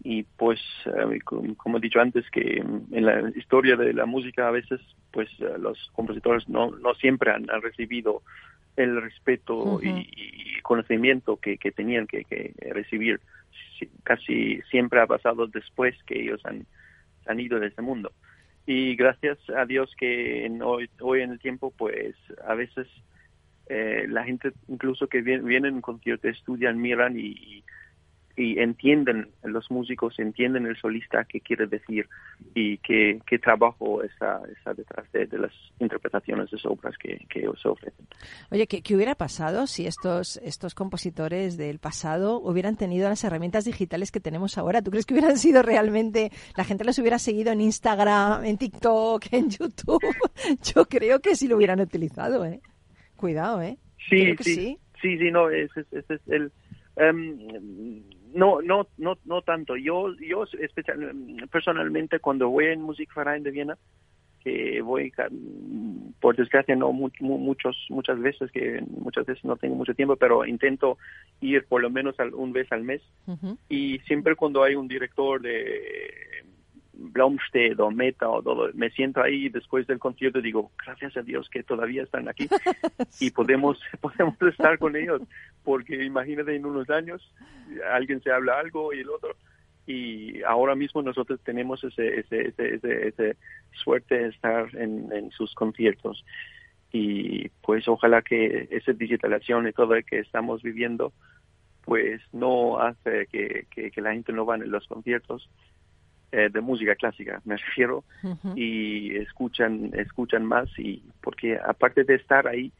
y 0.02 0.22
pues, 0.22 0.60
uh, 0.86 1.54
como, 1.56 1.78
he 1.78 1.80
dicho 1.80 2.00
antes, 2.00 2.28
que 2.30 2.56
en 2.58 3.04
la 3.04 3.30
historia 3.36 3.76
de 3.76 3.92
la 3.92 4.06
música 4.06 4.48
a 4.48 4.50
veces, 4.50 4.80
pues 5.10 5.28
uh, 5.40 5.58
los 5.58 5.90
compositores 5.92 6.48
no, 6.48 6.70
no 6.70 6.94
siempre 6.94 7.30
han, 7.30 7.50
han 7.50 7.60
recibido 7.60 8.22
el 8.76 9.02
respeto 9.02 9.56
uh 9.56 9.80
-huh. 9.80 10.06
y, 10.08 10.60
conocimiento 10.62 11.36
que, 11.36 11.58
que 11.58 11.72
tenían 11.72 12.06
que, 12.06 12.24
que 12.24 12.54
recibir. 12.72 13.20
Casi 14.04 14.60
siempre 14.70 15.00
ha 15.00 15.06
pasado 15.06 15.46
después 15.48 15.94
que 16.04 16.20
ellos 16.20 16.40
han, 16.44 16.66
han 17.26 17.40
ido 17.40 17.58
de 17.58 17.68
este 17.68 17.82
mundo 17.82 18.12
y 18.66 18.94
gracias 18.94 19.38
a 19.56 19.64
Dios 19.64 19.92
que 19.98 20.46
en 20.46 20.62
hoy, 20.62 20.88
hoy 21.00 21.22
en 21.22 21.32
el 21.32 21.40
tiempo 21.40 21.72
pues 21.76 22.14
a 22.46 22.54
veces 22.54 22.86
eh, 23.72 24.06
la 24.08 24.24
gente 24.24 24.50
incluso 24.66 25.06
que 25.06 25.22
viene, 25.22 25.44
vienen 25.44 25.76
en 25.76 25.80
concierto 25.80 26.26
estudian, 26.26 26.80
miran 26.80 27.16
y, 27.16 27.62
y, 28.36 28.58
entienden, 28.58 29.28
los 29.44 29.70
músicos 29.70 30.18
entienden 30.18 30.66
el 30.66 30.76
solista 30.76 31.24
qué 31.24 31.40
quiere 31.40 31.68
decir 31.68 32.08
y 32.52 32.78
qué, 32.78 33.20
qué 33.24 33.38
trabajo 33.38 34.02
está, 34.02 34.42
está 34.52 34.74
detrás 34.74 35.06
de, 35.12 35.28
las 35.38 35.52
interpretaciones 35.78 36.50
de 36.50 36.58
sus 36.58 36.66
obras 36.66 36.98
que, 36.98 37.24
que 37.28 37.48
se 37.62 37.68
ofrecen. 37.68 38.04
Oye, 38.50 38.66
¿qué, 38.66 38.82
¿qué, 38.82 38.96
hubiera 38.96 39.14
pasado 39.14 39.68
si 39.68 39.86
estos, 39.86 40.38
estos 40.38 40.74
compositores 40.74 41.56
del 41.56 41.78
pasado 41.78 42.40
hubieran 42.40 42.74
tenido 42.74 43.08
las 43.08 43.22
herramientas 43.22 43.66
digitales 43.66 44.10
que 44.10 44.18
tenemos 44.18 44.58
ahora? 44.58 44.82
¿Tú 44.82 44.90
crees 44.90 45.06
que 45.06 45.14
hubieran 45.14 45.38
sido 45.38 45.62
realmente, 45.62 46.32
la 46.56 46.64
gente 46.64 46.84
los 46.84 46.98
hubiera 46.98 47.20
seguido 47.20 47.52
en 47.52 47.60
Instagram, 47.60 48.44
en 48.46 48.58
TikTok, 48.58 49.26
en 49.30 49.48
YouTube? 49.48 50.02
Yo 50.74 50.86
creo 50.86 51.20
que 51.20 51.36
sí 51.36 51.46
lo 51.46 51.54
hubieran 51.54 51.78
utilizado, 51.78 52.44
¿eh? 52.44 52.60
Cuidado, 53.20 53.60
¿eh? 53.60 53.76
Sí, 54.08 54.34
sí, 54.38 54.54
sí, 54.54 54.78
sí, 55.02 55.18
sí, 55.18 55.30
no, 55.30 55.50
ese, 55.50 55.84
ese 55.92 56.14
es 56.14 56.20
el... 56.28 56.50
Um, 56.96 58.02
no, 58.32 58.62
no, 58.62 58.86
no, 58.96 59.18
no 59.26 59.42
tanto. 59.42 59.76
Yo, 59.76 60.14
yo 60.16 60.44
especial, 60.58 61.14
personalmente 61.52 62.18
cuando 62.18 62.48
voy 62.48 62.66
en 62.66 62.80
Musikverein 62.80 63.42
de 63.42 63.50
Viena, 63.50 63.76
que 64.42 64.80
voy, 64.80 65.12
por 66.18 66.34
desgracia 66.34 66.74
no 66.76 66.92
mu 66.92 67.10
muchos, 67.20 67.76
muchas 67.90 68.18
veces, 68.18 68.50
que 68.52 68.82
muchas 68.88 69.26
veces 69.26 69.44
no 69.44 69.56
tengo 69.56 69.74
mucho 69.74 69.92
tiempo, 69.92 70.16
pero 70.16 70.46
intento 70.46 70.96
ir 71.42 71.66
por 71.66 71.82
lo 71.82 71.90
menos 71.90 72.18
al, 72.18 72.32
un 72.32 72.54
vez 72.54 72.72
al 72.72 72.84
mes. 72.84 73.02
Uh 73.26 73.32
-huh. 73.32 73.58
Y 73.68 73.98
siempre 74.06 74.34
cuando 74.34 74.62
hay 74.62 74.76
un 74.76 74.88
director 74.88 75.42
de 75.42 76.10
Blomstedt 77.00 77.80
o 77.80 77.90
Meta 77.90 78.28
o 78.28 78.42
todo, 78.42 78.70
me 78.74 78.90
siento 78.90 79.22
ahí 79.22 79.48
después 79.48 79.86
del 79.86 79.98
concierto 79.98 80.38
y 80.38 80.42
digo, 80.42 80.70
gracias 80.84 81.16
a 81.16 81.22
Dios 81.22 81.48
que 81.48 81.62
todavía 81.62 82.02
están 82.02 82.28
aquí 82.28 82.48
y 83.20 83.30
podemos, 83.30 83.80
podemos 84.00 84.40
estar 84.42 84.78
con 84.78 84.96
ellos, 84.96 85.22
porque 85.64 86.04
imagínate 86.04 86.54
en 86.54 86.66
unos 86.66 86.88
años 86.90 87.22
alguien 87.92 88.22
se 88.22 88.30
habla 88.30 88.58
algo 88.58 88.92
y 88.92 89.00
el 89.00 89.08
otro 89.08 89.36
y 89.86 90.42
ahora 90.42 90.74
mismo 90.74 91.02
nosotros 91.02 91.40
tenemos 91.42 91.82
ese, 91.82 92.20
ese, 92.20 92.48
ese, 92.48 92.74
ese, 92.74 93.08
ese 93.08 93.36
suerte 93.72 94.16
de 94.16 94.28
estar 94.28 94.68
en, 94.76 95.10
en 95.12 95.30
sus 95.32 95.54
conciertos. 95.54 96.24
Y 96.92 97.48
pues 97.62 97.88
ojalá 97.88 98.22
que 98.22 98.68
esa 98.70 98.92
digitalización 98.92 99.66
y 99.66 99.72
todo 99.72 99.94
lo 99.94 100.02
que 100.02 100.20
estamos 100.20 100.62
viviendo 100.62 101.12
pues 101.82 102.20
no 102.32 102.78
hace 102.78 103.26
que, 103.32 103.66
que, 103.70 103.90
que 103.90 104.00
la 104.00 104.12
gente 104.12 104.32
no 104.32 104.44
va 104.46 104.56
en 104.56 104.70
los 104.70 104.86
conciertos 104.86 105.48
eh, 106.32 106.48
de 106.50 106.60
música 106.60 106.94
clásica, 106.94 107.40
me 107.44 107.56
refiero, 107.56 108.04
uh 108.22 108.28
-huh. 108.28 108.52
y 108.56 109.16
escuchan, 109.16 109.90
escuchan 109.94 110.44
más 110.44 110.68
y 110.78 111.02
porque 111.20 111.58
aparte 111.58 112.04
de 112.04 112.14
estar 112.14 112.46
ahí, 112.46 112.72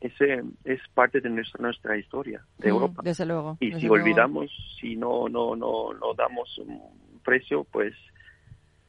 ese 0.00 0.42
es 0.64 0.80
parte 0.92 1.20
de 1.20 1.30
nuestra, 1.30 1.62
nuestra 1.62 1.96
historia 1.96 2.44
de 2.58 2.68
Europa. 2.68 3.02
Desde 3.02 3.24
luego. 3.24 3.56
Y 3.60 3.66
desde 3.66 3.80
si 3.80 3.86
luego. 3.86 4.02
olvidamos, 4.02 4.50
si 4.80 4.96
no, 4.96 5.28
no, 5.28 5.56
no, 5.56 5.94
no 5.94 6.14
damos 6.14 6.58
un 6.58 6.80
precio, 7.24 7.64
pues 7.64 7.94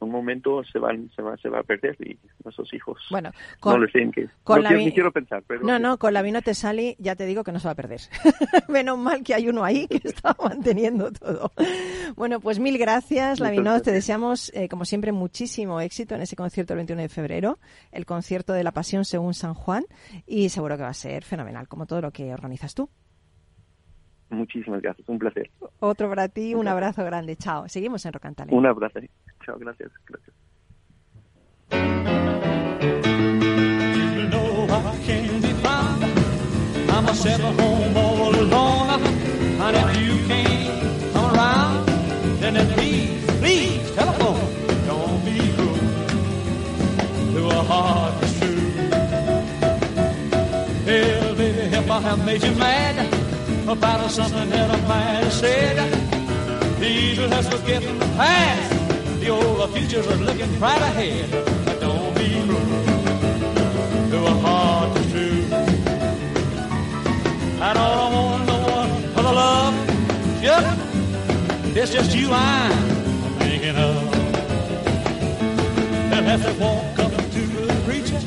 un 0.00 0.10
momento 0.10 0.62
se 0.64 0.78
van 0.78 1.10
se 1.14 1.22
va 1.22 1.36
se 1.36 1.48
va 1.48 1.60
a 1.60 1.62
perder 1.62 1.96
y 2.00 2.18
nuestros 2.44 2.72
hijos 2.74 3.02
bueno 3.10 3.30
con, 3.60 3.74
no 3.74 3.80
les 3.80 3.92
tienen 3.92 4.12
que 4.12 4.28
con 4.44 4.58
no, 4.58 4.62
la 4.62 4.68
quiero, 4.68 4.78
vi... 4.78 4.84
ni 4.86 4.92
quiero 4.92 5.12
pensar 5.12 5.42
pero 5.46 5.62
no 5.62 5.78
no 5.78 5.98
con 5.98 6.12
la 6.12 6.22
vino 6.22 6.42
te 6.42 6.54
sale 6.54 6.96
ya 6.98 7.16
te 7.16 7.26
digo 7.26 7.44
que 7.44 7.52
no 7.52 7.58
se 7.58 7.68
va 7.68 7.72
a 7.72 7.76
perder. 7.76 8.00
Menos 8.68 8.98
mal 8.98 9.22
que 9.22 9.34
hay 9.34 9.48
uno 9.48 9.64
ahí 9.64 9.86
que 9.86 9.96
está 10.04 10.36
manteniendo 10.42 11.12
todo. 11.12 11.52
Bueno 12.14 12.40
pues 12.40 12.58
mil 12.58 12.78
gracias 12.78 13.40
la 13.40 13.50
vino 13.50 13.80
te 13.80 13.92
deseamos 13.92 14.52
eh, 14.54 14.68
como 14.68 14.84
siempre 14.84 15.12
muchísimo 15.12 15.80
éxito 15.80 16.14
en 16.14 16.22
ese 16.22 16.36
concierto 16.36 16.74
el 16.74 16.78
21 16.78 17.02
de 17.02 17.08
febrero 17.08 17.58
el 17.92 18.06
concierto 18.06 18.52
de 18.52 18.64
la 18.64 18.72
pasión 18.72 19.04
según 19.04 19.34
San 19.34 19.54
Juan 19.54 19.84
y 20.26 20.48
seguro 20.48 20.76
que 20.76 20.82
va 20.82 20.90
a 20.90 20.94
ser 20.94 21.24
fenomenal 21.24 21.68
como 21.68 21.86
todo 21.86 22.00
lo 22.00 22.10
que 22.10 22.32
organizas 22.32 22.74
tú 22.74 22.88
Muchísimas 24.30 24.82
gracias, 24.82 25.08
un 25.08 25.18
placer. 25.18 25.50
Otro 25.80 26.08
para 26.08 26.28
ti, 26.28 26.54
un 26.54 26.66
abrazo 26.68 27.04
grande. 27.04 27.36
Chao. 27.36 27.68
Seguimos 27.68 28.04
en 28.06 28.12
Rocantale. 28.12 28.54
Un 28.54 28.66
abrazo. 28.66 29.00
Chao, 29.44 29.58
gracias. 29.58 29.92
gracias. 30.06 30.34
I'm 36.96 37.06
a 37.06 37.14
seven 37.14 37.58
home 37.58 37.94
all 37.94 38.34
alone. 38.34 39.02
And 39.60 39.76
if 39.76 40.00
you 40.00 40.26
can't 40.26 41.12
come 41.12 41.34
around, 41.34 41.86
then 42.40 42.54
please, 42.72 43.22
please 43.38 43.90
telephone. 43.94 44.40
Don't 44.86 45.22
be 45.22 45.38
rude 45.58 47.34
to 47.34 47.48
a 47.48 47.62
heart 47.62 48.18
that's 48.22 48.38
true. 48.40 48.56
Hell, 50.86 51.34
baby, 51.34 51.76
if 51.76 51.90
I 51.90 52.00
have 52.00 52.24
made 52.24 52.42
you 52.42 52.52
mad 52.52 53.15
about 53.68 54.10
something 54.10 54.50
that 54.50 54.70
I 54.70 54.78
a 54.78 54.88
man 54.88 55.30
said. 55.30 55.76
The 56.78 56.88
evil 56.88 57.28
has 57.28 57.48
forgiven 57.48 57.98
the 57.98 58.06
past. 58.16 59.20
The 59.20 59.28
old 59.28 59.70
future's 59.74 60.06
looking 60.20 60.60
right 60.60 60.80
ahead. 60.80 61.30
But 61.64 61.80
don't 61.80 62.14
be 62.14 62.40
rude 62.42 64.10
to 64.10 64.18
a 64.24 64.34
heart 64.44 64.94
that's 64.94 65.10
true. 65.10 65.42
I 67.60 67.72
don't 67.74 68.12
want 68.14 68.46
no 68.46 68.58
one 68.78 69.02
for 69.14 69.22
the 69.22 69.32
love. 69.32 69.74
Yep, 70.42 71.76
it's 71.76 71.92
just 71.92 72.14
you 72.16 72.28
I'm 72.30 73.38
thinking 73.40 73.76
of. 73.76 74.14
And 76.12 76.26
as 76.26 76.46
I 76.46 76.52
walk 76.58 76.98
up 77.00 77.10
to 77.10 77.40
the 77.40 77.82
preacher 77.84 78.20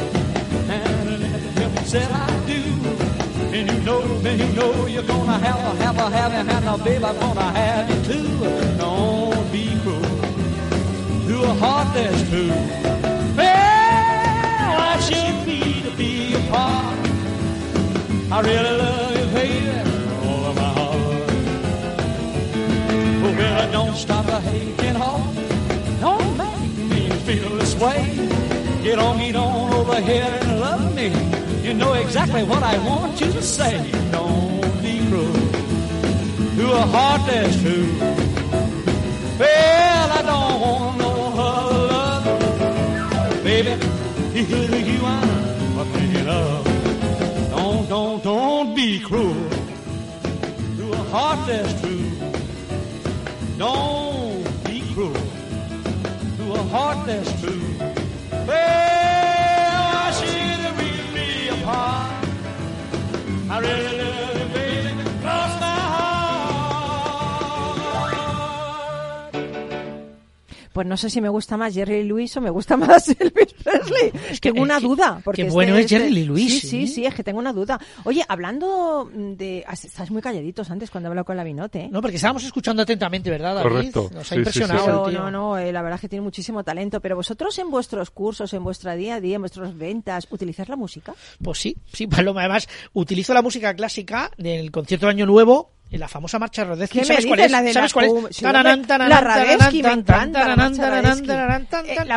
and 0.70 1.24
him 1.58 1.86
said 1.86 2.12
I 2.12 2.26
do. 2.26 2.29
And 3.52 3.68
you 3.68 3.80
know, 3.82 4.02
then 4.20 4.38
you 4.38 4.48
know 4.54 4.86
you're 4.86 5.02
gonna 5.02 5.40
have 5.40 5.56
a, 5.56 5.84
have 5.84 5.98
a, 5.98 6.10
have 6.12 6.34
a, 6.34 6.52
have 6.54 6.80
a, 6.80 6.84
babe, 6.84 7.04
I'm 7.04 7.20
gonna 7.20 7.42
have 7.42 7.90
you 7.90 8.14
too. 8.14 8.78
Don't 8.78 9.52
be 9.52 9.76
cruel 9.82 10.02
to 11.28 11.44
a 11.44 11.54
heart 11.56 11.92
that's 11.96 12.30
true. 12.30 12.50
Well, 13.36 14.82
I 14.82 15.00
should 15.02 15.46
be 15.48 15.82
to 15.82 15.90
be 15.98 16.36
apart. 16.36 17.00
I 18.32 18.42
really 18.42 18.78
love 18.78 19.18
you, 19.18 19.26
baby, 19.34 20.28
all 20.28 20.46
of 20.46 20.56
my 20.56 20.72
heart. 20.78 20.98
Oh, 23.24 23.36
well, 23.36 23.72
don't 23.72 23.96
stop 23.96 24.28
a 24.28 24.48
aching 24.48 24.94
heart. 24.94 25.36
Don't 26.00 26.38
make 26.38 26.78
me 26.92 27.10
feel 27.26 27.50
this 27.58 27.76
way. 27.76 28.30
Get 28.84 29.00
on, 29.00 29.18
get 29.18 29.36
on 29.36 29.74
over 29.74 30.00
here 30.02 30.38
and 30.42 30.60
love 30.60 30.96
me. 30.96 31.49
You 31.70 31.76
know 31.76 31.94
exactly 31.94 32.42
what 32.42 32.64
I 32.64 32.80
want 32.80 33.22
you 33.22 33.32
to 33.32 33.44
say. 33.44 33.92
Don't 34.10 34.60
be 34.82 34.98
cruel 35.08 35.32
to 36.58 36.72
a 36.72 36.82
heart 36.82 37.22
that's 37.28 37.62
true. 37.62 37.94
Well, 39.38 40.12
I 40.18 40.22
don't 40.24 40.62
want 40.62 40.98
no 40.98 41.12
other 41.38 41.88
love, 41.94 43.44
baby. 43.44 43.70
You 44.34 45.06
I'm 45.06 45.88
thinking 45.94 46.28
of. 46.28 46.66
Don't, 47.52 47.88
don't, 47.88 48.24
don't 48.24 48.76
be 48.76 49.00
cruel 49.00 49.50
to 50.78 50.92
a 50.92 51.04
heart 51.14 51.46
that's 51.46 51.80
true. 51.82 52.10
Don't 53.60 54.44
be 54.64 54.82
cruel 54.96 55.14
to 55.14 56.54
a 56.54 56.64
heart 56.64 57.06
that's 57.06 57.32
true. 57.40 57.69
I 63.62 63.99
Pues 70.80 70.88
no 70.88 70.96
sé 70.96 71.10
si 71.10 71.20
me 71.20 71.28
gusta 71.28 71.58
más 71.58 71.74
Jerry 71.74 72.06
Lewis 72.06 72.38
o 72.38 72.40
me 72.42 72.50
gusta 72.50 72.78
más 72.78 73.10
Elvis 73.10 73.54
Presley. 73.64 74.12
que- 74.40 74.52
tengo 74.54 74.62
una 74.62 74.76
es 74.78 74.82
que- 74.82 74.88
duda. 74.88 75.22
Porque 75.26 75.42
qué 75.42 75.48
este- 75.50 75.54
bueno 75.54 75.76
es 75.76 75.88
Jerry 75.90 76.10
Lee 76.10 76.24
Lewis, 76.24 76.62
Sí, 76.62 76.68
sí, 76.68 76.84
¿eh? 76.84 76.88
sí, 76.88 77.06
es 77.06 77.14
que 77.14 77.22
tengo 77.22 77.38
una 77.38 77.52
duda. 77.52 77.78
Oye, 78.06 78.24
hablando 78.30 79.12
de... 79.14 79.66
Estás 79.70 80.10
muy 80.10 80.22
calladitos 80.22 80.72
antes 80.72 80.90
cuando 80.90 81.10
hablo 81.10 81.26
con 81.26 81.36
la 81.36 81.44
Vinote. 81.44 81.80
¿eh? 81.82 81.90
No, 81.92 82.02
porque 82.02 82.16
estábamos 82.16 82.46
escuchando 82.46 82.82
atentamente, 82.84 83.30
¿verdad, 83.30 83.56
David? 83.56 83.70
Correcto. 83.70 84.10
Nos 84.14 84.26
ha 84.32 84.36
sí, 84.36 84.36
impresionado 84.36 85.06
sí, 85.06 85.12
Pero 85.12 85.24
no, 85.26 85.32
no, 85.32 85.58
eh, 85.58 85.74
la 85.74 85.82
verdad 85.82 85.96
es 85.96 86.02
que 86.02 86.08
tiene 86.08 86.24
muchísimo 86.24 86.64
talento. 86.64 87.02
Pero 87.02 87.18
vosotros 87.18 87.60
en 87.60 87.70
vuestros 87.70 88.10
cursos, 88.10 88.54
en 88.54 88.64
vuestra 88.64 88.96
día 88.96 89.16
a 89.16 89.20
día, 89.20 89.36
en 89.36 89.42
vuestras 89.42 89.78
ventas, 89.78 90.28
¿utilizáis 90.32 90.70
la 90.70 90.78
música? 90.78 91.14
Pues 91.44 91.58
sí, 91.60 91.76
sí, 91.92 92.08
Paloma. 92.08 92.40
Además, 92.40 92.70
utilizo 92.94 93.34
la 93.34 93.42
música 93.42 93.74
clásica 93.74 94.32
del 94.38 94.72
concierto 94.72 95.08
de 95.08 95.12
Año 95.12 95.26
Nuevo, 95.26 95.72
en 95.92 96.00
la 96.00 96.08
famosa 96.08 96.40
marcha 96.40 96.64
Rodezki. 96.64 97.00
¿Qué 97.00 97.02
me 97.02 97.06
¿Sabes 97.06 97.26
cuál 97.26 97.40
es? 97.40 97.52
La 97.52 97.62
de 97.62 97.74
¿Sabes 97.74 97.92
la 97.92 97.94
cuál 97.94 98.06
es? 98.30 98.42
la- 98.42 98.52
tararán, 98.52 98.86
la 98.88 99.72
me 99.72 99.94
encanta 99.94 100.56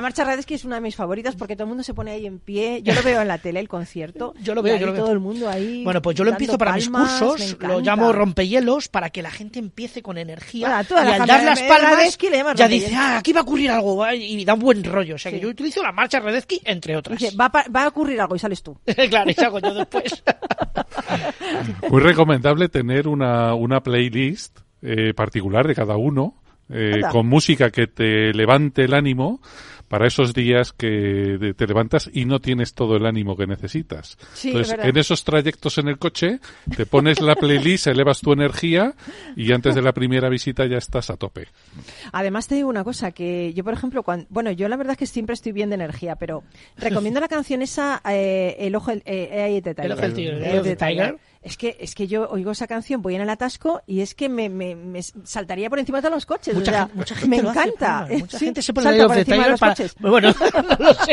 marcha 0.02 0.24
Radesky 0.24 0.54
es 0.54 0.64
una 0.64 0.76
de 0.76 0.80
mis 0.82 0.96
favoritas 0.96 1.36
porque 1.36 1.56
todo 1.56 1.64
el 1.64 1.68
mundo 1.68 1.82
se 1.82 1.94
pone 1.94 2.10
ahí 2.10 2.26
en 2.26 2.38
pie. 2.38 2.82
Yo 2.82 2.92
lo 2.92 3.02
veo 3.02 3.22
en 3.22 3.28
la 3.28 3.38
tele, 3.38 3.60
el 3.60 3.68
concierto. 3.68 4.34
Yo 4.42 4.54
lo 4.54 4.62
veo, 4.62 4.76
yo 4.76 4.86
lo 4.86 4.92
veo. 4.92 5.02
todo 5.04 5.12
el 5.12 5.20
mundo 5.20 5.48
ahí. 5.48 5.84
Bueno, 5.84 6.02
pues 6.02 6.16
yo 6.16 6.24
lo 6.24 6.30
empiezo 6.30 6.58
para 6.58 6.74
mis 6.74 6.88
cursos, 6.88 7.56
lo 7.60 7.80
llamo 7.80 8.12
rompehielos, 8.12 8.88
para 8.88 9.10
que 9.10 9.22
la 9.22 9.30
gente 9.30 9.58
empiece 9.58 10.02
con 10.02 10.18
energía. 10.18 10.66
Y 10.66 10.70
la 10.70 10.78
al 10.78 11.26
dar 11.26 11.44
las 11.44 11.62
palmas, 11.62 12.18
ya 12.56 12.68
dice, 12.68 12.92
ah, 12.94 13.18
aquí 13.18 13.32
va 13.32 13.40
a 13.40 13.42
ocurrir 13.44 13.70
algo, 13.70 14.04
y 14.12 14.44
da 14.44 14.54
un 14.54 14.60
buen 14.60 14.84
rollo. 14.84 15.14
O 15.14 15.18
sea, 15.18 15.30
que 15.30 15.40
yo 15.40 15.48
utilizo 15.48 15.82
la 15.82 15.92
marcha 15.92 16.20
Radezki, 16.20 16.60
entre 16.64 16.96
otras. 16.96 17.22
Va 17.38 17.82
a 17.84 17.88
ocurrir 17.88 18.20
algo 18.20 18.36
y 18.36 18.38
sales 18.38 18.62
tú. 18.62 18.78
claro, 19.08 19.30
y 19.30 19.34
salgo 19.34 19.58
yo 19.60 19.74
después. 19.74 20.22
Muy 21.88 22.00
recomendable 22.00 22.68
tener 22.68 23.06
una, 23.06 23.54
una 23.62 23.82
playlist 23.82 24.60
eh, 24.82 25.14
particular 25.14 25.66
de 25.66 25.74
cada 25.74 25.96
uno, 25.96 26.34
eh, 26.68 27.02
con 27.10 27.26
música 27.26 27.70
que 27.70 27.86
te 27.86 28.32
levante 28.32 28.84
el 28.84 28.94
ánimo 28.94 29.40
para 29.92 30.06
esos 30.06 30.32
días 30.32 30.72
que 30.72 31.52
te 31.54 31.66
levantas 31.66 32.08
y 32.10 32.24
no 32.24 32.40
tienes 32.40 32.72
todo 32.72 32.96
el 32.96 33.04
ánimo 33.04 33.36
que 33.36 33.46
necesitas. 33.46 34.16
Sí, 34.32 34.48
Entonces, 34.48 34.78
en 34.82 34.96
esos 34.96 35.22
trayectos 35.22 35.76
en 35.76 35.88
el 35.88 35.98
coche, 35.98 36.40
te 36.74 36.86
pones 36.86 37.20
la 37.20 37.34
playlist, 37.34 37.86
elevas 37.88 38.22
tu 38.22 38.32
energía 38.32 38.94
y 39.36 39.52
antes 39.52 39.74
de 39.74 39.82
la 39.82 39.92
primera 39.92 40.30
visita 40.30 40.64
ya 40.64 40.78
estás 40.78 41.10
a 41.10 41.18
tope. 41.18 41.48
Además 42.10 42.48
te 42.48 42.54
digo 42.54 42.70
una 42.70 42.84
cosa, 42.84 43.10
que 43.12 43.52
yo 43.52 43.64
por 43.64 43.74
ejemplo, 43.74 44.02
cuando, 44.02 44.24
bueno, 44.30 44.50
yo 44.50 44.66
la 44.68 44.76
verdad 44.76 44.92
es 44.92 44.98
que 44.98 45.06
siempre 45.06 45.34
estoy 45.34 45.52
bien 45.52 45.68
de 45.68 45.74
energía, 45.74 46.16
pero 46.16 46.42
recomiendo 46.78 47.20
la 47.20 47.28
canción 47.28 47.60
esa, 47.60 48.00
eh, 48.08 48.56
El 48.60 48.74
ojo 48.74 48.92
del 48.92 49.02
eh, 49.04 49.60
the 49.62 49.74
Tiger. 49.74 49.84
El 49.84 49.92
ojo 49.92 50.62
del 50.62 50.76
tigre. 50.78 51.18
Es 51.42 51.56
que, 51.56 51.76
es 51.80 51.94
que 51.94 52.06
yo 52.06 52.28
oigo 52.30 52.52
esa 52.52 52.66
canción, 52.68 53.02
voy 53.02 53.16
en 53.16 53.20
el 53.22 53.28
atasco 53.30 53.82
y 53.86 54.00
es 54.00 54.14
que 54.14 54.28
me, 54.28 54.48
me, 54.48 54.76
me 54.76 55.02
saltaría 55.02 55.68
por 55.68 55.78
encima 55.80 55.98
de 55.98 56.02
todos 56.02 56.14
los 56.14 56.26
coches. 56.26 56.54
Mucha, 56.54 56.70
o 56.70 56.74
sea, 56.74 56.80
gente- 56.86 56.96
mucha 56.96 57.14
gente 57.16 57.28
me 57.42 57.48
hace, 57.48 57.48
encanta. 57.60 58.06
Mucha 58.10 58.38
Sí, 58.38 58.44
gente 58.44 58.62
se 58.62 58.72
pone 58.72 58.84
salta 58.84 59.06
por 59.08 59.18
encima 59.18 59.44
de 59.44 59.50
los 59.50 59.60
para... 59.60 59.72
coches. 59.74 59.94
Bueno, 59.98 60.28
no 60.68 60.76
lo 60.86 60.94
sé. 60.94 61.12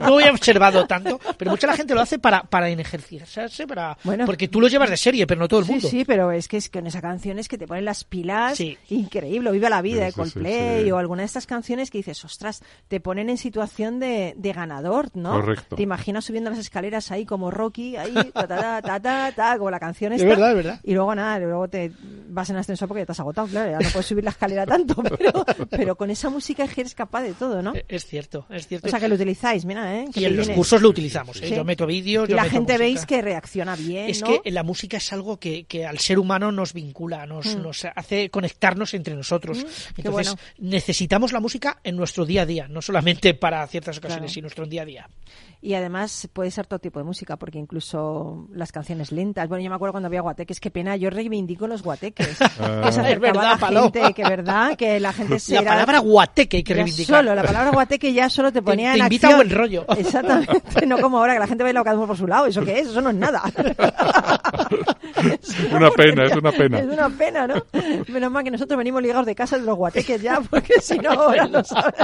No 0.00 0.20
he 0.20 0.30
observado 0.30 0.86
tanto, 0.86 1.20
pero 1.36 1.50
mucha 1.50 1.66
la 1.66 1.76
gente 1.76 1.94
lo 1.94 2.00
hace 2.00 2.18
para, 2.18 2.42
para 2.44 2.68
ejercitarse, 2.70 3.66
para... 3.66 3.96
Bueno. 4.04 4.24
porque 4.26 4.48
tú 4.48 4.60
lo 4.60 4.68
llevas 4.68 4.90
de 4.90 4.96
serie, 4.96 5.26
pero 5.26 5.40
no 5.40 5.48
todo 5.48 5.60
el 5.60 5.66
Sí, 5.66 5.72
mundo. 5.72 5.88
sí, 5.88 6.04
pero 6.04 6.32
es 6.32 6.48
que 6.48 6.56
es 6.56 6.68
que 6.68 6.78
en 6.78 6.86
esa 6.86 7.00
canción 7.02 7.38
es 7.38 7.48
que 7.48 7.58
te 7.58 7.66
ponen 7.66 7.84
las 7.84 8.04
pilas 8.04 8.56
Sí. 8.56 8.78
increíble, 8.88 9.50
Viva 9.52 9.68
la 9.68 9.82
vida 9.82 10.04
de 10.04 10.10
Sí, 10.12 10.20
sí, 10.22 10.24
sí, 10.28 10.32
Coldplay 10.34 10.84
sí. 10.84 10.90
o 10.90 10.98
alguna 10.98 11.22
de 11.22 11.26
estas 11.26 11.46
canciones 11.46 11.90
que 11.90 11.98
dices, 11.98 12.24
ostras, 12.24 12.62
te 12.88 13.00
ponen 13.00 13.28
en 13.30 13.36
situación 13.38 14.00
de, 14.00 14.34
de 14.36 14.52
ganador, 14.52 15.10
¿no? 15.14 15.32
Correcto. 15.32 15.76
Te 15.76 15.82
imaginas 15.82 16.24
subiendo 16.24 16.50
las 16.50 16.58
escaleras 16.58 17.10
ahí 17.10 17.24
como 17.26 17.50
Rocky, 17.50 17.96
ahí, 17.96 18.14
ta, 18.32 18.46
ta, 18.46 18.82
ta, 18.82 19.00
ta, 19.00 19.32
como 19.58 19.70
la 19.70 19.80
canción 19.80 20.12
Es 20.12 20.20
esta. 20.22 20.28
verdad, 20.28 20.50
es 20.50 20.56
verdad. 20.56 20.80
Y 20.84 20.94
luego 20.94 21.14
nada, 21.14 21.38
luego 21.38 21.68
te 21.68 21.92
vas 22.28 22.50
en 22.50 22.56
ascensor 22.56 22.88
porque 22.88 23.02
ya 23.02 23.06
te 23.06 23.12
has 23.12 23.20
agotado, 23.20 23.46
claro, 23.48 23.70
ya 23.70 23.78
no 23.78 23.90
puedes 23.92 24.06
subir 24.06 24.24
la 24.24 24.30
escalera 24.30 24.66
tanto, 24.66 25.02
pero, 25.18 25.44
pero 25.70 25.96
con 25.96 26.10
esa 26.10 26.30
música 26.30 26.64
es 26.64 26.74
que 26.74 26.80
eres 26.82 26.94
capaz 26.94 27.22
de 27.22 27.32
todo, 27.34 27.62
¿no? 27.62 27.74
Eh, 27.74 27.84
Es 27.88 28.06
cierto, 28.06 28.46
es 28.50 28.66
cierto. 28.66 28.86
O 28.86 28.90
sea 28.90 28.98
que 29.00 29.08
lo 29.08 29.14
utilizáis, 29.14 29.64
mira, 29.64 29.94
¿eh? 30.00 30.06
Que 30.12 30.20
y 30.20 30.24
en 30.26 30.36
los 30.36 30.46
viene- 30.46 30.56
cursos 30.56 30.80
lo 30.82 30.88
utilizamos. 30.88 31.40
¿eh? 31.42 31.48
Sí. 31.48 31.54
Yo 31.54 31.64
meto 31.64 31.86
vídeos. 31.86 32.28
Y 32.28 32.32
yo 32.32 32.36
la 32.36 32.42
meto 32.44 32.52
gente 32.54 32.72
música. 32.74 32.84
veis 32.84 33.06
que 33.06 33.22
reacciona 33.22 33.76
bien, 33.76 34.08
Es 34.08 34.22
¿no? 34.22 34.42
que 34.42 34.50
la 34.50 34.62
música 34.62 34.96
es 34.96 35.12
algo 35.12 35.38
que, 35.38 35.64
que 35.64 35.86
al 35.86 35.98
ser 35.98 36.18
humano 36.18 36.50
nos 36.52 36.72
vincula, 36.72 37.26
nos, 37.26 37.56
nos 37.56 37.84
hace 37.84 38.30
conectarnos 38.30 38.94
entre 38.94 39.14
nosotros. 39.14 39.58
Mm, 39.58 39.66
Entonces, 39.98 40.34
bueno. 40.34 40.34
necesitamos 40.58 41.32
la 41.32 41.40
música 41.40 41.78
en 41.84 41.96
nuestro 41.96 42.24
día 42.26 42.42
a 42.42 42.46
día, 42.46 42.68
no 42.68 42.82
solamente 42.82 43.34
para 43.34 43.66
ciertas 43.66 43.98
ocasiones, 43.98 44.32
Claro. 44.32 44.32
sino 44.34 44.40
en 44.40 44.44
nuestro 44.44 44.66
día 44.66 44.82
a 44.82 44.84
día. 44.84 45.08
Y 45.66 45.72
además 45.72 46.28
puede 46.34 46.50
ser 46.50 46.66
todo 46.66 46.78
tipo 46.78 46.98
de 46.98 47.06
música, 47.06 47.38
porque 47.38 47.58
incluso 47.58 48.46
las 48.52 48.70
canciones 48.70 49.12
lentas. 49.12 49.48
Bueno, 49.48 49.64
yo 49.64 49.70
me 49.70 49.76
acuerdo 49.76 49.92
cuando 49.94 50.08
había 50.08 50.20
guateques, 50.20 50.60
qué 50.60 50.70
pena, 50.70 50.94
yo 50.96 51.08
reivindico 51.08 51.66
los 51.66 51.82
guateques. 51.82 52.28
que 52.38 52.44
se 52.44 52.44
Ah. 52.60 52.82
acercaba 52.86 53.08
Es 53.14 53.18
verdad, 53.20 53.42
la 53.52 53.56
Paloma. 53.56 53.90
gente, 53.90 54.12
que 54.12 54.24
verdad, 54.24 54.76
que 54.76 55.00
la 55.00 55.14
gente 55.14 55.38
se 55.38 55.54
La 55.54 55.60
era- 55.62 55.70
palabra 55.70 55.98
guateque 56.00 56.58
hay 56.58 56.62
que 56.64 56.74
reivindicar. 56.74 57.16
Solo, 57.16 57.34
la 57.34 57.42
palabra 57.42 57.70
guateque 57.70 58.12
ya 58.12 58.28
solo 58.28 58.52
te 58.52 58.60
ponía 58.60 58.92
te 58.92 58.98
en 58.98 59.04
invita 59.04 59.28
a 59.28 59.30
acción. 59.30 59.48
buen 59.48 59.58
rollo. 59.58 59.86
Exactamente, 59.96 60.86
no 60.86 60.98
como 60.98 61.16
ahora 61.16 61.32
que 61.32 61.38
la 61.38 61.46
gente 61.46 61.64
baila 61.64 61.82
cada 61.82 61.96
uno 61.96 62.06
por 62.08 62.18
su 62.18 62.26
lado. 62.26 62.44
¿Eso 62.44 62.62
qué 62.62 62.80
es? 62.80 62.88
Eso 62.88 63.00
no 63.00 63.08
es 63.08 63.16
nada. 63.16 63.42
Es 65.16 65.72
Una 65.72 65.90
pena, 65.92 66.24
es 66.26 66.36
una 66.36 66.52
pena. 66.52 66.78
Es 66.80 66.86
una 66.86 67.08
pena, 67.08 67.46
¿no? 67.46 67.54
Menos 68.08 68.30
mal 68.30 68.44
que 68.44 68.50
nosotros 68.50 68.76
venimos 68.76 69.00
ligados 69.00 69.24
de 69.26 69.34
casa 69.34 69.56
de 69.58 69.64
los 69.64 69.76
guateques 69.76 70.20
ya, 70.20 70.40
porque 70.50 70.74
si 70.80 70.98
no, 70.98 71.10
ahora 71.10 71.46
no 71.46 71.64
saben. 71.64 71.94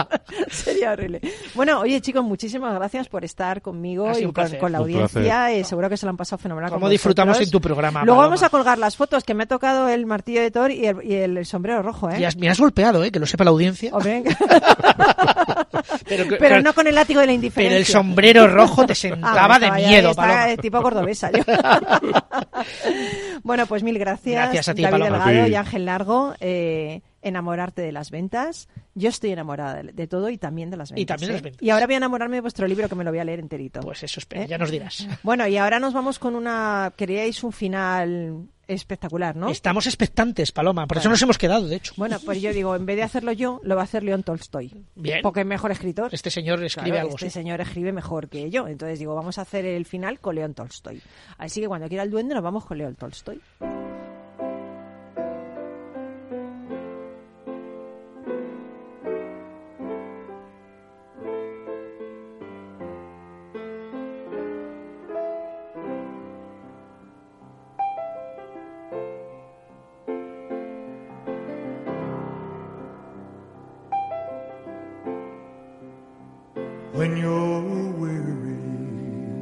Sería 0.51 0.93
horrible. 0.93 1.21
Bueno, 1.55 1.81
oye 1.81 2.01
chicos, 2.01 2.25
muchísimas 2.25 2.75
gracias 2.75 3.09
por 3.09 3.25
estar 3.25 3.50
conmigo 3.63 4.09
Ha 4.09 4.19
y 4.19 4.25
con, 4.59 4.71
la 4.73 4.79
Un 4.81 4.85
audiencia. 4.85 5.53
Eh, 5.53 5.65
seguro 5.65 5.89
que 5.91 5.97
se 5.97 6.07
lo 6.07 6.11
han 6.11 6.17
pasado 6.17 6.39
fenomenal. 6.39 6.71
Cómo 6.71 6.83
con 6.83 6.91
disfrutamos 6.91 7.33
vosotros. 7.33 7.49
en 7.49 7.53
tu 7.53 7.61
programa, 7.61 8.01
Luego 8.05 8.17
Paloma. 8.21 8.23
vamos 8.29 8.43
a 8.43 8.49
colgar 8.49 8.79
las 8.79 8.97
fotos, 8.97 9.25
que 9.25 9.35
me 9.35 9.43
ha 9.43 9.47
tocado 9.47 9.89
el 9.89 10.07
martillo 10.07 10.41
de 10.41 10.51
Thor 10.51 10.71
y 10.71 10.87
el, 10.87 10.97
y 11.05 11.15
el 11.15 11.45
sombrero 11.47 11.83
rojo, 11.83 12.09
¿eh? 12.11 12.21
Y 12.21 12.25
has- 12.25 12.37
me 12.37 12.49
has 12.49 12.59
golpeado, 12.61 13.03
¿eh? 13.05 13.11
que 13.11 13.19
lo 13.19 13.27
sepa 13.27 13.45
la 13.45 13.51
audiencia. 13.51 13.91
Hombre, 13.93 14.23
Pero, 16.09 16.29
que- 16.29 16.37
pero 16.37 16.61
no 16.63 16.73
con 16.75 16.87
el 16.87 16.95
látigo 16.95 17.21
de 17.21 17.27
la 17.27 17.33
indiferencia. 17.33 17.69
pero 17.71 17.79
el 17.79 17.87
sombrero 17.87 18.47
rojo 18.49 18.85
te 18.87 18.93
Ah, 18.93 18.97
sentaba 18.97 19.59
de 19.59 19.67
estaba 19.67 19.81
ya- 19.81 19.89
miedo, 19.89 20.11
estaba 20.11 20.29
Paloma. 20.29 20.47
de 20.47 20.57
tipo 20.57 20.83
cordobesa 20.83 21.31
yo. 21.31 21.43
bueno, 23.43 23.67
pues 23.67 23.83
mil 23.83 23.99
gracias, 23.99 24.35
Gracias 24.35 24.69
a 24.69 24.75
ti, 24.75 24.83
David 24.83 24.93
Paloma. 24.99 25.11
Delgado 25.25 25.43
A 25.43 25.45
ti. 25.47 25.53
y 25.53 25.55
Ángel 25.55 25.85
Largo. 25.85 26.35
eh, 26.41 27.03
enamorarte 27.23 27.83
de 27.83 27.93
las 27.93 28.11
ventas. 28.11 28.69
Yo 28.95 29.09
estoy 29.09 29.31
enamorada 29.31 29.83
de, 29.83 29.93
de 29.93 30.07
todo 30.07 30.31
y 30.31 30.39
también 30.39 30.71
de 30.71 30.77
las 30.77 30.91
ventas. 30.91 31.03
Y 31.03 31.07
también 31.07 31.29
de 31.29 31.33
¿eh? 31.33 31.37
las 31.37 31.43
ventas. 31.43 31.63
Y 31.63 31.71
ahora 31.71 31.87
voy 31.87 31.95
a 31.95 31.99
enamorarme 31.99 32.37
de 32.37 32.41
vuestro 32.41 32.67
libro 32.67 32.89
que 32.89 32.95
me 32.95 33.05
lo 33.05 33.11
voy 33.11 33.21
a 33.21 33.25
leer 33.25 33.41
enterito. 33.41 33.81
Pues 33.81 34.03
eso, 34.03 34.21
espera, 34.21 34.45
¿Eh? 34.45 34.47
ya 34.49 34.59
nos 34.59 34.71
dirás. 34.71 35.07
Bueno, 35.23 35.47
y 35.47 35.57
ahora 35.57 35.79
nos 35.79 35.93
vamos 35.93 36.19
con 36.19 36.35
una... 36.35 36.93
Queríais 36.97 37.43
un 37.45 37.53
final 37.53 38.49
espectacular, 38.67 39.37
¿no? 39.37 39.49
Estamos 39.51 39.87
expectantes, 39.87 40.53
Paloma, 40.53 40.87
por 40.87 40.99
eso 40.99 41.09
nos 41.09 41.21
hemos 41.23 41.39
quedado, 41.39 41.67
de 41.67 41.77
hecho. 41.77 41.93
Bueno, 41.97 42.19
pues 42.25 42.41
yo 42.41 42.53
digo, 42.53 42.75
en 42.77 42.87
vez 42.87 42.97
de 42.97 43.03
hacerlo 43.03 43.33
yo, 43.33 43.61
lo 43.65 43.75
va 43.75 43.83
a 43.83 43.85
hacer 43.85 44.03
León 44.03 44.23
Tolstoy. 44.23 44.73
Bien. 44.95 45.21
Porque 45.23 45.41
es 45.41 45.47
mejor 45.47 45.73
escritor. 45.73 46.15
Este 46.15 46.31
señor 46.31 46.63
escribe 46.63 46.91
Claro, 46.91 47.07
algo. 47.07 47.17
Este 47.17 47.27
sí. 47.27 47.35
señor 47.35 47.61
escribe 47.61 47.93
mejor 47.93 48.29
que 48.29 48.49
yo. 48.51 48.69
Entonces 48.69 48.99
digo, 48.99 49.15
vamos 49.15 49.39
a 49.39 49.43
hacer 49.43 49.65
el 49.67 49.85
final 49.87 50.21
con 50.21 50.37
León 50.37 50.55
Tolstoy. 50.55 51.03
Así 51.39 51.61
que 51.61 51.69
cuando 51.69 51.89
quiera 51.89 52.05
el 52.05 52.11
duende 52.11 52.35
nos 52.35 52.45
vamos 52.45 52.65
con 52.65 52.79
León 52.79 52.95
Tolstoy. 52.95 53.41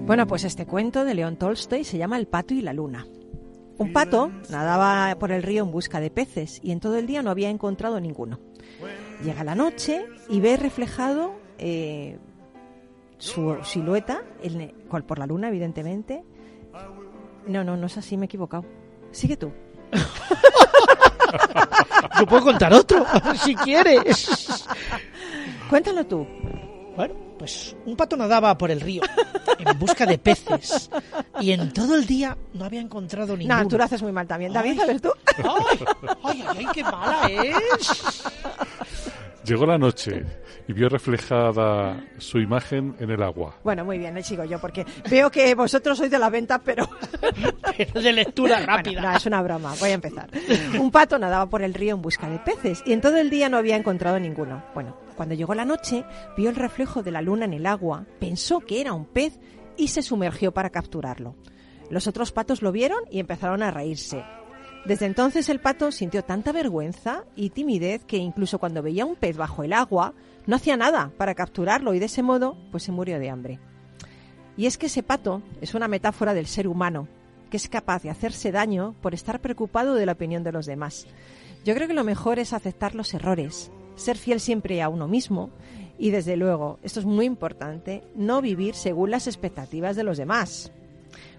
Bueno, 0.06 0.28
pues 0.28 0.44
este 0.44 0.64
cuento 0.64 1.04
de 1.04 1.14
León 1.14 1.36
Tolstoy 1.36 1.82
se 1.82 1.98
llama 1.98 2.16
El 2.16 2.28
pato 2.28 2.54
y 2.54 2.62
la 2.62 2.72
luna. 2.72 3.04
Un 3.78 3.92
pato 3.92 4.30
nadaba 4.48 5.16
por 5.18 5.32
el 5.32 5.42
río 5.42 5.64
en 5.64 5.72
busca 5.72 5.98
de 5.98 6.11
peces 6.11 6.61
y 6.62 6.70
en 6.70 6.78
todo 6.78 6.96
el 6.96 7.09
día 7.09 7.20
no 7.20 7.30
había 7.30 7.50
encontrado 7.50 7.98
ninguno. 7.98 8.38
Llega 9.24 9.42
la 9.42 9.56
noche 9.56 10.06
y 10.28 10.38
ve 10.38 10.56
reflejado 10.56 11.32
eh, 11.59 12.18
su 13.18 13.56
silueta 13.64 14.22
cual 14.88 15.04
por 15.04 15.18
la 15.18 15.26
luna, 15.26 15.48
evidentemente. 15.48 16.22
No, 17.48 17.64
no, 17.64 17.76
no 17.76 17.86
es 17.86 17.98
así, 17.98 18.16
me 18.16 18.26
he 18.26 18.26
equivocado. 18.26 18.64
Sigue 19.11 19.36
tú. 19.36 19.50
Yo 22.20 22.26
puedo 22.26 22.44
contar 22.44 22.72
otro, 22.72 23.04
si 23.44 23.56
quieres. 23.56 24.64
Cuéntalo 25.68 26.06
tú. 26.06 26.24
Bueno, 26.94 27.28
Pues 27.39 27.76
un 27.86 27.97
pato 27.97 28.16
nadaba 28.16 28.59
por 28.59 28.70
el 28.70 28.80
río 28.80 29.03
en 29.59 29.78
busca 29.78 30.05
de 30.07 30.18
peces 30.18 30.91
y 31.41 31.53
en 31.53 31.72
todo 31.72 31.95
el 31.95 32.05
día 32.07 32.36
no 32.55 32.64
había 32.64 32.80
encontrado 32.80 33.36
ninguno. 33.36 33.62
No, 33.62 33.68
tú 33.68 33.78
lo 33.78 33.84
haces 33.84 34.03
muy 34.03 34.12
mal 34.12 34.26
también. 34.26 34.53
David, 34.53 34.80
tú. 35.01 35.11
¡Ay, 35.36 35.78
ay, 36.24 36.45
ay, 36.59 36.66
qué 36.74 36.82
mala 36.82 37.28
es! 37.28 38.24
Llegó 39.45 39.64
la 39.64 39.78
noche 39.78 40.24
y 40.66 40.72
vio 40.74 40.89
reflejada 40.91 42.05
su 42.18 42.39
imagen 42.39 42.95
en 42.99 43.11
el 43.11 43.22
agua. 43.22 43.55
Bueno, 43.64 43.82
muy 43.84 43.97
bien, 43.99 44.14
le 44.14 44.22
sigo 44.22 44.45
yo, 44.45 44.59
porque 44.61 44.84
veo 45.09 45.30
que 45.30 45.55
vosotros 45.55 45.97
sois 45.97 46.11
de 46.11 46.18
la 46.18 46.28
venta, 46.28 46.59
pero... 46.59 46.86
Pero 47.76 48.03
de 48.03 48.12
lectura 48.12 48.57
Bueno, 48.57 48.76
rápida. 48.76 49.01
no, 49.01 49.16
es 49.16 49.24
una 49.24 49.41
broma, 49.41 49.74
voy 49.80 49.91
a 49.91 49.95
empezar. 49.95 50.28
Un 50.78 50.91
pato 50.91 51.18
nadaba 51.18 51.47
por 51.49 51.62
el 51.62 51.72
río 51.72 51.95
en 51.95 52.03
busca 52.03 52.28
de 52.28 52.39
peces 52.41 52.82
y 52.84 52.93
en 52.93 53.01
todo 53.01 53.16
el 53.16 53.30
día 53.30 53.49
no 53.49 53.57
había 53.57 53.76
encontrado 53.76 54.18
ninguno. 54.20 54.62
Bueno, 54.74 54.95
cuando 55.19 55.35
llegó 55.35 55.53
la 55.57 55.64
noche, 55.64 56.05
vio 56.37 56.49
el 56.49 56.55
reflejo 56.55 57.03
de 57.03 57.11
la 57.11 57.23
luna 57.23 57.45
en 57.45 57.53
el 57.53 57.66
agua, 57.66 58.07
pensó 58.21 58.61
que 58.61 58.81
era 58.81 58.93
un 58.93 59.05
pez 59.05 59.41
y 59.77 59.89
se 59.89 60.01
sumergió 60.01 60.55
para 60.55 60.71
capturarlo. 60.71 61.35
Los 61.91 62.07
otros 62.07 62.31
patos 62.31 62.62
lo 62.62 62.71
vieron 62.71 63.01
y 63.11 63.19
empezaron 63.19 63.64
a 63.64 63.73
reírse. 63.73 64.23
Desde 64.87 65.07
entonces 65.07 65.49
el 65.49 65.59
pato 65.59 65.91
sintió 65.91 66.23
tanta 66.23 66.53
vergüenza 66.53 67.25
y 67.35 67.51
timidez 67.51 68.05
que 68.05 68.16
incluso 68.16 68.61
cuando 68.61 68.81
veía 68.81 69.05
un 69.05 69.16
pez 69.16 69.37
bajo 69.37 69.64
el 69.64 69.73
agua, 69.73 70.14
no 70.47 70.55
hacía 70.55 70.77
nada 70.77 71.11
para 71.19 71.35
capturarlo 71.35 71.95
y 71.95 71.99
de 71.99 72.07
ese 72.07 72.23
modo, 72.23 72.57
pues 72.71 72.85
se 72.85 72.93
murió 72.93 73.19
de 73.19 73.29
hambre. 73.29 73.59
Y 74.57 74.66
es 74.66 74.79
que 74.79 74.87
ese 74.87 75.03
pato 75.03 75.43
es 75.61 75.75
una 75.75 75.89
metáfora 75.89 76.33
del 76.33 76.47
ser 76.47 76.69
humano, 76.69 77.09
que 77.51 77.57
es 77.57 77.69
capaz 77.69 78.05
de 78.05 78.11
hacerse 78.11 78.53
daño 78.53 78.95
por 79.03 79.14
estar 79.14 79.41
preocupado 79.41 79.97
de 79.97 80.07
la 80.07 80.12
opinión 80.12 80.45
de 80.45 80.53
los 80.53 80.64
demás. 80.64 81.09
Yo 81.64 81.75
creo 81.75 81.89
que 81.89 81.95
lo 81.95 82.05
mejor 82.05 82.39
es 82.39 82.53
aceptar 82.53 82.95
los 82.95 83.12
errores, 83.14 83.73
ser 83.99 84.16
fiel 84.16 84.40
siempre 84.40 84.80
a 84.82 84.88
uno 84.88 85.09
mismo 85.09 85.51
y, 85.99 86.11
desde 86.11 86.36
luego, 86.36 86.78
esto 86.82 87.01
es 87.01 87.07
muy 87.07 87.26
importante, 87.26 88.05
no 88.14 88.40
vivir 88.40 88.74
según 88.74 89.11
las 89.11 89.26
expectativas 89.26 89.96
de 89.96 90.05
los 90.05 90.16
demás. 90.16 90.72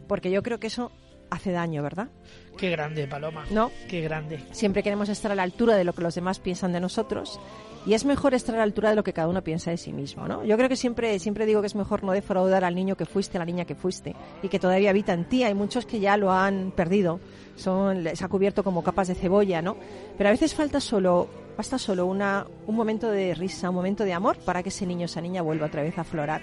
Porque 0.07 0.31
yo 0.31 0.43
creo 0.43 0.59
que 0.59 0.67
eso 0.67 0.91
hace 1.29 1.51
daño, 1.51 1.81
¿verdad? 1.83 2.09
Qué 2.57 2.69
grande, 2.69 3.07
Paloma. 3.07 3.45
¿No? 3.51 3.71
Qué 3.87 4.01
grande. 4.01 4.39
Siempre 4.51 4.83
queremos 4.83 5.07
estar 5.09 5.31
a 5.31 5.35
la 5.35 5.43
altura 5.43 5.75
de 5.75 5.83
lo 5.83 5.93
que 5.93 6.01
los 6.01 6.15
demás 6.15 6.39
piensan 6.39 6.73
de 6.73 6.79
nosotros 6.79 7.39
y 7.85 7.93
es 7.93 8.03
mejor 8.03 8.33
estar 8.33 8.55
a 8.55 8.57
la 8.57 8.63
altura 8.65 8.89
de 8.89 8.95
lo 8.95 9.03
que 9.03 9.13
cada 9.13 9.27
uno 9.27 9.43
piensa 9.43 9.71
de 9.71 9.77
sí 9.77 9.93
mismo, 9.93 10.27
¿no? 10.27 10.43
Yo 10.43 10.57
creo 10.57 10.67
que 10.67 10.75
siempre, 10.75 11.17
siempre 11.19 11.45
digo 11.45 11.61
que 11.61 11.67
es 11.67 11.75
mejor 11.75 12.03
no 12.03 12.11
defraudar 12.11 12.65
al 12.65 12.75
niño 12.75 12.97
que 12.97 13.05
fuiste, 13.05 13.37
a 13.37 13.39
la 13.39 13.45
niña 13.45 13.65
que 13.65 13.75
fuiste 13.75 14.15
y 14.43 14.49
que 14.49 14.59
todavía 14.59 14.89
habita 14.89 15.13
en 15.13 15.25
ti. 15.25 15.43
Hay 15.43 15.53
muchos 15.53 15.85
que 15.85 15.99
ya 15.99 16.17
lo 16.17 16.31
han 16.31 16.71
perdido, 16.71 17.19
son, 17.55 18.03
les 18.03 18.21
ha 18.21 18.27
cubierto 18.27 18.63
como 18.63 18.83
capas 18.83 19.07
de 19.07 19.15
cebolla, 19.15 19.61
¿no? 19.61 19.77
Pero 20.17 20.29
a 20.29 20.31
veces 20.31 20.53
falta 20.53 20.81
solo, 20.81 21.29
basta 21.59 21.77
solo 21.77 22.05
una, 22.05 22.45
un 22.67 22.75
momento 22.77 23.11
de 23.11 23.35
risa, 23.35 23.67
un 23.69 23.75
momento 23.75 24.05
de 24.05 24.13
amor 24.13 24.37
para 24.37 24.63
que 24.63 24.69
ese 24.69 24.85
niño, 24.85 25.07
esa 25.07 25.19
niña 25.19 25.41
vuelva 25.41 25.65
otra 25.67 25.83
vez 25.83 25.97
a 25.97 26.01
aflorar. 26.01 26.41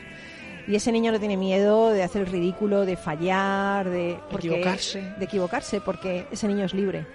Y 0.68 0.74
ese 0.74 0.92
niño 0.92 1.10
no 1.10 1.18
tiene 1.18 1.38
miedo 1.38 1.88
de 1.88 2.02
hacer 2.02 2.20
el 2.20 2.26
ridículo, 2.28 2.84
de 2.84 2.98
fallar, 2.98 3.88
de 3.88 4.18
porque- 4.30 4.48
Equivocarse. 4.48 5.00
de 5.18 5.24
equivocarse, 5.24 5.80
porque 5.80 6.26
ese 6.30 6.46
niño 6.48 6.66
es 6.66 6.74
libre. 6.74 7.06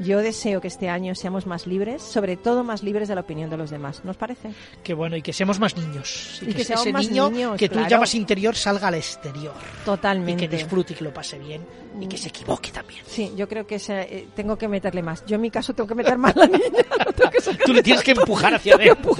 Yo 0.00 0.18
deseo 0.20 0.60
que 0.62 0.68
este 0.68 0.88
año 0.88 1.14
seamos 1.14 1.46
más 1.46 1.66
libres, 1.66 2.00
sobre 2.00 2.36
todo 2.36 2.64
más 2.64 2.82
libres 2.82 3.08
de 3.08 3.14
la 3.14 3.20
opinión 3.20 3.50
de 3.50 3.58
los 3.58 3.70
demás. 3.70 4.02
¿Nos 4.02 4.16
parece? 4.16 4.50
Qué 4.82 4.94
bueno, 4.94 5.14
y 5.16 5.22
que 5.22 5.32
seamos 5.32 5.60
más 5.60 5.76
niños. 5.76 6.40
Y 6.40 6.54
que 6.54 6.64
seamos 6.64 6.86
ese 6.86 6.92
más 6.92 7.08
niño 7.08 7.30
niños, 7.30 7.58
que 7.58 7.68
tú 7.68 7.74
claro. 7.74 7.88
llamas 7.88 8.14
interior 8.14 8.56
salga 8.56 8.88
al 8.88 8.94
exterior. 8.94 9.52
Totalmente. 9.84 10.44
Y 10.44 10.48
que 10.48 10.56
disfrute 10.56 10.94
y 10.94 10.96
que 10.96 11.04
lo 11.04 11.12
pase 11.12 11.38
bien. 11.38 11.66
Y 12.00 12.06
que 12.06 12.16
se 12.16 12.28
equivoque 12.28 12.70
también. 12.70 13.02
Sí, 13.06 13.32
yo 13.36 13.46
creo 13.46 13.66
que 13.66 13.74
ese, 13.74 14.00
eh, 14.00 14.28
tengo 14.34 14.56
que 14.56 14.68
meterle 14.68 15.02
más. 15.02 15.24
Yo 15.26 15.34
en 15.36 15.42
mi 15.42 15.50
caso 15.50 15.74
tengo 15.74 15.86
que 15.86 15.94
meter 15.94 16.16
más 16.16 16.34
la 16.34 16.46
niña. 16.46 16.60
no 17.22 17.30
que 17.30 17.40
Tú 17.64 17.74
le 17.74 17.82
tienes 17.82 18.02
que 18.02 18.12
empujar 18.12 18.54
hacia 18.54 18.76
adentro. 18.76 19.12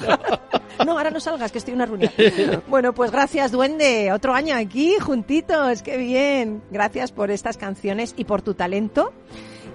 No, 0.86 0.96
ahora 0.96 1.10
no 1.10 1.20
salgas, 1.20 1.52
que 1.52 1.58
estoy 1.58 1.72
en 1.72 1.76
una 1.76 1.86
reunión. 1.86 2.12
Bueno, 2.68 2.94
pues 2.94 3.10
gracias, 3.10 3.52
Duende. 3.52 4.12
Otro 4.12 4.32
año 4.34 4.56
aquí, 4.56 4.94
juntitos. 4.98 5.82
Qué 5.82 5.98
bien. 5.98 6.62
Gracias 6.70 7.12
por 7.12 7.30
estas 7.30 7.58
canciones 7.58 8.14
y 8.16 8.24
por 8.24 8.40
tu 8.40 8.54
talento. 8.54 9.12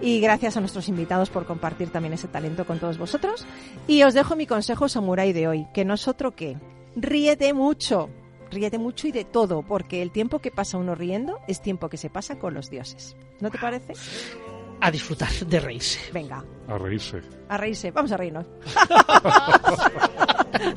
Y 0.05 0.19
gracias 0.19 0.55
a 0.55 0.59
nuestros 0.59 0.87
invitados 0.87 1.31
por 1.31 1.45
compartir 1.47 1.89
también 1.89 2.13
ese 2.13 2.27
talento 2.27 2.65
con 2.65 2.77
todos 2.79 2.99
vosotros. 2.99 3.43
Y 3.87 4.03
os 4.03 4.13
dejo 4.13 4.35
mi 4.35 4.45
consejo 4.45 4.87
samurái 4.87 5.33
de 5.33 5.47
hoy, 5.47 5.65
que 5.73 5.83
no 5.83 5.95
es 5.95 6.07
otro 6.07 6.35
que 6.35 6.57
ríete 6.95 7.53
mucho. 7.53 8.09
Ríete 8.51 8.77
mucho 8.77 9.07
y 9.07 9.11
de 9.11 9.25
todo, 9.25 9.63
porque 9.63 10.03
el 10.03 10.11
tiempo 10.11 10.37
que 10.39 10.51
pasa 10.51 10.77
uno 10.77 10.93
riendo 10.93 11.39
es 11.47 11.59
tiempo 11.61 11.89
que 11.89 11.97
se 11.97 12.11
pasa 12.11 12.37
con 12.37 12.53
los 12.53 12.69
dioses. 12.69 13.15
¿No 13.39 13.49
te 13.49 13.57
parece? 13.57 13.93
A 14.79 14.91
disfrutar 14.91 15.31
de 15.31 15.59
reírse. 15.59 15.99
Venga, 16.13 16.45
A 16.67 16.77
reírse. 16.77 17.21
a 17.49 17.57
reírse. 17.57 17.89
Vamos 17.89 18.11
a 18.11 18.17
reírnos. 18.17 18.45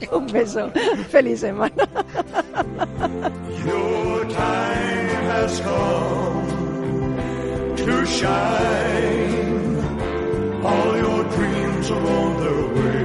Un 0.13 0.27
beso. 0.29 0.71
Feliz 1.11 1.41
semana. 1.41 1.75
Your 3.67 4.27
time 4.29 5.31
has 5.31 5.61
come 5.61 6.68
to 7.87 8.07
shine. 8.07 9.77
All 10.65 10.97
your 10.97 11.25
dreams 11.37 11.91
are 11.91 12.07
on 12.07 12.41
their 12.43 12.67
way. 12.77 12.98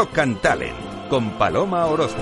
Rock 0.00 0.18
con 1.10 1.30
Paloma 1.32 1.84
Orozco. 1.84 2.16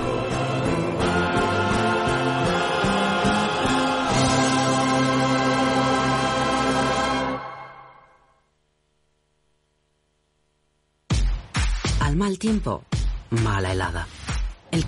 Al 12.00 12.16
mal 12.16 12.36
tiempo, 12.36 12.82
mala 13.30 13.70
helada. 13.70 14.07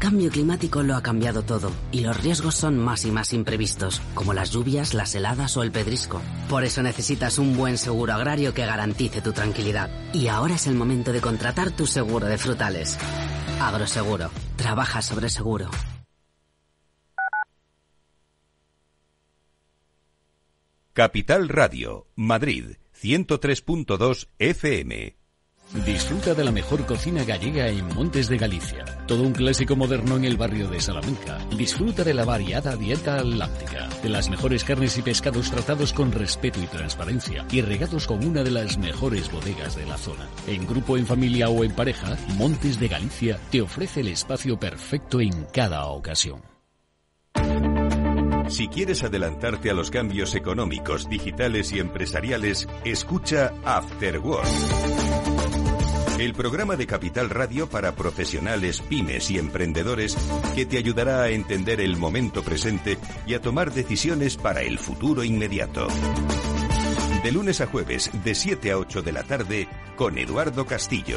Cambio 0.00 0.30
climático 0.30 0.82
lo 0.82 0.96
ha 0.96 1.02
cambiado 1.02 1.42
todo 1.42 1.70
y 1.92 2.00
los 2.00 2.16
riesgos 2.22 2.54
son 2.54 2.78
más 2.78 3.04
y 3.04 3.10
más 3.10 3.34
imprevistos, 3.34 4.00
como 4.14 4.32
las 4.32 4.50
lluvias, 4.50 4.94
las 4.94 5.14
heladas 5.14 5.58
o 5.58 5.62
el 5.62 5.72
pedrisco. 5.72 6.22
Por 6.48 6.64
eso 6.64 6.82
necesitas 6.82 7.38
un 7.38 7.54
buen 7.54 7.76
seguro 7.76 8.14
agrario 8.14 8.54
que 8.54 8.64
garantice 8.64 9.20
tu 9.20 9.34
tranquilidad. 9.34 9.90
Y 10.14 10.28
ahora 10.28 10.54
es 10.54 10.66
el 10.66 10.74
momento 10.74 11.12
de 11.12 11.20
contratar 11.20 11.70
tu 11.70 11.86
seguro 11.86 12.26
de 12.28 12.38
frutales. 12.38 12.96
Agroseguro. 13.60 14.30
Trabaja 14.56 15.02
sobre 15.02 15.28
seguro. 15.28 15.68
Capital 20.94 21.50
Radio, 21.50 22.06
Madrid, 22.16 22.76
103.2 22.98 24.28
FM. 24.38 25.19
Disfruta 25.72 26.34
de 26.34 26.42
la 26.42 26.50
mejor 26.50 26.84
cocina 26.84 27.22
gallega 27.22 27.68
en 27.68 27.86
Montes 27.94 28.28
de 28.28 28.36
Galicia. 28.36 28.84
Todo 29.06 29.22
un 29.22 29.32
clásico 29.32 29.76
moderno 29.76 30.16
en 30.16 30.24
el 30.24 30.36
barrio 30.36 30.68
de 30.68 30.80
Salamanca. 30.80 31.38
Disfruta 31.56 32.02
de 32.02 32.12
la 32.12 32.24
variada 32.24 32.74
dieta 32.74 33.20
atlántica, 33.20 33.88
de 34.02 34.08
las 34.08 34.28
mejores 34.28 34.64
carnes 34.64 34.98
y 34.98 35.02
pescados 35.02 35.48
tratados 35.48 35.92
con 35.92 36.10
respeto 36.10 36.60
y 36.60 36.66
transparencia 36.66 37.46
y 37.52 37.60
regados 37.60 38.08
con 38.08 38.24
una 38.24 38.42
de 38.42 38.50
las 38.50 38.78
mejores 38.78 39.30
bodegas 39.30 39.76
de 39.76 39.86
la 39.86 39.96
zona. 39.96 40.28
En 40.48 40.66
grupo, 40.66 40.96
en 40.96 41.06
familia 41.06 41.48
o 41.48 41.62
en 41.62 41.72
pareja, 41.72 42.16
Montes 42.36 42.80
de 42.80 42.88
Galicia 42.88 43.38
te 43.52 43.60
ofrece 43.60 44.00
el 44.00 44.08
espacio 44.08 44.58
perfecto 44.58 45.20
en 45.20 45.46
cada 45.52 45.86
ocasión. 45.86 46.42
Si 48.48 48.66
quieres 48.66 49.04
adelantarte 49.04 49.70
a 49.70 49.74
los 49.74 49.92
cambios 49.92 50.34
económicos, 50.34 51.08
digitales 51.08 51.70
y 51.70 51.78
empresariales, 51.78 52.66
escucha 52.84 53.52
After 53.64 54.18
Work. 54.18 54.99
El 56.20 56.34
programa 56.34 56.76
de 56.76 56.86
Capital 56.86 57.30
Radio 57.30 57.66
para 57.70 57.92
profesionales, 57.92 58.82
pymes 58.82 59.30
y 59.30 59.38
emprendedores 59.38 60.18
que 60.54 60.66
te 60.66 60.76
ayudará 60.76 61.22
a 61.22 61.30
entender 61.30 61.80
el 61.80 61.96
momento 61.96 62.42
presente 62.42 62.98
y 63.26 63.32
a 63.32 63.40
tomar 63.40 63.72
decisiones 63.72 64.36
para 64.36 64.60
el 64.60 64.78
futuro 64.78 65.24
inmediato. 65.24 65.88
De 67.24 67.32
lunes 67.32 67.62
a 67.62 67.66
jueves, 67.66 68.10
de 68.22 68.34
7 68.34 68.70
a 68.70 68.76
8 68.76 69.00
de 69.00 69.12
la 69.12 69.22
tarde, 69.22 69.66
con 69.96 70.18
Eduardo 70.18 70.66
Castillo. 70.66 71.16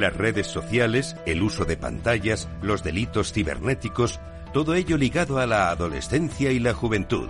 Las 0.00 0.16
redes 0.16 0.46
sociales, 0.46 1.14
el 1.26 1.42
uso 1.42 1.66
de 1.66 1.76
pantallas, 1.76 2.48
los 2.62 2.82
delitos 2.82 3.34
cibernéticos, 3.34 4.18
todo 4.54 4.74
ello 4.74 4.96
ligado 4.96 5.38
a 5.38 5.46
la 5.46 5.68
adolescencia 5.68 6.50
y 6.52 6.58
la 6.58 6.72
juventud. 6.72 7.28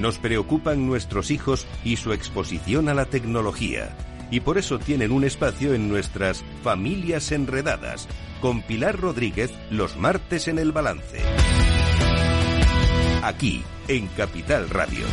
Nos 0.00 0.18
preocupan 0.18 0.88
nuestros 0.88 1.30
hijos 1.30 1.68
y 1.84 1.94
su 1.94 2.12
exposición 2.12 2.88
a 2.88 2.94
la 2.94 3.04
tecnología. 3.04 3.96
Y 4.32 4.40
por 4.40 4.58
eso 4.58 4.80
tienen 4.80 5.12
un 5.12 5.22
espacio 5.22 5.74
en 5.74 5.88
nuestras 5.88 6.42
Familias 6.64 7.30
Enredadas, 7.30 8.08
con 8.40 8.60
Pilar 8.60 8.98
Rodríguez 8.98 9.52
los 9.70 9.96
martes 9.96 10.48
en 10.48 10.58
el 10.58 10.72
balance. 10.72 11.20
Aquí, 13.22 13.62
en 13.86 14.08
Capital 14.08 14.68
Radio. 14.68 15.06